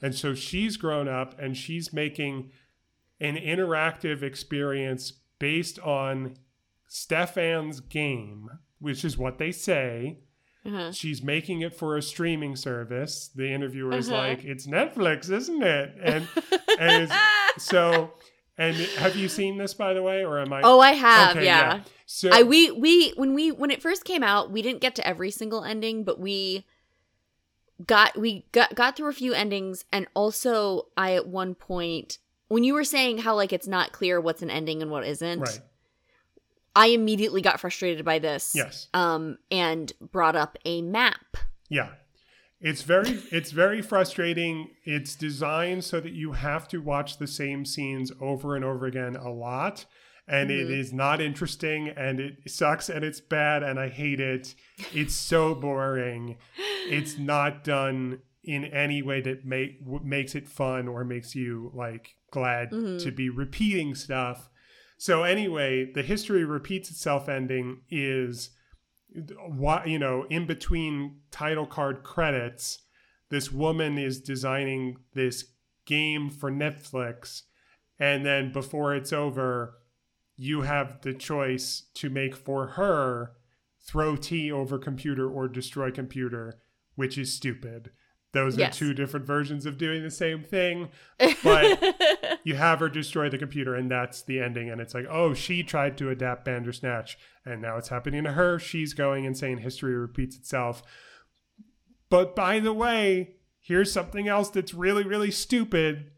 [0.00, 2.52] And so she's grown up and she's making
[3.20, 6.36] an interactive experience based on
[6.88, 8.48] Stefan's game,
[8.78, 10.20] which is what they say.
[10.64, 10.92] Uh-huh.
[10.92, 13.28] She's making it for a streaming service.
[13.34, 14.18] The interviewer is Uh-huh.
[14.18, 16.28] like, "It's Netflix, isn't it?" And
[16.78, 17.10] and
[17.58, 18.12] so,
[18.58, 20.60] and have you seen this by the way, or am I?
[20.62, 21.36] Oh, I have.
[21.36, 21.80] Okay, yeah.
[22.06, 25.06] So I we we when we when it first came out, we didn't get to
[25.06, 26.66] every single ending, but we
[27.86, 32.18] got we got got through a few endings and also I at one point
[32.48, 35.40] when you were saying how like it's not clear what's an ending and what isn't,
[35.40, 35.60] right,
[36.74, 38.52] I immediately got frustrated by this.
[38.56, 41.36] yes, Um and brought up a map.
[41.68, 41.90] yeah.
[42.60, 44.70] It's very it's very frustrating.
[44.84, 49.16] It's designed so that you have to watch the same scenes over and over again
[49.16, 49.86] a lot.
[50.26, 50.78] And it Mhm.
[50.78, 54.54] is not interesting and it sucks and it's bad and I hate it.
[54.92, 56.36] It's so boring.
[56.90, 62.16] It's not done in any way that make makes it fun or makes you like
[62.30, 63.02] glad Mhm.
[63.04, 64.50] to be repeating stuff.
[64.98, 68.50] So anyway, the history repeats itself ending is
[69.48, 72.80] what you know in between title card credits
[73.30, 75.44] this woman is designing this
[75.86, 77.42] game for Netflix
[77.98, 79.78] and then before it's over
[80.36, 83.32] you have the choice to make for her
[83.80, 86.58] throw tea over computer or destroy computer
[86.94, 87.90] which is stupid
[88.32, 88.76] those Yes.
[88.76, 90.90] are two different versions of doing the same thing
[91.42, 95.34] But- you have her destroy the computer and that's the ending and it's like oh
[95.34, 99.94] she tried to adapt bandersnatch and now it's happening to her she's going insane history
[99.94, 100.82] repeats itself
[102.10, 106.10] but by the way here's something else that's really really stupid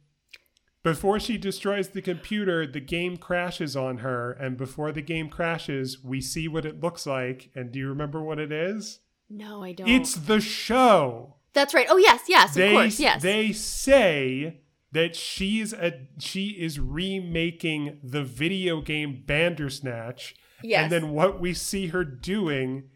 [0.83, 6.03] before she destroys the computer the game crashes on her and before the game crashes
[6.03, 9.01] we see what it looks like and do you remember what it is
[9.33, 9.89] no, I don't.
[9.89, 11.87] it's the show That's right.
[11.89, 13.23] Oh yes, yes, they, of course, yes.
[13.23, 14.61] They say
[14.93, 20.35] that she's a she is remaking the video game Bandersnatch.
[20.63, 20.83] yes.
[20.85, 22.91] And then what we see her doing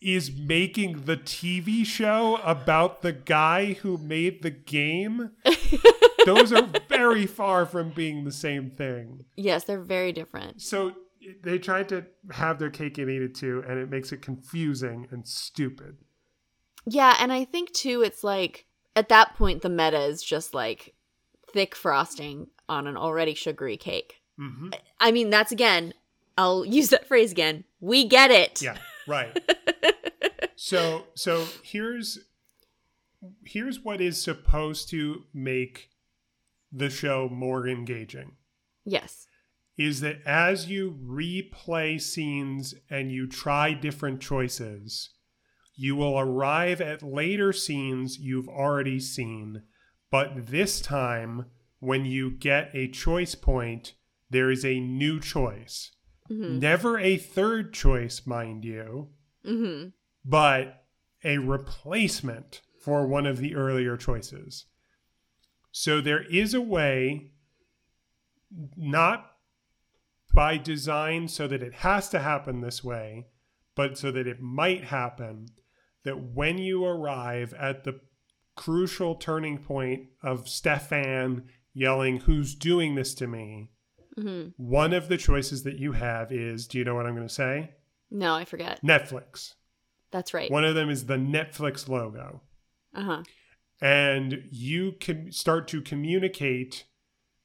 [0.00, 5.30] is making the TV show about the guy who made the game.
[6.26, 9.24] Those are very far from being the same thing.
[9.36, 10.60] yes, they're very different.
[10.60, 10.92] So
[11.42, 15.06] they tried to have their cake and eat it too, and it makes it confusing
[15.10, 15.96] and stupid.
[16.86, 20.94] Yeah, and I think too it's like at that point the meta is just like
[21.52, 24.22] thick frosting on an already sugary cake.
[24.36, 25.94] hmm I mean, that's again,
[26.36, 27.64] I'll use that phrase again.
[27.80, 28.62] We get it.
[28.62, 29.38] Yeah, right.
[30.56, 32.18] so so here's
[33.44, 35.90] here's what is supposed to make
[36.72, 38.32] the show more engaging
[38.84, 39.26] yes.
[39.76, 45.10] is that as you replay scenes and you try different choices
[45.74, 49.62] you will arrive at later scenes you've already seen
[50.10, 51.46] but this time
[51.78, 53.94] when you get a choice point
[54.28, 55.92] there is a new choice.
[56.28, 59.08] Hmm never a third choice mind you.
[59.44, 59.88] Hmm
[60.24, 60.84] but
[61.24, 64.66] a replacement for one of the earlier choices.
[65.72, 67.32] So there is a way,
[68.76, 69.32] not
[70.32, 73.26] by design so that it has to happen this way,
[73.74, 75.46] but so that it might happen,
[76.04, 78.00] that when you arrive at the
[78.56, 81.44] crucial turning point of Stefan
[81.74, 83.70] yelling, Who's doing this to me?
[84.16, 87.28] hmm One of the choices that you have is do you know what I'm going
[87.28, 87.72] to say?
[88.10, 88.82] No, I forget.
[88.82, 89.54] Netflix.
[90.10, 90.50] That's right.
[90.50, 92.42] One of them is the Netflix logo.
[92.94, 93.22] Uh huh.
[93.80, 96.84] And you can start to communicate.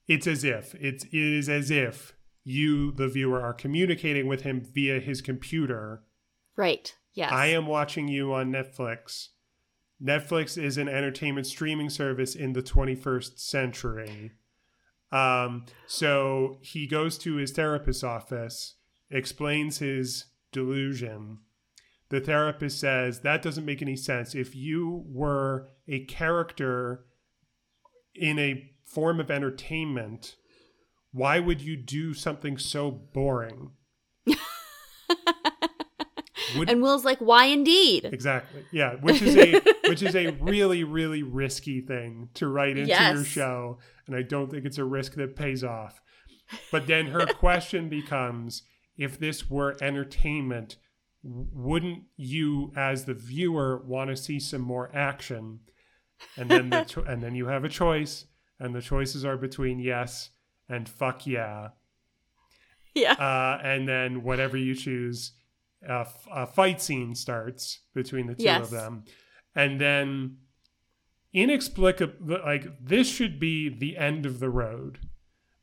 [0.08, 2.14] It's as if, it's, it is as if
[2.44, 6.04] you, the viewer, are communicating with him via his computer.
[6.56, 6.94] Right.
[7.14, 7.32] Yes.
[7.32, 9.30] I am watching you on Netflix.
[10.04, 14.32] Netflix is an entertainment streaming service in the 21st century.
[15.12, 18.76] Um, so he goes to his therapist's office,
[19.10, 21.40] explains his delusion,
[22.10, 24.36] the therapist says that doesn't make any sense.
[24.36, 27.06] If you were a character
[28.14, 30.36] in a form of entertainment,
[31.12, 33.72] why would you do something so boring?
[36.58, 38.06] Would- And Will's like, why indeed?
[38.06, 38.64] Exactly.
[38.72, 43.24] Yeah, which is a which is a really really risky thing to write into your
[43.26, 43.78] show,
[44.08, 46.02] and I don't think it's a risk that pays off.
[46.72, 48.64] But then her question becomes
[48.98, 50.78] if this were entertainment,
[51.24, 55.60] wouldn't you as the viewer want to see some more action?
[56.38, 58.26] And then the cho- and then you have a choice,
[58.60, 60.30] and the choices are between yes
[60.70, 61.70] and fuck yeah.
[62.94, 63.14] Yeah.
[63.14, 65.34] Uh, and then whatever you choose,
[65.88, 68.66] a, f- a fight scene starts between the two Yes.
[68.66, 69.04] of them,
[69.56, 70.38] and then
[71.34, 75.00] inexplicably, like this should be the end of the road,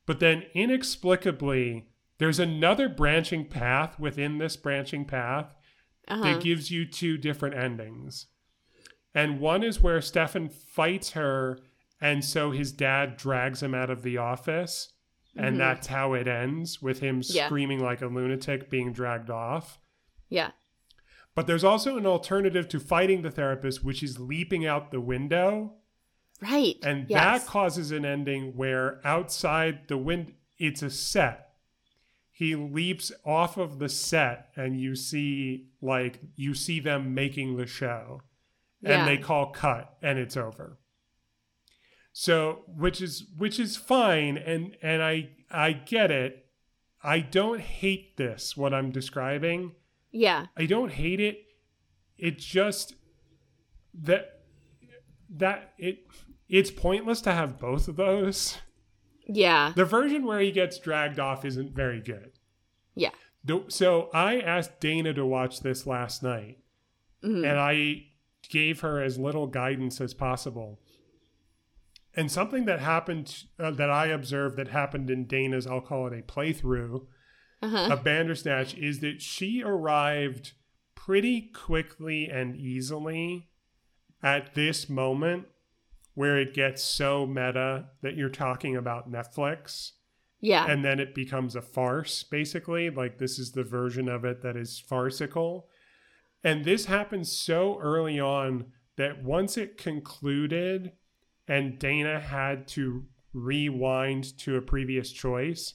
[0.06, 5.56] but then inexplicably, there's another branching path within this branching path
[6.08, 6.22] Uh-huh.
[6.22, 8.26] that gives you two different endings.
[9.14, 11.58] And one is where Stefan fights her,
[12.00, 14.92] and so his dad drags him out of the office,
[15.36, 15.58] and Mhm.
[15.58, 17.46] that's how it ends with him Yeah.
[17.46, 19.78] screaming like a lunatic being dragged off.
[20.32, 20.50] Yeah.
[21.34, 25.74] But there's also an alternative to fighting the therapist, which is leaping out the window.
[26.40, 26.76] Right.
[26.82, 27.42] And yes.
[27.42, 31.50] that causes an ending where outside the wind, it's a set.
[32.30, 37.66] He leaps off of the set, and you see like you see them making the
[37.66, 38.22] show,
[38.80, 39.00] Yeah.
[39.00, 40.78] and they call cut, and it's over.
[42.12, 46.46] So, which is which is fine, and and I I get it.
[47.04, 49.72] I don't hate this what I'm describing.
[50.12, 50.46] Yeah.
[50.56, 51.38] I don't hate it.
[52.18, 52.94] It just
[53.94, 54.40] that
[55.30, 56.06] that it
[56.48, 58.58] it's pointless to have both of those.
[59.26, 59.72] Yeah.
[59.74, 62.32] The version where he gets dragged off isn't very good.
[62.94, 63.10] Yeah.
[63.68, 66.58] So I asked Dana to watch this last night,
[67.24, 67.48] Mhm.
[67.48, 68.04] and I
[68.48, 70.78] gave her as little guidance as possible.
[72.14, 76.18] And something that happened uh, that I observed that happened in Dana's, I'll call it
[76.18, 77.06] a playthrough,
[77.62, 77.92] Uh-huh.
[77.92, 80.52] of Bandersnatch is that she arrived
[80.94, 83.48] pretty quickly and easily
[84.22, 85.46] at this moment
[86.14, 89.92] where it gets so meta that you're talking about Netflix
[90.40, 90.66] Yeah.
[90.70, 94.56] and then it becomes a farce basically like this is the version of it that
[94.56, 95.68] is farcical
[96.44, 98.66] and this happens so early on
[98.96, 100.92] that once it concluded
[101.48, 105.74] and Dana had to rewind to a previous choice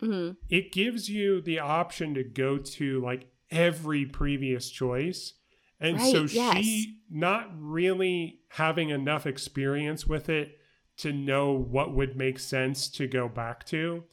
[0.00, 5.34] hmm it gives you the option to go to like every previous choice.
[5.80, 6.64] And so Right, yes.
[6.64, 10.56] she not really having enough experience with it
[10.98, 14.04] to know what would make sense to go back to.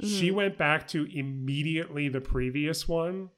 [0.00, 0.36] She Mm-hmm.
[0.36, 3.30] went back to immediately the previous one,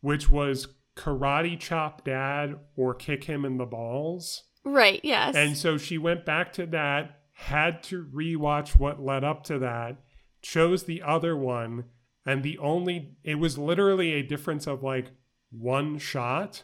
[0.00, 0.66] which was
[0.96, 4.42] karate chop dad or kick him in the balls.
[4.64, 5.00] Right.
[5.04, 5.36] Yes.
[5.36, 9.98] And so she went back to that, had to rewatch what led up to that,
[10.44, 11.84] chose the other one,
[12.24, 15.10] and the only it was literally a difference of like
[15.50, 16.62] one shot,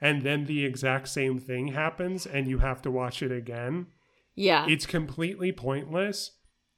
[0.00, 3.86] and then the exact same thing happens, and you have to watch it again.
[4.34, 4.66] yeah.
[4.68, 6.32] It's completely pointless.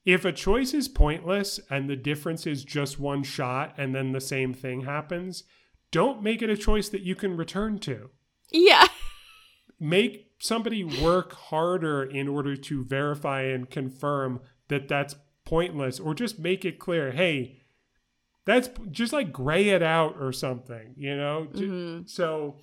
[0.04, 4.20] If a choice is pointless and the difference is just one shot and then the
[4.20, 5.42] same thing happens,
[5.90, 8.10] don't make it a choice that you can return to
[8.50, 8.86] yeah.
[9.80, 15.16] make somebody work harder in order to verify and confirm that that's
[15.48, 17.56] pointless or just make it clear hey
[18.44, 22.08] that's just like gray it out or something you know Mhm.
[22.08, 22.56] so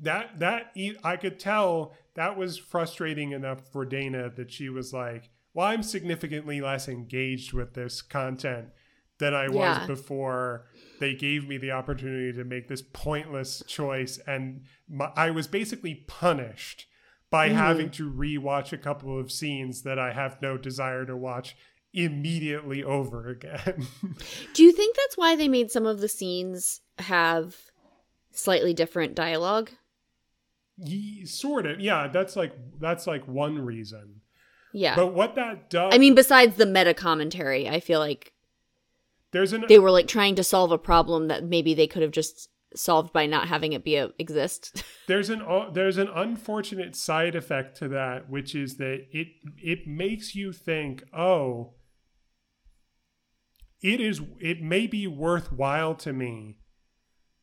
[0.00, 0.72] that that
[1.04, 5.82] i could tell that was frustrating enough for dana that she was like well i'm
[5.82, 8.66] significantly less engaged with this content
[9.18, 9.86] than i was Yeah.
[9.86, 10.66] before
[11.00, 15.94] they gave me the opportunity to make this pointless choice and my, i was basically
[16.06, 16.86] punished
[17.32, 17.54] by Mhm.
[17.54, 21.56] having to rewatch a couple of scenes that i have no desire to watch
[21.92, 23.86] immediately over again
[24.54, 27.56] Do you think that's why they made some of the scenes have
[28.30, 29.70] slightly different dialogue?
[30.78, 34.20] Ye- sort of yeah that's like that's like one reason
[34.72, 34.96] Yeah.
[34.96, 38.32] but what that does I mean, besides the meta commentary, I feel like
[39.32, 42.10] there's an they were like trying to solve a problem that maybe they could have
[42.10, 44.84] just solved by not having it be a exist.
[45.06, 49.28] there's an uh, there's an unfortunate side effect to that which is that it
[49.62, 51.74] it makes you think oh
[53.82, 56.58] it is it may be worthwhile to me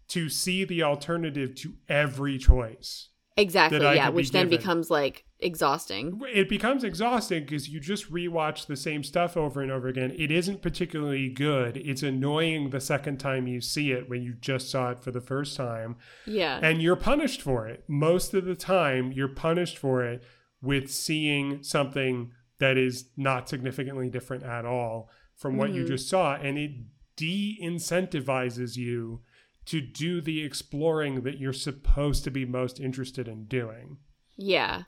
[0.07, 3.09] to see the alternative to every choice
[3.39, 3.79] Exactly.
[3.79, 4.57] Yeah, could be which then given.
[4.59, 6.19] becomes like exhausting.
[6.33, 10.13] it becomes exhausting because you just rewatch the same stuff over and over again.
[10.17, 11.77] It isn't particularly good.
[11.77, 15.21] It's annoying the second time you see it when you just saw it for the
[15.21, 15.95] first time.
[16.25, 16.59] Yeah.
[16.61, 17.83] And you're punished for it.
[17.87, 20.23] Most of the time, you're punished for it
[20.61, 25.87] with seeing something that is not significantly different at all from what you Mhm.
[25.87, 26.35] just saw.
[26.35, 26.71] And it
[27.15, 29.21] de incentivizes you
[29.69, 33.97] to do the exploring that you're supposed to be most interested in doing.
[34.35, 34.83] yeah.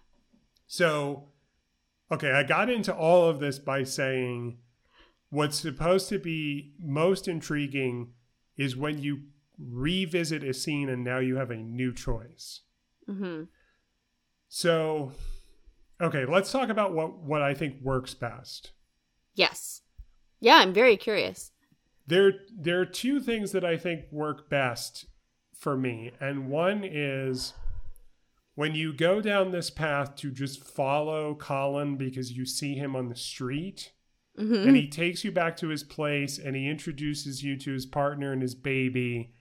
[0.65, 1.27] So,
[2.09, 4.57] okay, I got into all of this by saying
[5.29, 8.13] what's supposed to be most intriguing
[8.55, 9.23] is when you
[9.59, 12.61] revisit a scene and now you have a new choice.
[13.09, 13.43] Mm-hmm.
[14.47, 15.11] So,
[16.01, 18.71] okay, let's talk about what what I think works best.
[19.35, 19.81] Yes.
[20.39, 21.51] Yeah, I'm very curious.
[22.07, 25.05] There there are two things that I think work best
[25.55, 27.53] for me, and one is
[28.55, 33.09] when you go down this path to just follow Colin because you see him on
[33.09, 33.91] the street
[34.37, 37.85] hmm and he takes you back to his place and he introduces you to his
[37.85, 39.33] partner and his baby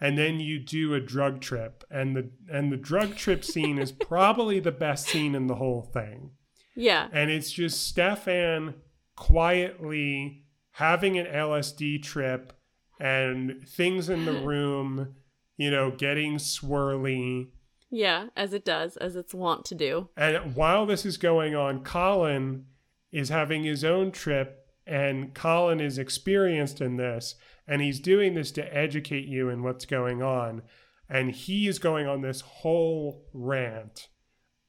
[0.00, 3.92] and then you do a drug trip and the and the drug trip scene is
[3.92, 6.30] probably the best scene in the whole thing
[6.74, 7.08] yeah.
[7.12, 8.74] and it's just Stefan
[9.16, 12.52] quietly having an LSD trip
[13.00, 15.14] and things in the room
[15.56, 17.48] you know getting swirly
[17.90, 20.08] Yeah, as it does, as it's wont to do.
[20.16, 22.66] And while this is going on, Colin
[23.12, 27.34] is having his own trip, and Colin is experienced in this,
[27.66, 30.62] and he's doing this to educate you in what's going on.
[31.08, 34.08] And he is going on this whole rant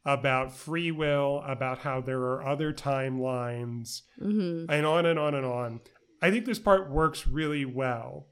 [0.05, 5.45] about free will, about how there are other timelines, hmm and on and on and
[5.45, 5.81] on.
[6.21, 8.27] I think this part works really well.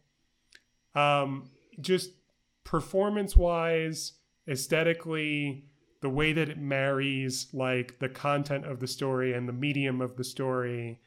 [0.95, 2.11] Um, just
[2.63, 4.13] performance wise,
[4.47, 5.65] aesthetically,
[6.01, 10.15] the way that it marries like the content of the story and the medium of
[10.15, 11.01] the story.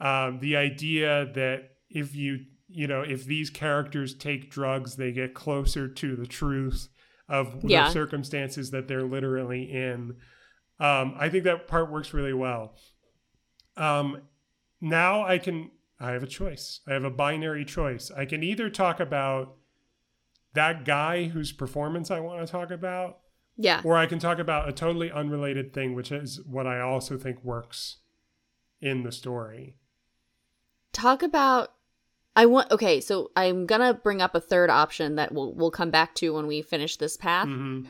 [0.00, 5.34] Um, the idea that if you you know if these characters take drugs, they get
[5.34, 6.88] closer to the truth
[7.28, 7.84] of Yeah.
[7.86, 10.16] the circumstances that they're literally in.
[10.80, 12.76] Um, I think that part works really well.
[13.76, 14.22] Um,
[14.80, 15.70] now I can
[16.00, 16.80] I have a choice.
[16.88, 18.10] I have a binary choice.
[18.10, 19.54] I can either talk about
[20.54, 23.20] that guy whose performance I want to talk about,
[23.56, 23.80] Yeah.
[23.84, 27.44] or I can talk about a totally unrelated thing, which is what I also think
[27.44, 27.98] works
[28.80, 29.76] in the story.
[30.92, 31.72] Talk about
[32.34, 35.90] I want okay, so I'm gonna bring up a third option that we'll we'll come
[35.90, 37.46] back to when we finish this path.
[37.46, 37.82] hmm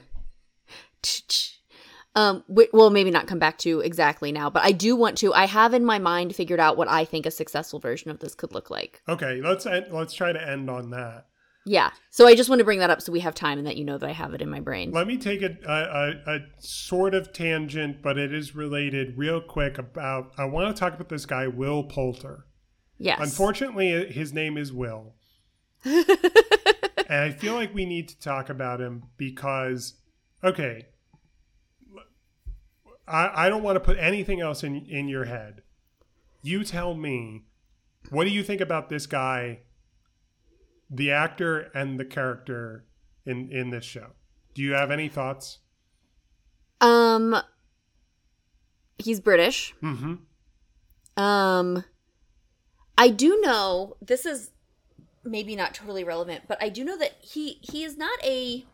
[2.15, 5.33] Um, well, maybe not come back to exactly now, but I do want to.
[5.33, 8.35] I have in my mind figured out what I think a successful version of this
[8.35, 9.01] could look like.
[9.09, 11.27] Okay, let's end, let's try to end on that.
[11.65, 11.91] Yeah.
[12.11, 13.85] So I just want to bring that up so we have time and that you
[13.85, 14.91] know that I have it in my brain.
[14.91, 19.41] Let me take a, a, a, a sort of tangent, but it is related real
[19.41, 20.33] quick about.
[20.37, 22.47] I want to talk about this guy, Will Poulter.
[23.03, 23.19] Yes.
[23.21, 25.15] Unfortunately, his name is Will.
[25.85, 26.07] and
[27.09, 29.95] I feel like we need to talk about him because,
[30.45, 30.87] okay,
[33.09, 35.63] I, I don't want to put anything else in, in your head.
[36.43, 37.43] You tell me,
[38.11, 39.63] what do you think about this guy,
[40.89, 42.85] the actor and the character
[43.27, 44.13] in, in this show?
[44.55, 45.59] Do you have any thoughts?
[46.81, 47.37] Um
[48.99, 49.75] he's British.
[49.83, 51.21] Mm-hmm.
[51.21, 51.85] Um
[53.03, 54.51] I do know this is
[55.25, 58.65] maybe not totally relevant, but I do know that he he is not a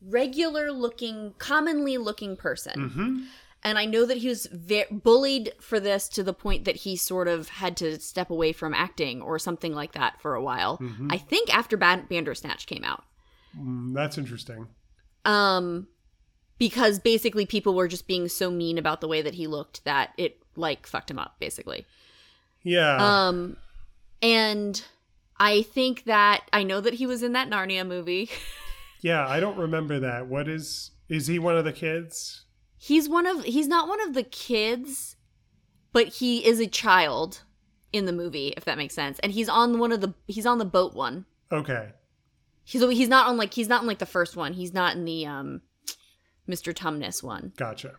[0.00, 2.80] regular looking, commonly looking person.
[2.90, 3.18] Mm-hmm.
[3.64, 6.96] And I know that he was ve- bullied for this to the point that he
[6.96, 10.78] sort of had to step away from acting or something like that for a while.
[10.78, 11.08] Mhm.
[11.12, 13.04] I think after Bad- Bandersnatch came out.
[13.58, 14.68] Mm, that's interesting.
[15.24, 15.88] Um
[16.58, 20.10] because basically people were just being so mean about the way that he looked that
[20.16, 21.86] it like fucked him up basically.
[22.62, 22.96] Yeah.
[22.96, 23.56] Um,
[24.20, 24.82] and
[25.38, 28.30] I think that I know that he was in that Narnia movie.
[29.00, 30.26] yeah, I don't remember that.
[30.26, 32.44] What is is he one of the kids?
[32.82, 35.16] he's one of he's not one of the kids,
[35.92, 37.42] but he is a child
[37.92, 39.20] in the movie, if that makes sense.
[39.20, 41.24] And he's on one of the he's on the boat one.
[41.52, 41.90] Okay.
[42.64, 44.52] He's he's not on like he's not in like the first one.
[44.52, 45.62] He's not in the um
[46.48, 46.74] Mr.
[46.74, 47.52] Tumnus one.
[47.56, 47.94] Gotcha.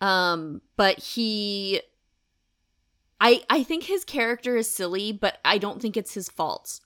[0.00, 1.82] Um, but he
[3.20, 6.80] I I think his character is silly, but I don't think it's his fault.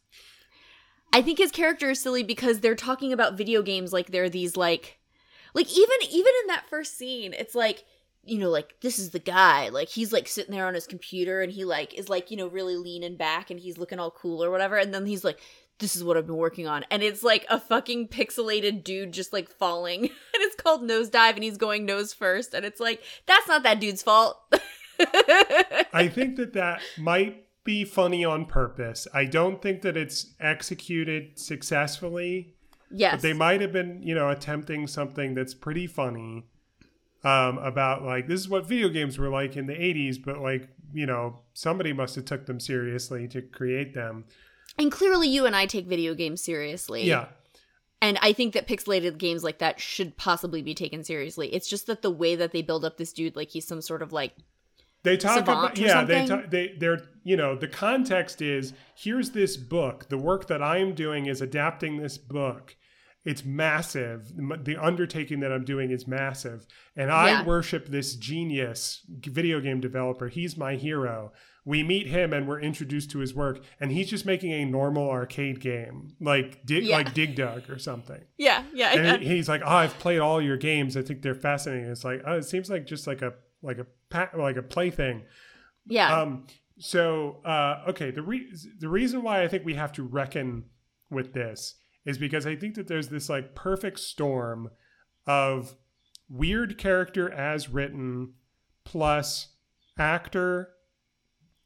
[1.12, 4.56] I think his character is silly because they're talking about video games like they're these
[4.56, 4.98] like
[5.54, 7.84] like even even in that first scene, it's like
[8.24, 9.70] you know, like this is the guy.
[9.70, 12.48] Like he's like sitting there on his computer and he like is like, you know,
[12.48, 14.76] really leaning back and he's looking all cool or whatever.
[14.76, 15.40] And then he's like,
[15.78, 16.84] this is what I've been working on.
[16.90, 20.02] And it's like a fucking pixelated dude just like falling.
[20.02, 22.52] and it's called Nohzdyve and he's going nose first.
[22.52, 24.38] And it's like, that's not that dude's fault.
[25.92, 29.06] I think that that might be funny on purpose.
[29.12, 32.54] I don't think that it's executed successfully.
[32.90, 33.14] yes.
[33.14, 36.46] But they might have been, you know, attempting something that's pretty funny
[37.22, 40.68] um, about like this is what video games were like in the 80s, but like,
[40.92, 44.24] you know, somebody must have took them seriously to create them.
[44.78, 47.04] and clearly you and I take video games seriously.
[47.04, 47.26] Yeah.
[48.02, 51.52] And I think that pixelated games like that should possibly be taken seriously.
[51.52, 54.00] It's just that the way that they build up this dude like he's some sort
[54.00, 54.32] of like
[55.02, 59.56] They talk about yeah, they ta- they they're you know, the context is here's this
[59.56, 60.08] book.
[60.08, 62.76] The work that I am doing is adapting this book.
[63.24, 64.32] It's massive.
[64.64, 66.66] The undertaking that I'm doing is massive.
[66.96, 67.44] And I Yeah.
[67.44, 70.28] worship this genius video game developer.
[70.28, 71.32] He's my hero.
[71.66, 75.10] We meet him and we're introduced to his work and he's just making a normal
[75.10, 76.96] arcade game like dig Yeah.
[76.96, 78.22] like Dig Dug or something.
[78.38, 78.94] Yeah, yeah.
[78.98, 80.96] and he's like, "Oh, I've played all your games.
[80.96, 83.86] I think they're fascinating." It's like, oh, it seems like just like a like a
[84.10, 85.22] pa- like a plaything.
[85.86, 86.20] yeah.
[86.20, 86.46] Um,
[86.78, 90.64] so uh, okay, the re- the reason why I think we have to reckon
[91.10, 94.70] with this is because I think that there's this like perfect storm
[95.26, 95.76] of
[96.28, 98.34] weird character as written
[98.84, 99.48] plus
[99.98, 100.70] actor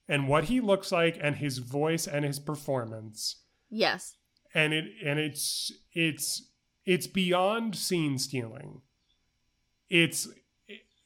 [0.08, 4.16] and what he looks like and his voice and his performance yes.
[4.54, 6.50] and it and it's it's
[6.84, 8.80] it's beyond scene stealing
[9.88, 10.28] it's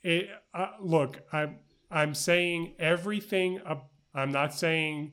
[0.02, 1.56] it, uh, look i'm
[1.90, 3.76] i'm saying everything uh,
[4.14, 5.12] i'm not saying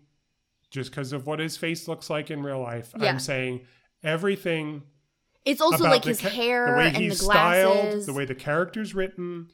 [0.71, 3.09] just because of what his face looks like in real life Yeah.
[3.11, 3.61] i'm saying
[4.03, 4.83] everything
[5.45, 8.03] It's also like his ca- hair the way and the he's glasses.
[8.03, 9.47] styled the way the character's written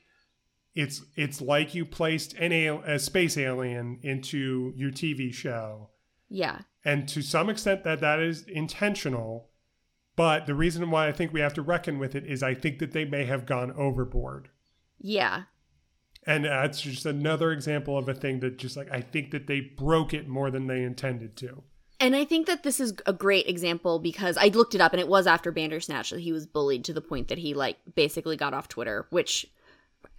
[0.76, 5.90] it's it's like you placed an al- a space alien into your tv show
[6.30, 6.60] yeah.
[6.86, 9.50] and to some extent that that is intentional
[10.16, 12.80] but the reason why i think we have to reckon with it is i think
[12.80, 14.50] that they may have gone overboard
[15.02, 15.44] Yeah.
[16.26, 19.60] and that's just another example of a thing that just like i think that they
[19.60, 21.64] broke it more than they intended to
[22.00, 25.00] And I think that this is a great example because I looked it up and
[25.00, 28.36] it was after Bandersnatch that he was bullied to the point that he like basically
[28.38, 29.46] got off Twitter, which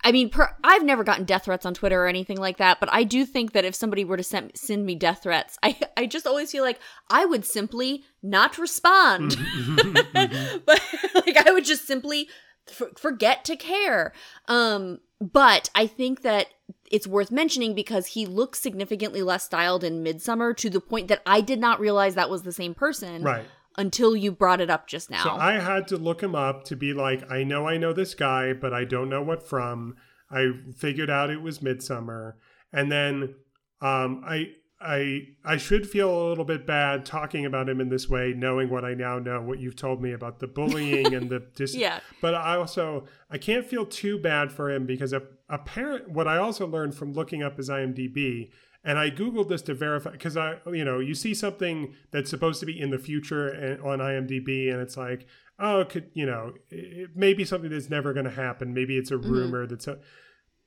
[0.05, 2.89] I mean, per, I've never gotten death threats on Twitter or anything like that, but
[2.93, 6.07] I do think that if somebody were to send, send me death threats, I I
[6.07, 6.79] just always feel like
[7.11, 9.33] I would simply not respond.
[9.33, 9.97] Mm-hmm.
[9.97, 10.59] Mm-hmm.
[10.67, 10.81] but
[11.27, 12.29] like I would just simply
[12.67, 14.13] forget to care.
[14.49, 16.49] Um but I think that
[16.91, 21.23] it's worth mentioning because he looks significantly less styled in Midsommar to the point that
[21.25, 23.45] I did not realize that was the same person right
[23.77, 25.25] until you brought it up just now.
[25.25, 28.15] so i had to look him up to be like i know i know this
[28.15, 29.97] guy but i don't know what from
[30.31, 32.35] i figured out it was Midsommar
[32.73, 33.35] and then
[33.81, 34.49] um i
[34.83, 38.69] I I should feel a little bit bad talking about him in this way, knowing
[38.69, 42.01] what I now know, what you've told me about the bullying and the dis- yeah.
[42.21, 46.39] but I also I can't feel too bad for him because a, apparent what I
[46.39, 48.51] also learned from looking up his IMDb
[48.85, 52.59] and I googled this to verify because I you know you see something that's supposed
[52.61, 55.27] to be in the future and, on IMDb and it's like
[55.61, 56.77] oh it could you know it,
[57.11, 59.31] it may be something that's never going to happen maybe it's a Mhm.
[59.31, 59.99] rumor that's a,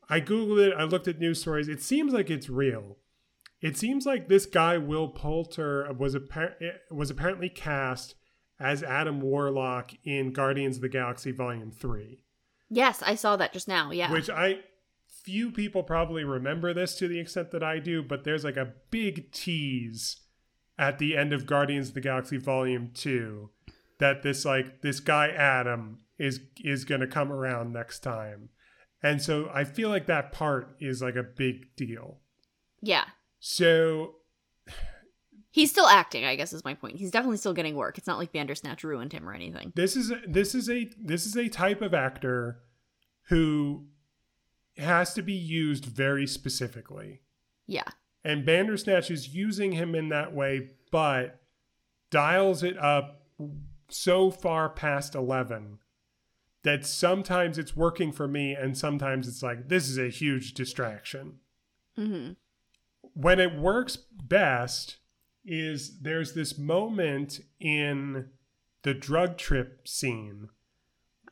[0.08, 2.98] I googled it I looked at news stories it seems like it's real
[3.66, 6.56] it seems like this guy Will Poulter was appar-
[6.92, 8.16] was apparently cast
[8.60, 12.22] as Adam Warlock in Guardians of the Galaxy Volume 3,
[12.70, 13.92] Yes, I saw that just now.
[13.92, 14.12] Yeah.
[14.12, 14.60] which I
[15.24, 18.74] few people probably remember this to the extent that I do, but there's like a
[18.92, 20.18] big tease
[20.78, 23.50] at the end of Guardians of the Galaxy Volume 2
[24.00, 28.50] that this like this guy Adam is is going to come around next time.
[29.02, 32.20] And so I feel like that part is like a big deal.
[32.82, 33.06] yeah.
[33.48, 34.16] So
[35.52, 36.98] He's still acting, I guess is my point.
[36.98, 38.00] He's definitely still getting work.
[38.00, 39.72] It's not like Bandersnatch ruined him or anything.
[39.76, 42.60] this is a, this is a this is a type of actor
[43.28, 43.86] who
[44.80, 47.22] has to be used very specifically.
[47.68, 47.86] Yeah.
[48.24, 51.40] And Bandersnatch is using him in that way, but
[52.10, 53.28] dials it up
[53.90, 55.78] so far past 11
[56.64, 61.36] that sometimes it's working for me and sometimes it's like this is a huge distraction.
[61.96, 62.32] Mm-hmm.
[63.16, 64.98] When it works best
[65.44, 68.30] is there's this moment in
[68.84, 70.50] the drug trip scene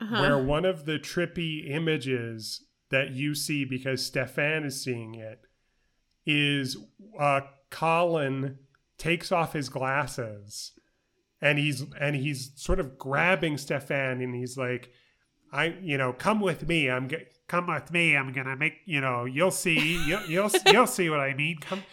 [0.02, 0.22] Uh-huh.
[0.22, 5.42] where one of the trippy images that you see because Stefan is seeing it
[6.26, 6.78] is
[7.20, 8.58] uh, Colin
[8.98, 10.72] takes off his glasses
[11.42, 14.90] and he's and he's sort of grabbing Stefan and he's like
[15.52, 19.02] I you know come with me I'm g- come with me I'm gonna make you
[19.02, 21.84] know you'll see you'll you'll, you'll see what I mean come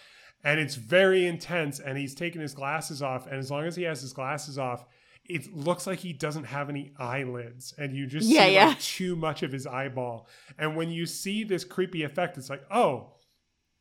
[0.45, 3.83] and it's very intense and he's taking his glasses off and as long as he
[3.85, 4.85] has his glasses off
[5.27, 8.67] it looks like he doesn't have any eyelids and you just Yeah, see yeah.
[8.69, 10.29] like too much of his eyeball
[10.59, 13.15] and when you see this creepy effect it's like oh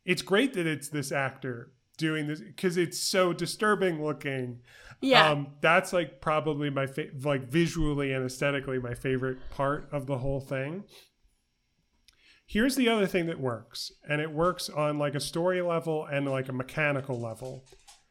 [0.06, 4.60] it's great that it's this actor doing this because it's so disturbing looking
[5.02, 5.30] Yeah.
[5.32, 10.18] um, that's like probably my fa- like visually and aesthetically my favorite part of the
[10.18, 10.84] whole thing.
[12.50, 16.28] Here's the other thing that works, and it works on like a story level and
[16.28, 17.64] like a mechanical level.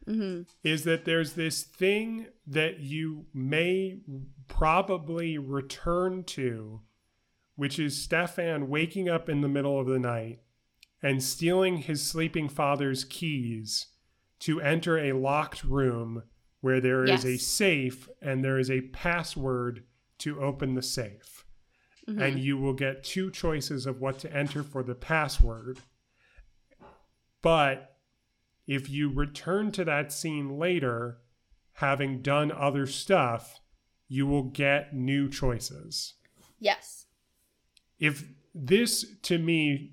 [0.06, 3.98] hmm Is that there's this thing that you may
[4.46, 6.82] probably return to,
[7.56, 10.38] which is Stefan waking up in the middle of the night
[11.02, 13.88] and stealing his sleeping father's keys
[14.38, 16.22] to enter a locked room
[16.60, 19.82] where there is a safe and there is a password
[20.18, 21.37] to open the safe.
[22.08, 22.22] Mm-hmm.
[22.22, 25.78] And you will get two choices of what to enter for the password.
[27.42, 27.96] But
[28.66, 31.18] if you return to that scene later,
[31.74, 33.60] having done other stuff,
[34.08, 36.14] you will get new choices.
[36.58, 37.06] Yes.
[37.98, 38.24] If
[38.54, 39.92] this to me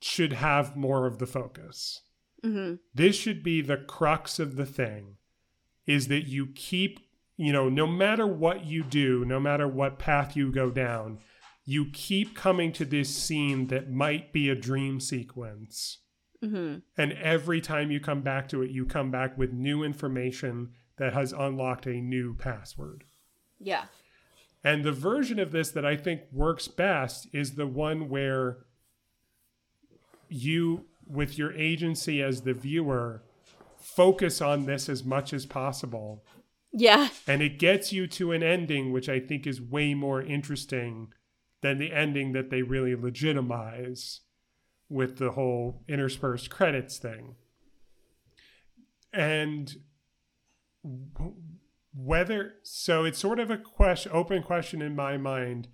[0.00, 2.02] should have more of the focus.
[2.42, 5.16] hmm This should be the crux of the thing
[5.86, 7.00] is that you keep,
[7.36, 11.18] you know, no matter what you do, no matter what path you go down,
[11.64, 15.98] you keep coming to this scene that might be a dream sequence.
[16.42, 20.70] hmm And every time you come back to it, you come back with new information
[20.96, 23.04] that has unlocked a new password.
[23.58, 23.84] Yeah.
[24.64, 28.58] And the version of this that I think works best is the one where
[30.28, 33.22] you, with your agency as the viewer,
[33.78, 36.24] focus on this as much as possible.
[36.78, 37.08] Yeah.
[37.26, 41.08] And it gets you to an ending which I think is way more interesting
[41.62, 44.20] than the ending that they really legitimize
[44.90, 47.36] with the whole interspersed credits thing.
[49.10, 49.74] And
[51.94, 55.68] whether so it's sort of a question open question in my mind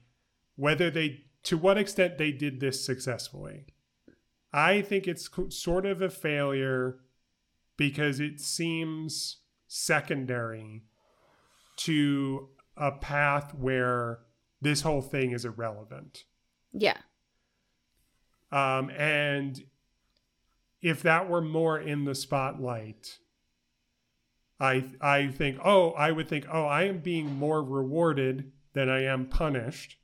[0.54, 3.66] whether they to what extent they did this successfully.
[4.52, 7.00] I think it's sort of a failure
[7.76, 10.84] because it seems secondary
[11.84, 14.20] to a path where
[14.60, 16.24] this whole thing is irrelevant.
[16.72, 16.98] Yeah.
[18.50, 19.62] Um, and
[20.80, 23.18] if that were more in the spotlight,
[24.60, 29.04] I I think oh I would think oh I am being more rewarded than I
[29.04, 29.96] am punished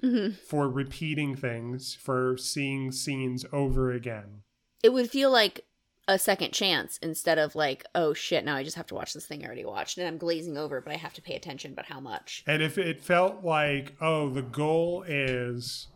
[0.00, 4.42] hmm for repeating things for seeing scenes over again.
[4.82, 5.64] It would feel like
[6.08, 9.26] a second chance instead of like, oh shit, now I just have to watch this
[9.26, 11.86] thing I already watched and I'm glazing over, but I have to pay attention, but
[11.86, 12.42] how much?
[12.46, 15.86] And if it felt like, oh, the goal is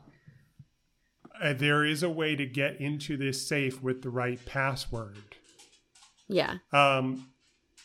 [1.42, 5.36] uh, there is a way to get into this safe with the right password,
[6.28, 6.58] Yeah.
[6.72, 7.28] um,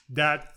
[0.10, 0.48] that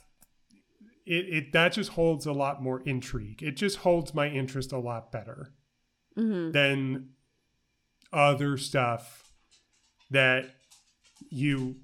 [1.06, 3.42] it, it that just holds a lot more intrigue.
[3.42, 5.52] It just holds my interest a lot better
[6.14, 7.08] hmm than
[8.12, 9.32] other stuff
[10.10, 10.46] that
[11.30, 11.76] you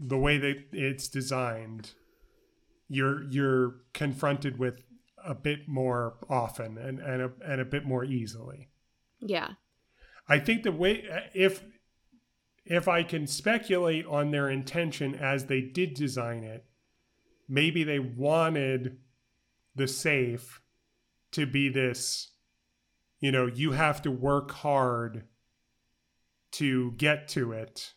[0.00, 1.92] the way that it's designed
[2.88, 4.82] you're you're confronted with
[5.24, 8.68] a bit more often and and a, and a bit more easily
[9.20, 9.50] Yeah.
[10.28, 11.62] i think the way uh, if
[12.64, 16.64] if i can speculate on their intention as they did design it
[17.48, 18.98] maybe they wanted
[19.74, 20.60] the safe
[21.32, 22.28] to be this
[23.20, 25.24] you know you have to work hard
[26.52, 27.92] to get to it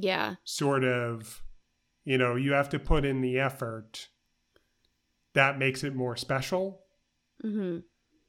[0.00, 0.34] Yeah.
[0.44, 1.42] sort of
[2.04, 4.08] you know you have to put in the effort
[5.34, 6.80] that makes it more special
[7.40, 7.78] hmm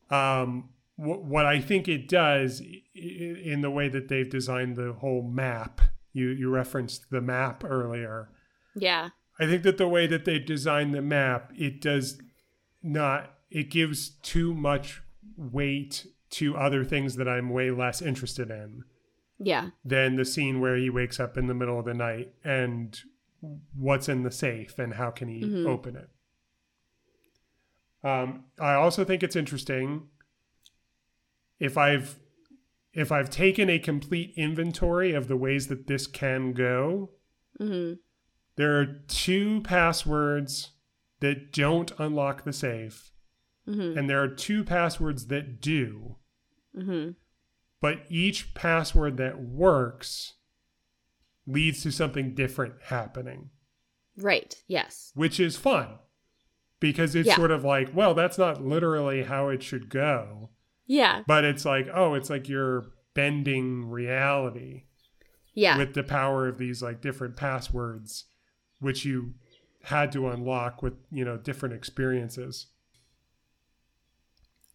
[0.10, 2.62] um wh- what i think it does
[2.94, 5.82] in the way that they've designed the whole map
[6.14, 8.30] you you referenced the map earlier
[8.76, 9.10] Yeah.
[9.40, 12.22] i think that the way that they designed the map it does
[12.84, 15.02] not it gives too much
[15.38, 18.84] weight to other things that i'm way less interested in
[19.38, 19.72] Yeah.
[19.84, 22.98] than the scene where he wakes up in the middle of the night and
[23.78, 25.66] what's in the safe and how can he Mhm.
[25.68, 26.10] open it.
[28.04, 30.10] Um, I also think it's interesting
[31.60, 32.20] if I've
[32.94, 37.12] if I've taken a complete inventory of the ways that this can go.
[37.58, 37.94] hmm
[38.56, 40.72] There are two passwords
[41.20, 43.12] that don't unlock the safe,
[43.66, 46.16] hmm and there are two passwords that do.
[47.82, 50.34] But each password that works
[51.48, 53.50] leads to something different happening,
[54.18, 54.56] Right.
[54.68, 55.12] Yes.
[55.16, 56.00] which is fun
[56.80, 57.36] because it's Yeah.
[57.36, 60.50] sort of like, well, that's not literally how it should go,
[60.88, 61.24] Yeah.
[61.28, 64.84] but it's like, oh, it's like you're bending reality.
[65.58, 65.78] Yeah.
[65.78, 68.26] with the power of these like different passwords
[68.80, 69.36] which you
[69.84, 72.68] had to unlock with you know different experiences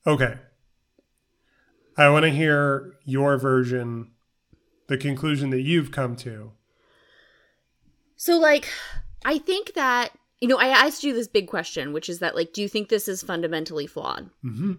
[0.07, 0.39] okay
[1.97, 4.11] i want to hear your version
[4.89, 6.53] the conclusion that you've come to
[8.17, 8.69] So, like,
[9.25, 10.11] I think that,
[10.41, 12.89] you know, I asked you this big question, which is that, like, do you think
[12.89, 14.29] this is fundamentally flawed?
[14.45, 14.73] mm-hmm.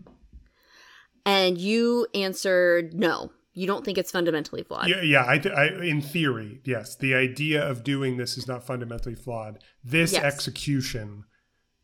[1.25, 3.31] And you answered no.
[3.53, 4.87] You don't think it's fundamentally flawed.
[4.87, 8.63] yeah, yeah I, th- I in theory yes the idea of doing this is not
[8.65, 10.23] fundamentally flawed this Yes.
[10.23, 11.25] execution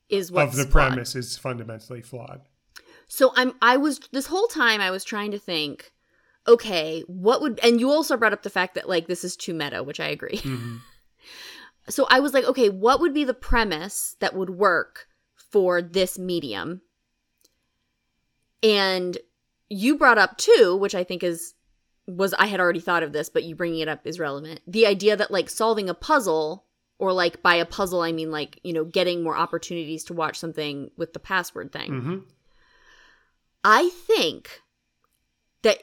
[0.10, 0.90] Is what's of the flawed.
[0.92, 2.42] premise is fundamentally flawed
[3.08, 5.92] So I'm I was this whole time I was trying to think,
[6.48, 9.54] okay, what would and you also brought up the fact that like this is too
[9.54, 10.38] meta, which I agree.
[10.40, 10.80] Mhm.
[11.90, 15.08] So I was like, okay, what would be the premise that would work
[15.38, 16.82] for this medium?
[18.62, 19.18] And
[19.70, 21.54] you brought up too, which I think is
[22.06, 24.62] was I had already thought of this, but you bringing it up is relevant.
[24.68, 26.66] The idea that like solving a puzzle
[27.00, 30.38] or like by a puzzle I mean like, you know, getting more opportunities to watch
[30.38, 31.92] something with the password thing.
[31.92, 32.24] Mhm.
[33.64, 34.62] I think
[35.64, 35.80] that,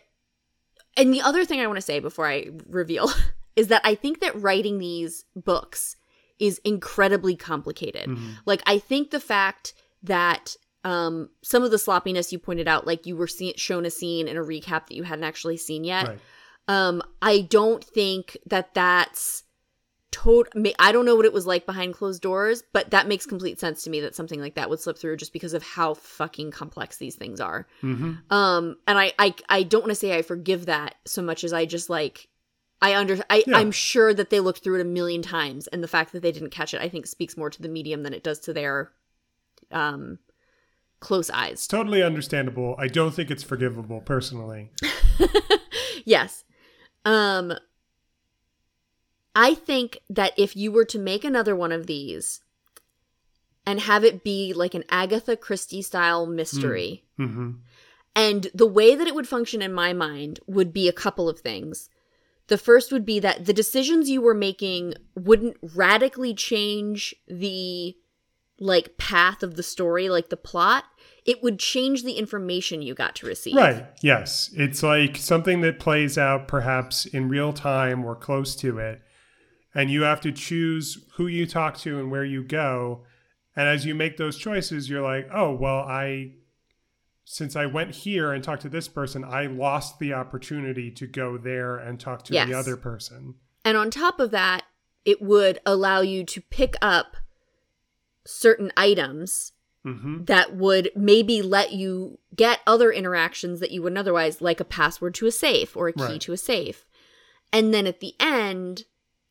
[0.96, 3.10] and the other thing I want to say before I reveal
[3.56, 5.96] is that I think that writing these books
[6.38, 8.08] is incredibly complicated.
[8.08, 8.36] Mhm.
[8.46, 13.06] Like, I think the fact that um, some of the sloppiness you pointed out, like
[13.06, 16.08] you were see- shown a scene in a recap that you hadn't actually seen yet,
[16.08, 16.18] right
[16.68, 19.43] um, I don't think that that's
[20.14, 20.62] total.
[20.78, 23.82] I don't know what it was like behind closed doors, but that makes complete sense
[23.82, 26.98] to me that something like that would slip through just because of how fucking complex
[26.98, 27.66] these things are.
[27.80, 31.42] hmm Um, and I, I, I don't want to say I forgive that so much
[31.42, 32.28] as I just like,
[32.80, 33.56] I under, I, Yeah.
[33.58, 36.32] I'm sure that they looked through it a million times, and the fact that they
[36.32, 38.92] didn't catch it, I think, speaks more to the medium than it does to their,
[39.72, 40.18] um,
[41.00, 41.66] close It's eyes.
[41.66, 42.76] totally understandable.
[42.78, 44.70] I don't think it's forgivable personally.
[46.04, 46.44] yes.
[47.04, 47.52] Um,
[49.34, 52.40] I think that if you were to make another one of these
[53.66, 57.52] and have it be like an Agatha Christie style mystery, hmm
[58.14, 61.40] And the way that it would function in my mind would be a couple of
[61.40, 61.88] things.
[62.46, 67.96] The first would be that the decisions you were making wouldn't radically change the
[68.60, 70.84] like path of the story, like the plot.
[71.24, 73.56] It would change the information you got to receive.
[73.56, 73.86] Right.
[74.00, 74.50] Yes.
[74.54, 79.00] It's like something that plays out perhaps in real time or close to it.
[79.74, 83.02] And you have to choose who you talk to and where you go.
[83.56, 86.32] And as you make those choices, you're like, oh, well, I,
[87.24, 91.36] since I went here and talked to this person, I lost the opportunity to go
[91.38, 92.48] there and talk to Yes.
[92.48, 93.34] the other person.
[93.64, 94.64] And on top of that,
[95.04, 97.16] it would allow you to pick up
[98.26, 99.52] certain items
[99.82, 104.64] hmm that would maybe let you get other interactions that you wouldn't otherwise, like a
[104.64, 106.20] password to a safe or a key Right.
[106.22, 106.86] to a safe.
[107.52, 108.84] And then at the end,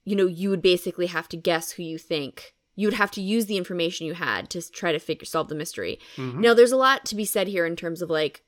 [0.04, 2.54] you know, you would basically have to guess who you think.
[2.76, 5.56] You would have to use the information you had to try to figure solve the
[5.56, 6.00] mystery.
[6.16, 8.44] hmm Now, there's a lot to be said here in terms of like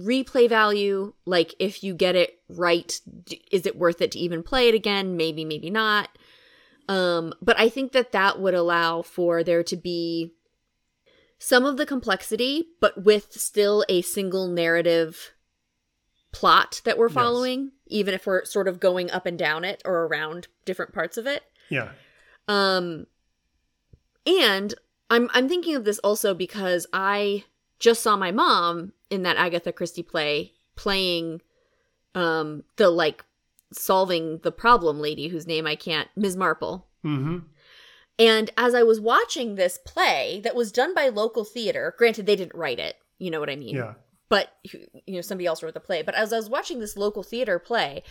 [0.00, 1.14] replay value.
[1.24, 4.74] Like, if you get it right, d- is it worth it to even play it
[4.74, 5.16] again?
[5.16, 6.08] Maybe, maybe not.
[6.88, 10.32] Um, but I think that that would allow for there to be
[11.38, 15.32] some of the complexity, but with still a single narrative
[16.32, 17.70] plot that we're Yes.
[17.86, 21.26] Even if we're sort of going up and down it or around different parts of
[21.26, 21.44] it.
[21.68, 21.90] Yeah.
[22.48, 23.06] Um
[24.26, 24.74] and
[25.10, 27.44] I'm I'm thinking of this also because I
[27.78, 31.40] just saw my mom in that Agatha Christie play playing
[32.14, 33.24] um the like
[33.72, 36.36] solving the problem lady whose name I can't Ms.
[36.36, 36.86] Marple.
[37.02, 37.38] hmm
[38.18, 42.36] And as I was watching this play that was done by local theater, granted they
[42.36, 43.76] didn't write it, you know what I mean?
[43.76, 43.94] Yeah.
[44.28, 46.02] But you know somebody else wrote the play.
[46.02, 48.02] But as i was watching this local theater play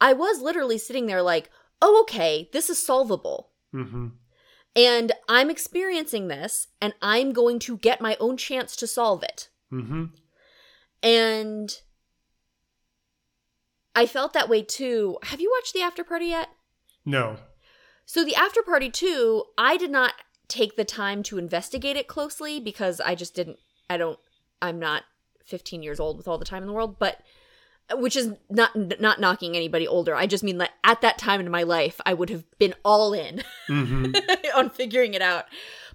[0.00, 1.50] i was literally sitting there like
[1.82, 3.50] oh okay this is solvable.
[3.72, 4.08] Hmm
[4.76, 9.48] and i'm experiencing this and i'm going to get my own chance to solve it.
[9.70, 10.06] Hmm
[11.02, 11.80] and
[13.94, 15.18] i felt that way too.
[15.24, 16.48] Have you watched the after party yet?
[17.04, 17.36] No.
[18.06, 20.14] so the after party too i did not
[20.48, 23.58] take the time to investigate it closely because i just didn't
[23.90, 24.18] i don't
[24.62, 25.02] i'm not
[25.44, 27.20] 15 years old with all the time in the world but
[27.92, 30.14] which is not not knocking anybody older.
[30.14, 33.12] I just mean that at that time in my life i would have been all
[33.12, 34.12] in hmm
[34.56, 35.44] on figuring it out.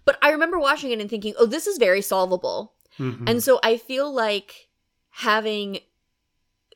[0.05, 2.73] But i remember watching it and thinking oh this is very solvable.
[2.97, 4.69] Hmm and so I feel like
[5.09, 5.79] having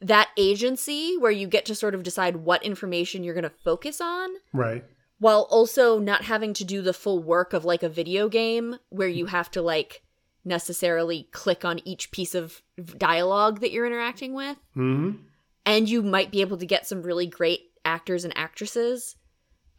[0.01, 4.01] that agency where you get to sort of decide what information you're going to focus
[4.01, 4.83] on right.
[5.19, 9.07] while also not having to do the full work of like a video game where
[9.07, 10.03] you have to like
[10.45, 12.61] necessarily click on each piece of
[12.97, 15.11] dialogue that you're interacting with hmm
[15.65, 19.15] and you might be able to get some really great actors and actresses.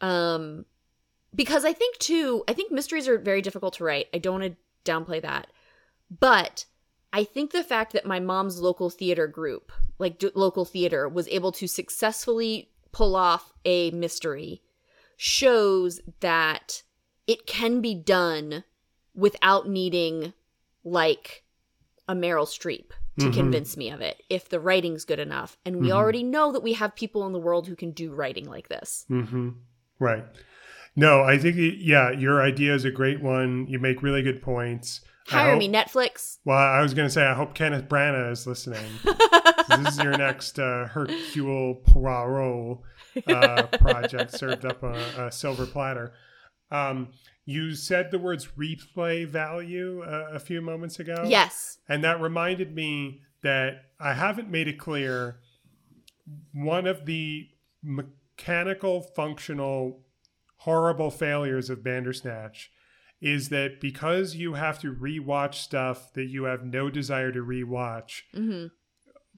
[0.01, 0.65] Um
[1.35, 4.07] because I think too, I think mysteries are very difficult to write.
[4.15, 5.49] I don't want to downplay that.
[6.21, 6.65] But
[7.13, 11.29] I think the fact that my mom's local theater group, like d- local theater, was
[11.29, 14.63] able to successfully pull off a mystery
[15.17, 16.83] shows that
[17.27, 18.65] it can be done
[19.15, 20.33] without needing
[20.85, 21.45] like
[22.09, 23.35] a Meryl Streep to Mhm.
[23.35, 25.57] convince me of it if the writing's good enough.
[25.65, 25.93] And we Mhm.
[25.93, 29.07] already know that we have people in the world who can do writing like this.
[29.11, 29.51] Mm-hmm.
[29.99, 30.25] Right.
[30.97, 33.67] No, I think yeah, your idea is a great one.
[33.69, 35.01] You make really good points.
[35.29, 36.39] Hire hope- me, Netflix.
[36.45, 38.85] Well, I was going to say I hope Kenneth Branagh is listening.
[39.69, 42.79] this is your next uh, Hercule Poirot
[43.29, 46.13] uh, project served up a, a silver platter.
[46.71, 47.09] Um,
[47.45, 51.27] you said the words replay value uh, a few moments ago.
[51.29, 51.79] yes.
[51.89, 55.41] And that reminded me that I haven't made it clear.
[56.53, 57.49] One of the
[57.83, 60.01] mechanical, functional,
[60.59, 62.71] horrible failures of Bandersnatch
[63.21, 68.23] is that because you have to rewatch stuff that you have no desire to rewatch,
[68.33, 68.67] hmm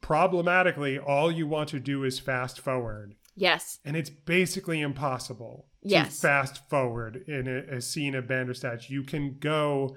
[0.00, 3.14] problematically, all you want to do is fast forward.
[3.34, 3.80] Yes.
[3.84, 6.20] And it's basically impossible Yes.
[6.20, 8.90] fast forward in a, a scene of Bandersnatch.
[8.90, 9.96] You can go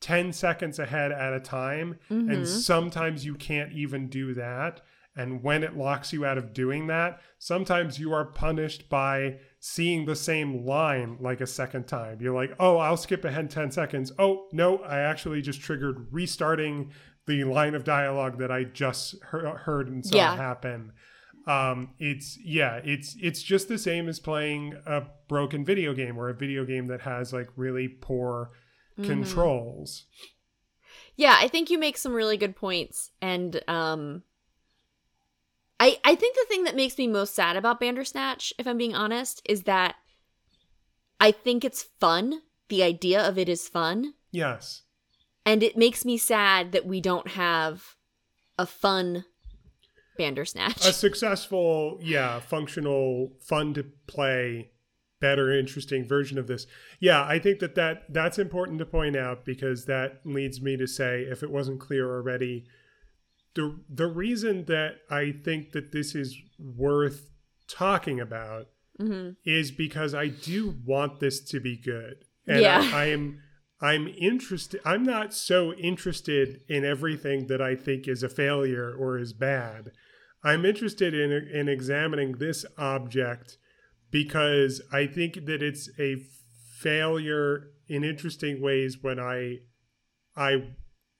[0.00, 2.32] 10 seconds ahead at a time, Mhm.
[2.32, 4.80] and sometimes you can't even do that.
[5.16, 10.04] And when it locks you out of doing that, sometimes you are punished by seeing
[10.06, 12.18] the same line like a second time.
[12.20, 14.12] You're like, oh, I'll skip ahead 10 seconds.
[14.18, 16.92] Oh, no, I actually just triggered restarting
[17.26, 20.36] the line of dialogue that I just heard, heard and saw Yeah.
[20.36, 20.92] happen
[21.48, 26.28] um it's yeah it's it's just the same as playing a broken video game or
[26.28, 28.50] a video game that has like really poor
[28.98, 29.04] Mhm.
[29.06, 30.04] controls
[31.16, 34.22] Yeah, I think you make some really good points and um
[35.80, 38.94] I I think the thing that makes me most sad about Bandersnatch, if I'm being
[38.94, 39.96] honest, is that
[41.20, 42.42] I think it's fun.
[42.68, 44.82] The idea of it is fun, yes
[45.46, 47.96] and it makes me sad that we don't have
[48.58, 49.24] a fun
[50.18, 50.84] Bandersnatch.
[50.84, 54.70] a successful yeah functional fun to play
[55.20, 56.66] better interesting version of this
[57.00, 60.86] yeah i think that, that that's important to point out because that leads me to
[60.86, 62.64] say if it wasn't clear already
[63.54, 67.30] the the reason that i think that this is worth
[67.68, 68.66] talking about
[68.98, 72.24] hmm is because I do want this to be good.
[72.48, 72.80] And Yeah.
[72.92, 73.40] I, I am
[73.80, 79.18] I'm interested I'm not so interested in everything that I think is a failure or
[79.18, 79.92] is bad.
[80.44, 83.58] I'm interested in in examining this object
[84.10, 86.16] because I think that it's a
[86.78, 89.58] failure in interesting ways when I
[90.36, 90.70] I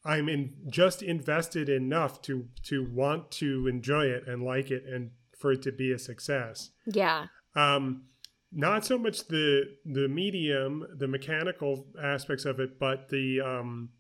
[0.05, 5.11] I'm in just invested enough to to want to enjoy it and like it and
[5.39, 7.27] for it to be a success Yeah.
[7.55, 8.05] um
[8.53, 13.91] not so much the the medium the mechanical aspects of it but the um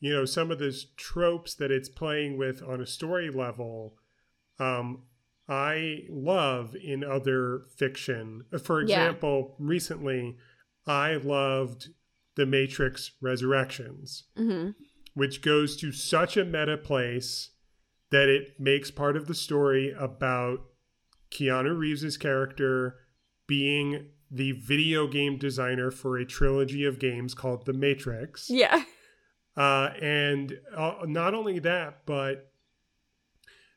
[0.00, 3.96] you know some of those tropes that it's playing with on a story level
[4.58, 5.02] um
[5.48, 8.84] i love in other fiction for Yeah.
[9.08, 10.36] example recently
[10.86, 11.88] i loved
[12.36, 14.70] the matrix resurrections hmm
[15.14, 17.50] which goes to such a meta place
[18.10, 20.58] that it makes part of the story about
[21.30, 22.96] Keanu Reeves' character
[23.46, 28.50] being the video game designer for a trilogy of games called The Matrix.
[28.50, 28.82] Yeah.
[29.56, 32.50] Uh, and uh, not only that, but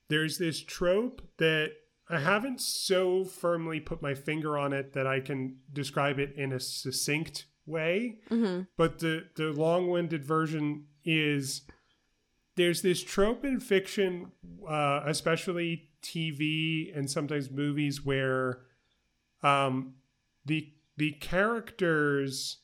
[0.09, 1.71] there's this trope that
[2.09, 6.53] I haven't so firmly put my finger on it that I can describe it in
[6.53, 11.63] a succinct way hmm but the the long-winded version is
[12.55, 14.31] there's this trope in fiction
[14.67, 18.61] uh, especially tv and sometimes movies where
[19.43, 19.95] um,
[20.45, 22.59] the the characters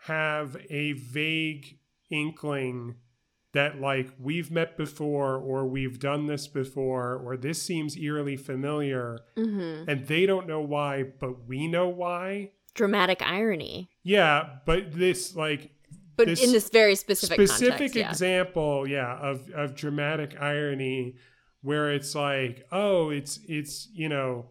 [0.00, 1.78] have a vague
[2.10, 2.96] inkling
[3.52, 9.18] that like we've met before or we've done this before or this seems eerily familiar
[9.36, 12.50] hmm and they don't know why but we know why?
[12.74, 15.70] Dramatic irony, yeah but this like
[16.16, 18.10] but This in this very specific specific context, yeah.
[18.10, 21.16] example yeah of of dramatic irony
[21.62, 24.46] where it's like oh it's it's you know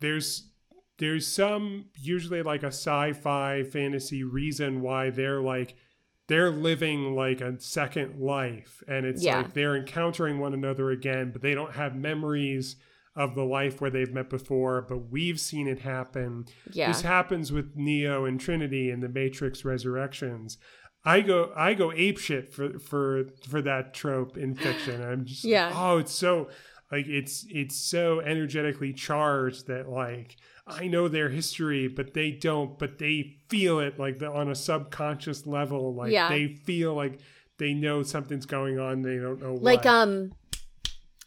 [0.00, 0.50] there's
[0.98, 5.74] there's some usually like a sci-fi fantasy reason why they're like
[6.28, 9.38] they're living like a second life and it's Yeah.
[9.38, 12.76] like they're encountering one another again but they don't have memories
[13.16, 16.88] of the life where they've met before but we've seen it happen yeah.
[16.88, 20.58] this happens with Neo and Trinity in the Matrix Resurrections.
[21.04, 25.02] I go I go apeshit for for for that trope in fiction.
[25.02, 25.70] I'm just Yeah.
[25.74, 26.48] oh, it's so
[26.90, 32.78] like it's it's so energetically charged that like I know their history, but they don't,
[32.78, 35.94] but they feel it like the, on a subconscious level.
[35.94, 36.28] Like Yeah.
[36.30, 37.20] they feel like
[37.58, 39.02] they know something's going on.
[39.02, 39.86] They don't know Like what.
[39.94, 40.32] um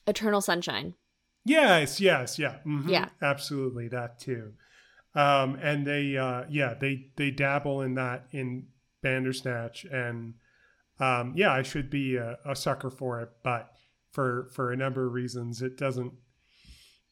[0.08, 0.94] Eternal Sunshine.
[1.46, 2.58] Yes, yes, yeah.
[2.66, 3.10] mhm, Yeah.
[3.22, 4.54] Absolutely that too.
[5.14, 8.68] Um and they uh yeah, they they dabble in that in
[9.04, 10.34] Bandersnatch and
[11.00, 13.70] um yeah, I should be a, a sucker for it, but
[14.12, 16.14] for for a number of reasons it doesn't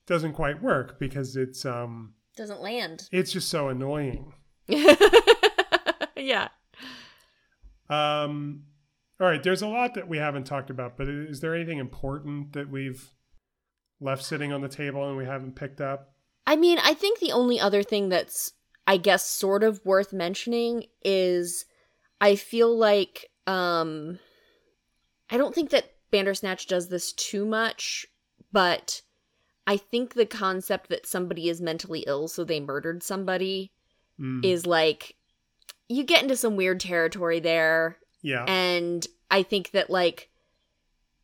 [0.07, 3.07] doesn't quite work because it's um Doesn't land.
[3.11, 4.33] it's just so annoying.
[4.67, 6.47] yeah.
[7.89, 8.63] Um
[9.19, 12.51] all right, there's a lot that we haven't talked about, but is there anything important
[12.53, 13.11] that we've
[14.01, 16.13] left sitting on the table and we haven't picked up?
[16.45, 18.51] I mean, I think the only other thing that's,
[18.85, 21.65] I guess, sort of worth mentioning is
[22.19, 24.19] I feel like, um,
[25.29, 28.05] I don't think that Bandersnatch does this too much,
[28.51, 29.01] but
[29.67, 33.71] I think the concept that somebody is mentally ill, so they murdered somebody,
[34.19, 35.15] Mm, is like,
[35.89, 37.97] you get into some weird territory there.
[38.21, 38.45] yeah.
[38.45, 40.29] And I think that, like,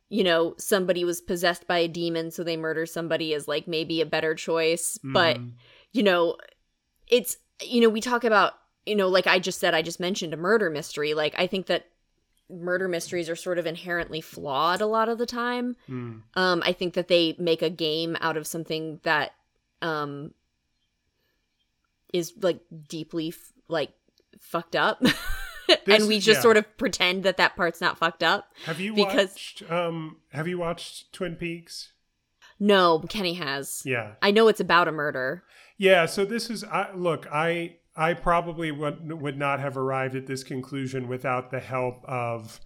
[0.08, 4.00] you know, somebody was possessed by a demon, so they murder somebody is like maybe
[4.02, 4.98] a better choice.
[5.02, 5.52] But Mhm.
[5.92, 6.36] you know,
[7.06, 8.54] it's, you know, we talk about,
[8.86, 11.14] you know, like I just said, I just mentioned a murder mystery.
[11.14, 11.91] Like, I think that
[12.50, 15.76] murder mysteries are sort of inherently flawed a lot of the time.
[15.88, 16.22] Mm.
[16.34, 19.32] Um, I think that they make a game out of something that,
[19.80, 20.32] um,
[22.12, 23.92] is like deeply, f- like,
[24.40, 25.02] fucked up.
[25.86, 26.42] And we just yeah.
[26.42, 28.52] sort of pretend that that part's not fucked up.
[28.66, 31.92] Have you Because- watched um have you watched Twin Peaks?
[32.60, 33.82] No, Kenny has.
[33.86, 34.14] Yeah.
[34.20, 35.44] I know it's about a murder.
[35.78, 40.26] Yeah, so this is I look, I I probably would would not have arrived at
[40.26, 42.60] this conclusion without the help of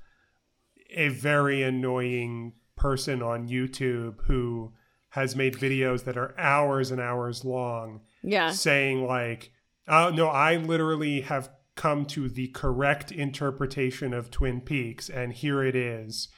[0.91, 4.73] a very annoying person on YouTube who
[5.11, 8.51] has made videos that are hours and hours long Yeah.
[8.51, 9.51] saying like
[9.89, 15.63] oh no i literally have come to the correct interpretation of twin peaks and here
[15.65, 16.29] it is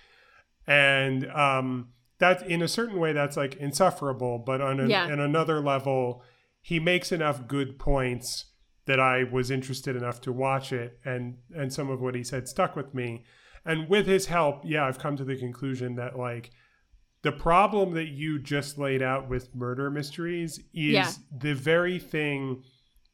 [0.67, 1.89] and um
[2.19, 5.05] that in a certain way that's like insufferable but on, a, Yeah.
[5.07, 6.23] on another level
[6.61, 8.45] he makes enough good points
[8.89, 12.49] that i was interested enough to watch it and and some of what he said
[12.49, 13.25] stuck with me
[13.65, 16.51] and with his help yeah i've come to the conclusion that like
[17.23, 21.11] the problem that you just laid out with murder mysteries is Yeah.
[21.37, 22.63] the very thing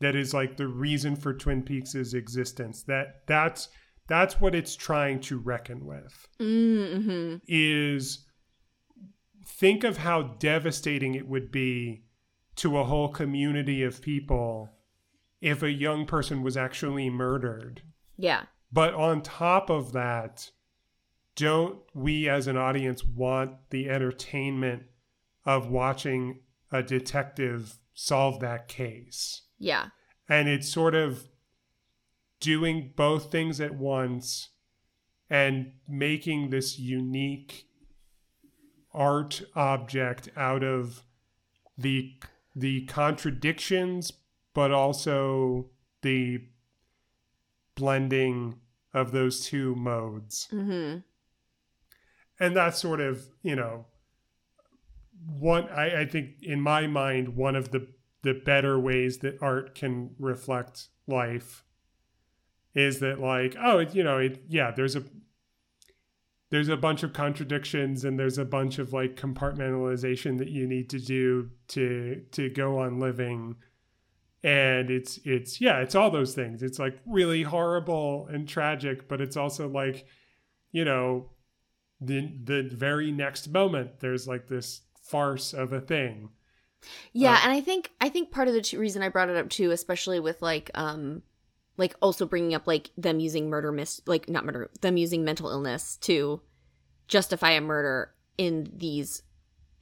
[0.01, 2.83] that is like the reason for Twin Peaks' existence.
[2.83, 3.71] That that's
[4.07, 6.29] that's what it's trying to reckon with.
[6.39, 7.37] Mm-hmm.
[7.49, 8.27] Is
[9.47, 12.05] think of how devastating it would be
[12.57, 14.69] to a whole community of people
[15.45, 17.83] if a young person was actually murdered.
[18.17, 18.45] Yeah.
[18.73, 20.51] But on top of that,
[21.37, 24.85] don't we as an audience want the entertainment
[25.45, 26.41] of watching
[26.73, 29.43] a detective solve that case?
[29.59, 29.89] Yeah.
[30.31, 31.29] And it's sort of
[32.41, 34.49] doing both things at once
[35.29, 37.67] and making this unique
[38.95, 41.05] art object out of
[41.77, 42.15] the
[42.57, 44.13] the contradictions
[44.55, 45.67] but also
[46.03, 46.39] the
[47.75, 48.61] blending
[48.93, 50.99] of those two modes Mm-hmm.
[52.39, 53.87] and that's sort of you know
[55.39, 57.89] one I, I think in my mind one of the
[58.23, 61.65] the better ways that art can reflect life
[62.75, 65.03] is that like oh it, you know it, yeah there's a
[66.51, 70.89] there's a bunch of contradictions and there's a bunch of like compartmentalization that you need
[70.91, 73.57] to do to to go on living
[74.45, 79.21] and it's it's yeah it's all those things it's like really horrible and tragic but
[79.21, 80.07] it's also like
[80.71, 81.31] you know
[82.01, 86.29] the the very next moment there's like this farce of a thing
[87.15, 89.49] Yeah, Uh, and I think I think part of the reason I brought it up
[89.49, 91.23] too, especially with like um
[91.77, 95.49] like also bringing up like them using murder mis like not murder them using mental
[95.49, 96.41] illness to
[97.09, 99.23] justify a murder in these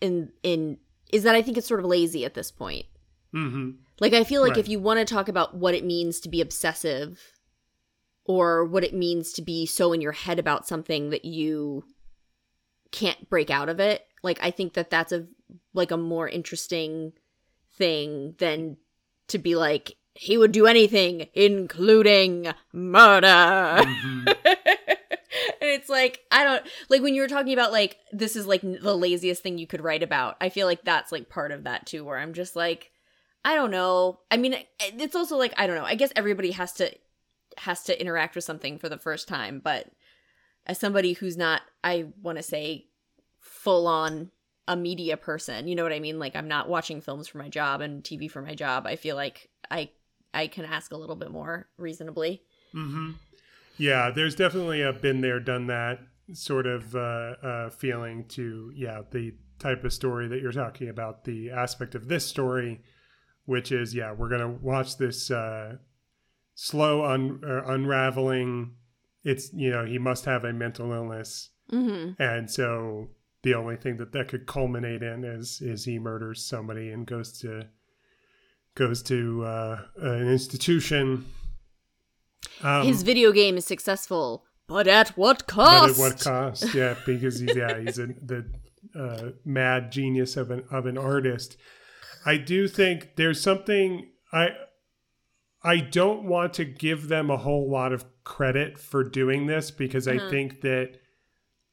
[0.00, 0.78] in in
[1.12, 2.86] is that I think it's sort of lazy at this point.
[3.34, 3.70] mm-hmm.
[4.00, 4.58] Like I feel like Right.
[4.58, 7.20] if you want to talk about what it means to be obsessive
[8.24, 11.84] or what it means to be so in your head about something that you
[12.90, 15.26] can't break out of it, like I think that that's a
[15.74, 17.12] like a more interesting
[17.76, 18.76] thing than
[19.28, 23.26] to be like he would do anything including murder.
[23.26, 24.26] Mhm.
[24.44, 28.60] and it's like I don't like when you were talking about like this is like
[28.62, 30.36] the laziest thing you could write about.
[30.40, 32.90] I feel like that's like part of that too where I'm just like
[33.44, 34.20] I don't know.
[34.30, 35.84] I mean it's also like I don't know.
[35.84, 36.92] I guess everybody has to
[37.58, 39.90] has to interact with something for the first time, but
[40.66, 42.86] as somebody who's not I want to say
[43.40, 44.30] full on
[44.68, 45.66] a media person.
[45.66, 46.18] You know what I mean?
[46.18, 48.86] Like I'm not watching films for my job and TV for my job.
[48.86, 49.90] I feel like I
[50.34, 52.42] I can ask a little bit more reasonably.
[52.74, 53.12] Mm-hmm.
[53.76, 56.00] Yeah, there's definitely a been there, done that
[56.32, 56.98] sort of uh,
[57.42, 61.24] uh, feeling to yeah the type of story that you're talking about.
[61.24, 62.82] The aspect of this story,
[63.46, 65.76] which is yeah, we're gonna watch this uh,
[66.54, 68.72] slow un- uh, unraveling.
[69.24, 72.20] It's you know he must have a mental illness, Mm-hmm.
[72.22, 73.08] and so
[73.42, 77.38] the only thing that that could culminate in is is he murders somebody and goes
[77.40, 77.66] to
[78.74, 81.24] goes to uh, an institution.
[82.62, 85.90] Um, His video game is successful, but at what but cost?
[85.94, 86.74] at what cost?
[86.74, 88.44] Yeah, because he's yeah he's a, the
[88.98, 91.56] uh, mad genius of an of an artist.
[92.24, 94.50] I do think there's something I
[95.64, 100.08] I don't want to give them a whole lot of credit for doing this because
[100.08, 100.30] I Uh-huh.
[100.30, 100.98] think that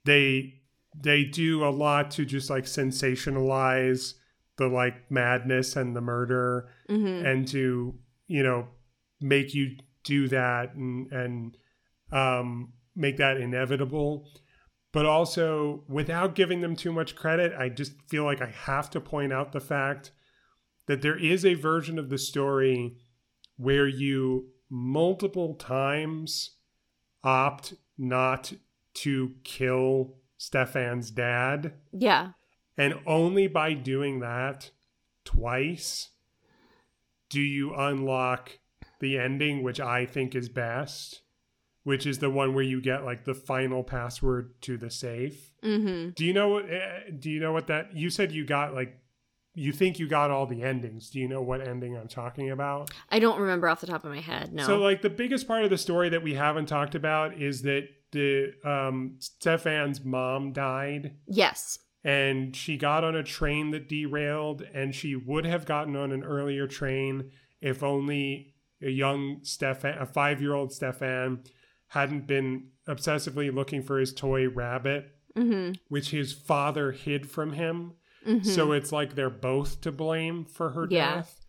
[0.05, 0.55] they
[0.97, 4.15] they do a lot to just like sensationalize
[4.57, 7.25] the like madness and the murder Mm-hmm.
[7.25, 7.95] and to
[8.27, 8.67] you know
[9.21, 11.57] make you do that and and
[12.11, 14.27] um, make that inevitable
[14.91, 18.99] but also without giving them too much credit i just feel like i have to
[18.99, 20.11] point out the fact
[20.89, 22.95] that there is a version of the story
[23.57, 26.55] where you multiple times
[27.23, 28.51] opt not
[28.95, 32.31] to kill stefan's dad Yeah.
[32.77, 34.71] and only by doing that
[35.25, 36.09] twice
[37.29, 38.57] do you unlock
[38.99, 41.21] the ending, which I think is best,
[41.83, 45.51] which is the one where you get like the final password to the safe.
[45.63, 46.09] Mm-hmm.
[46.15, 46.69] Do you know what?
[46.69, 47.95] eh, Do you know what that?
[47.95, 48.99] You said you got like,
[49.55, 51.09] you think you got all the endings.
[51.09, 52.91] Do you know what ending I'm talking about?
[53.09, 54.53] I don't remember off the top of my head.
[54.53, 54.65] No.
[54.65, 57.87] So, like, the biggest part of the story that we haven't talked about is that
[58.11, 61.79] the um, Stefan's mom died yes.
[62.03, 66.23] and she got on a train that derailed and she would have gotten on an
[66.23, 67.31] earlier train
[67.61, 71.43] if only a young Stefan a 5-year-old Stefan
[71.89, 75.73] hadn't been obsessively looking for his toy rabbit Mm-hmm.
[75.89, 77.93] which his father hid from him
[78.25, 78.43] mm-hmm.
[78.47, 81.15] so it's like they're both to blame for her Yeah.
[81.15, 81.45] death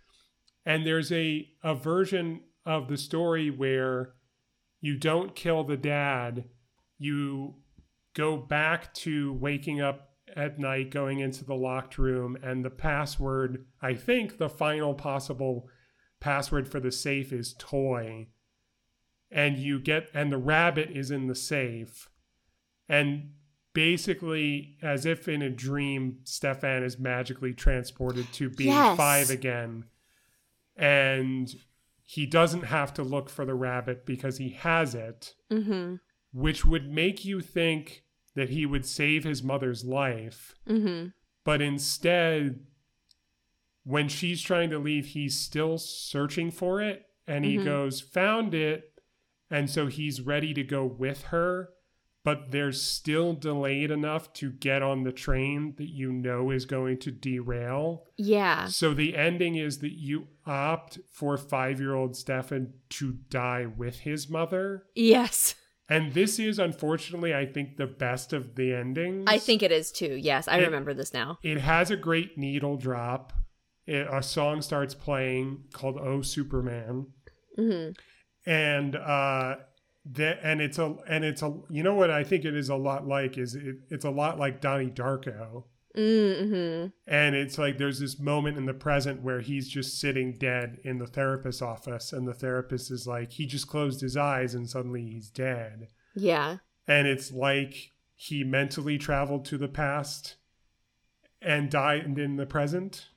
[0.64, 4.12] and there's a a version of the story where
[4.80, 6.44] you don't kill the dad
[6.98, 7.56] you
[8.14, 13.64] go back to waking up at night going into the locked room and the password
[13.82, 15.68] i think the final possible
[16.20, 18.26] password for the safe is toy
[19.30, 22.08] and you get and the rabbit is in the safe
[22.88, 23.30] and
[23.72, 28.96] basically as if in a dream stefan is magically transported to being Yes.
[28.96, 29.84] five again
[30.76, 31.54] and
[32.04, 35.96] he doesn't have to look for the rabbit because he has it Mm-hmm.
[36.32, 41.08] which would make you think that he would save his mother's life Mm-hmm.
[41.44, 42.60] but instead
[43.84, 47.64] when she's trying to leave he's still searching for it and he Mhm.
[47.64, 48.84] goes found it
[49.50, 51.70] and so he's ready to go with her
[52.22, 56.98] but there's still delayed enough to get on the train that you know is going
[56.98, 58.66] to derail Yeah.
[58.66, 64.84] so the ending is that you opt for 5-year-old Stefan to die with his mother
[64.94, 65.54] Yes.
[65.88, 69.90] and this is unfortunately i think the best of the endings I think it is
[69.92, 70.14] too.
[70.16, 71.38] Yes, I It- remember this now.
[71.42, 73.32] it has a great needle drop.
[73.86, 77.06] It, a song starts playing called "Oh Superman,"
[77.58, 77.92] Mm-hmm.
[78.50, 79.56] and uh,
[80.12, 82.76] that and it's a and it's a you know what I think it is a
[82.76, 85.64] lot like is it, it's a lot like Donnie Darko,
[85.96, 86.86] Mm-hmm.
[87.12, 90.98] and it's like there's this moment in the present where he's just sitting dead in
[90.98, 95.02] the therapist's office, and the therapist is like he just closed his eyes and suddenly
[95.02, 96.58] he's dead, Yeah.
[96.86, 100.36] and it's like he mentally traveled to the past
[101.42, 103.08] and died in the present.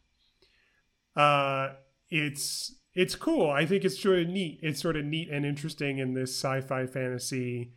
[1.15, 1.73] Uh,
[2.09, 3.49] it's it's cool.
[3.49, 4.59] I think it's sort of neat.
[4.61, 7.73] It's sort of neat and interesting in this sci-fi fantasy,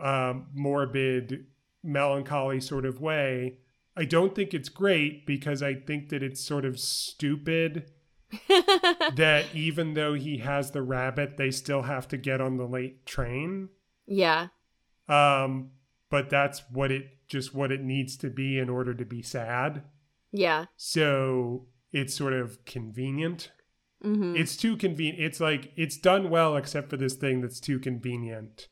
[0.00, 1.46] um, morbid,
[1.82, 3.58] melancholy sort of way.
[3.96, 7.90] I don't think it's great because I think that it's sort of stupid
[8.48, 13.06] that even though he has the rabbit, they still have to get on the late
[13.06, 13.68] train.
[14.06, 14.48] yeah.
[15.08, 15.70] Um,
[16.10, 19.82] but that's what it just what it needs to be in order to be sad.
[20.32, 20.66] Yeah.
[20.76, 23.50] So it's sort of convenient.
[24.04, 24.36] Mm-hmm.
[24.36, 25.20] It's too convenient.
[25.20, 28.68] It's like it's done well, except for this thing that's too convenient.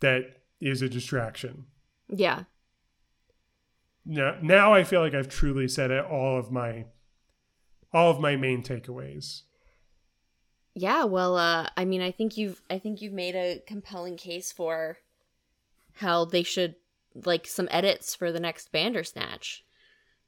[0.00, 1.66] That is a distraction.
[2.08, 2.44] Yeah.
[4.04, 6.86] Now, now I feel like I've truly said it, all of my,
[7.92, 9.42] all of my main takeaways.
[10.74, 14.52] Yeah, well, uh, I mean, I think you've, I think you've made a compelling case
[14.52, 14.98] for
[15.94, 16.76] how they should,
[17.24, 19.64] like, some edits for the next Bandersnatch.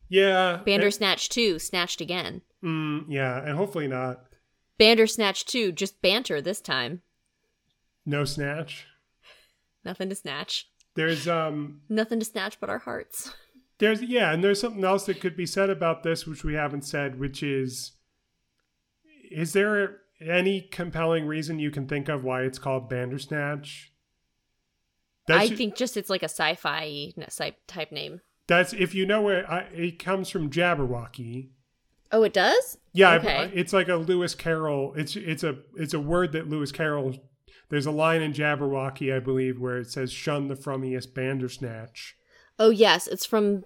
[0.09, 0.61] Yeah.
[0.65, 2.43] Bandersnatch 2, snatched again.
[2.65, 4.25] Mm, yeah, and hopefully not.
[4.79, 7.03] Bandersnatch 2, just banter this time.
[8.07, 8.87] No snatch.
[9.85, 10.69] Nothing to snatch.
[10.95, 13.33] There's um Nothing to snatch but our hearts.
[13.79, 16.85] there's yeah, and there's something else that could be said about this which we haven't
[16.85, 17.93] said, which is
[19.31, 23.93] is there any compelling reason you can think of why it's called Bandersnatch?
[25.29, 27.13] I ju- think just it's like a sci-fi
[27.69, 28.21] type name.
[28.49, 31.51] that's if you know where I, it comes from Jabberwocky.
[32.13, 32.77] Oh, it does?
[32.93, 33.51] Yeah, I- Okay.
[33.55, 34.95] it's like a Lewis Carroll.
[34.97, 37.17] It's it's a it's a word that Lewis Carroll.
[37.69, 42.17] There's a line in Jabberwocky, I believe, where it says "Shun the frumious Bandersnatch."
[42.59, 43.65] Oh, yes, it's from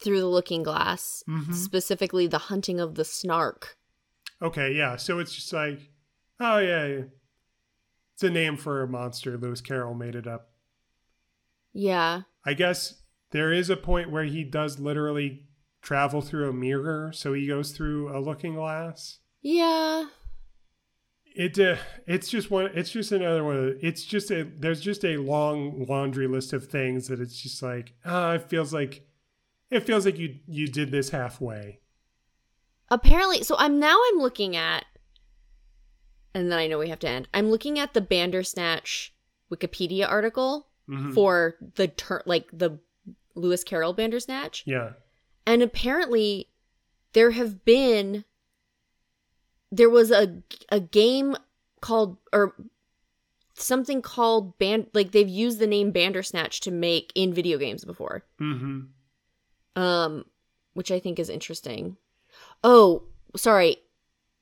[0.00, 1.52] Through the Looking Glass, Mhm.
[1.54, 3.76] specifically The Hunting of the Snark.
[4.40, 4.96] Okay, yeah.
[4.96, 5.90] So it's just like,
[6.40, 7.02] oh yeah, yeah.
[8.14, 9.36] it's a name for a monster.
[9.36, 10.50] Lewis Carroll made it up.
[11.72, 12.22] Yeah.
[12.44, 15.44] I guess there is a point where he does literally
[15.82, 19.18] travel through a mirror, so he goes through a looking glass.
[19.42, 20.06] Yeah.
[21.34, 21.76] It uh,
[22.06, 22.70] it's just one.
[22.74, 23.56] It's just another one.
[23.56, 24.44] Of, it's just a.
[24.44, 27.94] There's just a long laundry list of things that it's just like.
[28.04, 29.06] Ah, it feels like.
[29.70, 31.80] It feels like you you did this halfway.
[32.90, 34.84] Apparently, so I'm now I'm looking at
[36.34, 37.28] and then I know we have to end.
[37.32, 39.14] I'm looking at the Bandersnatch
[39.50, 41.14] Wikipedia article Mhm.
[41.14, 42.78] for the turn like the
[43.34, 44.64] Lewis Carroll Bandersnatch.
[44.66, 44.90] Yeah.
[45.46, 46.48] And apparently
[47.12, 48.24] there have been
[49.70, 51.36] there was a a game
[51.80, 52.54] called or
[53.54, 58.24] something called band like they've used the name Bandersnatch to make in video games before.
[58.40, 59.80] Mm-hmm.
[59.80, 60.24] Um
[60.74, 61.96] which I think is interesting.
[62.64, 63.04] Oh,
[63.36, 63.78] sorry.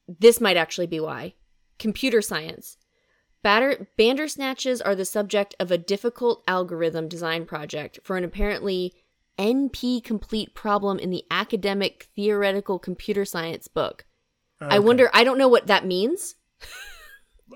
[0.06, 1.34] This might actually be why.
[1.78, 2.76] Computer science.
[3.42, 8.94] Batter- Bandersnatches are the subject of a difficult algorithm design project for an apparently
[9.40, 14.04] NP complete problem in the academic theoretical computer science book.
[14.60, 16.34] I wonder, I don't know what that means.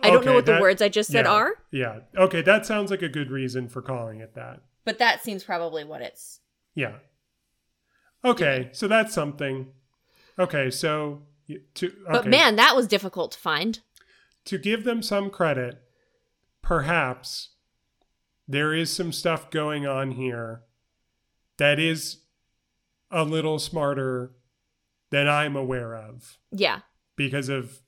[0.02, 1.98] I don't know Okay, what the words I just said yeah, are, Yeah.
[2.16, 4.60] Okay, that sounds like a good reason for calling it that.
[4.84, 6.40] but that seems probably what it's.
[6.74, 6.94] Yeah.
[8.24, 9.68] Okay, so that's something.
[10.38, 11.22] Okay, so
[11.74, 13.80] to okay, But man, that was difficult to find.
[14.46, 15.82] to give them some credit,
[16.62, 17.50] perhaps
[18.48, 20.62] there is some stuff going on here
[21.58, 22.18] that is
[23.10, 24.32] a little smarter
[25.10, 26.80] than I'm aware of Yeah.
[27.16, 27.80] because of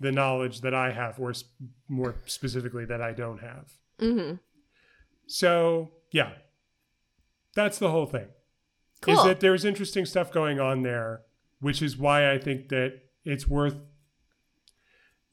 [0.00, 1.44] the knowledge that I have, or s-
[1.88, 3.72] more specifically, that I don't have.
[3.98, 4.36] Mm-hmm.
[5.26, 6.32] So, yeah,
[7.54, 8.28] that's the whole thing.
[9.00, 9.14] Cool.
[9.18, 11.22] Is that there's interesting stuff going on there,
[11.60, 13.76] which is why I think that it's worth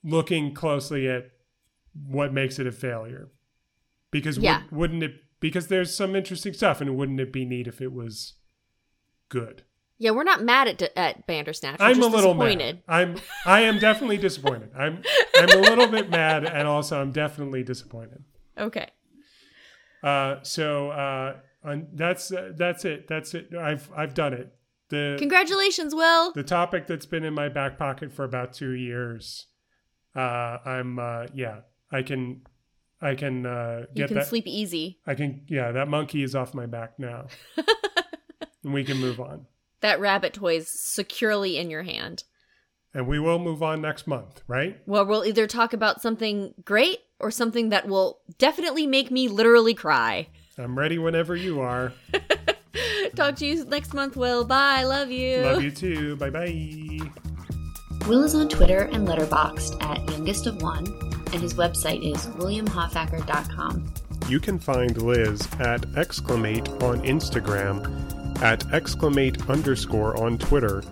[0.03, 1.31] looking closely at
[1.93, 3.30] what makes it a failure.
[4.11, 4.64] Because would- Yeah.
[4.72, 5.15] wouldn't it?
[5.41, 8.35] Because there's some interesting stuff, and wouldn't it be neat if it was
[9.27, 9.63] good?
[9.97, 11.80] Yeah, we're not mad at at Bandersnatch.
[11.80, 12.81] We're I'm a little disappointed.
[12.88, 12.95] mad.
[12.95, 13.15] I'm
[13.45, 14.69] I am definitely disappointed.
[14.76, 15.03] I'm
[15.35, 18.23] I'm a little bit mad, and also I'm definitely disappointed.
[18.57, 18.88] Okay.
[20.01, 21.35] Uh, so uh,
[21.93, 23.07] that's uh, that's it.
[23.07, 23.53] That's it.
[23.53, 24.55] I've I've done it.
[24.89, 26.34] The Congratulations, Will.
[26.34, 29.47] the topic that's been in my back pocket for about two years.
[30.15, 31.59] Uh, I'm uh, yeah.
[31.91, 32.41] I can
[33.01, 34.27] I can uh, You get can that.
[34.27, 34.99] sleep easy.
[35.07, 35.71] I can yeah.
[35.71, 37.27] That monkey is off my back now,
[38.63, 39.47] and we can move on.
[39.81, 42.23] That rabbit toy's securely in your hand.
[42.93, 44.77] And we will move on next month, right?
[44.85, 49.73] Well, we'll either talk about something great or something that will definitely make me literally
[49.73, 50.27] cry.
[50.57, 51.93] I'm ready whenever you are.
[53.15, 54.43] Talk to you next month, Will.
[54.45, 54.83] Bye.
[54.83, 55.37] Love you.
[55.41, 56.15] Love you too.
[56.17, 56.99] Bye bye.
[58.07, 60.85] Will is on Twitter and Letterboxd at Youngest of One,
[61.33, 63.93] and his website is williamhoffacker.com.
[64.27, 70.83] You can find Liz at exclamate on Instagram, at exclamate underscore on Twitter,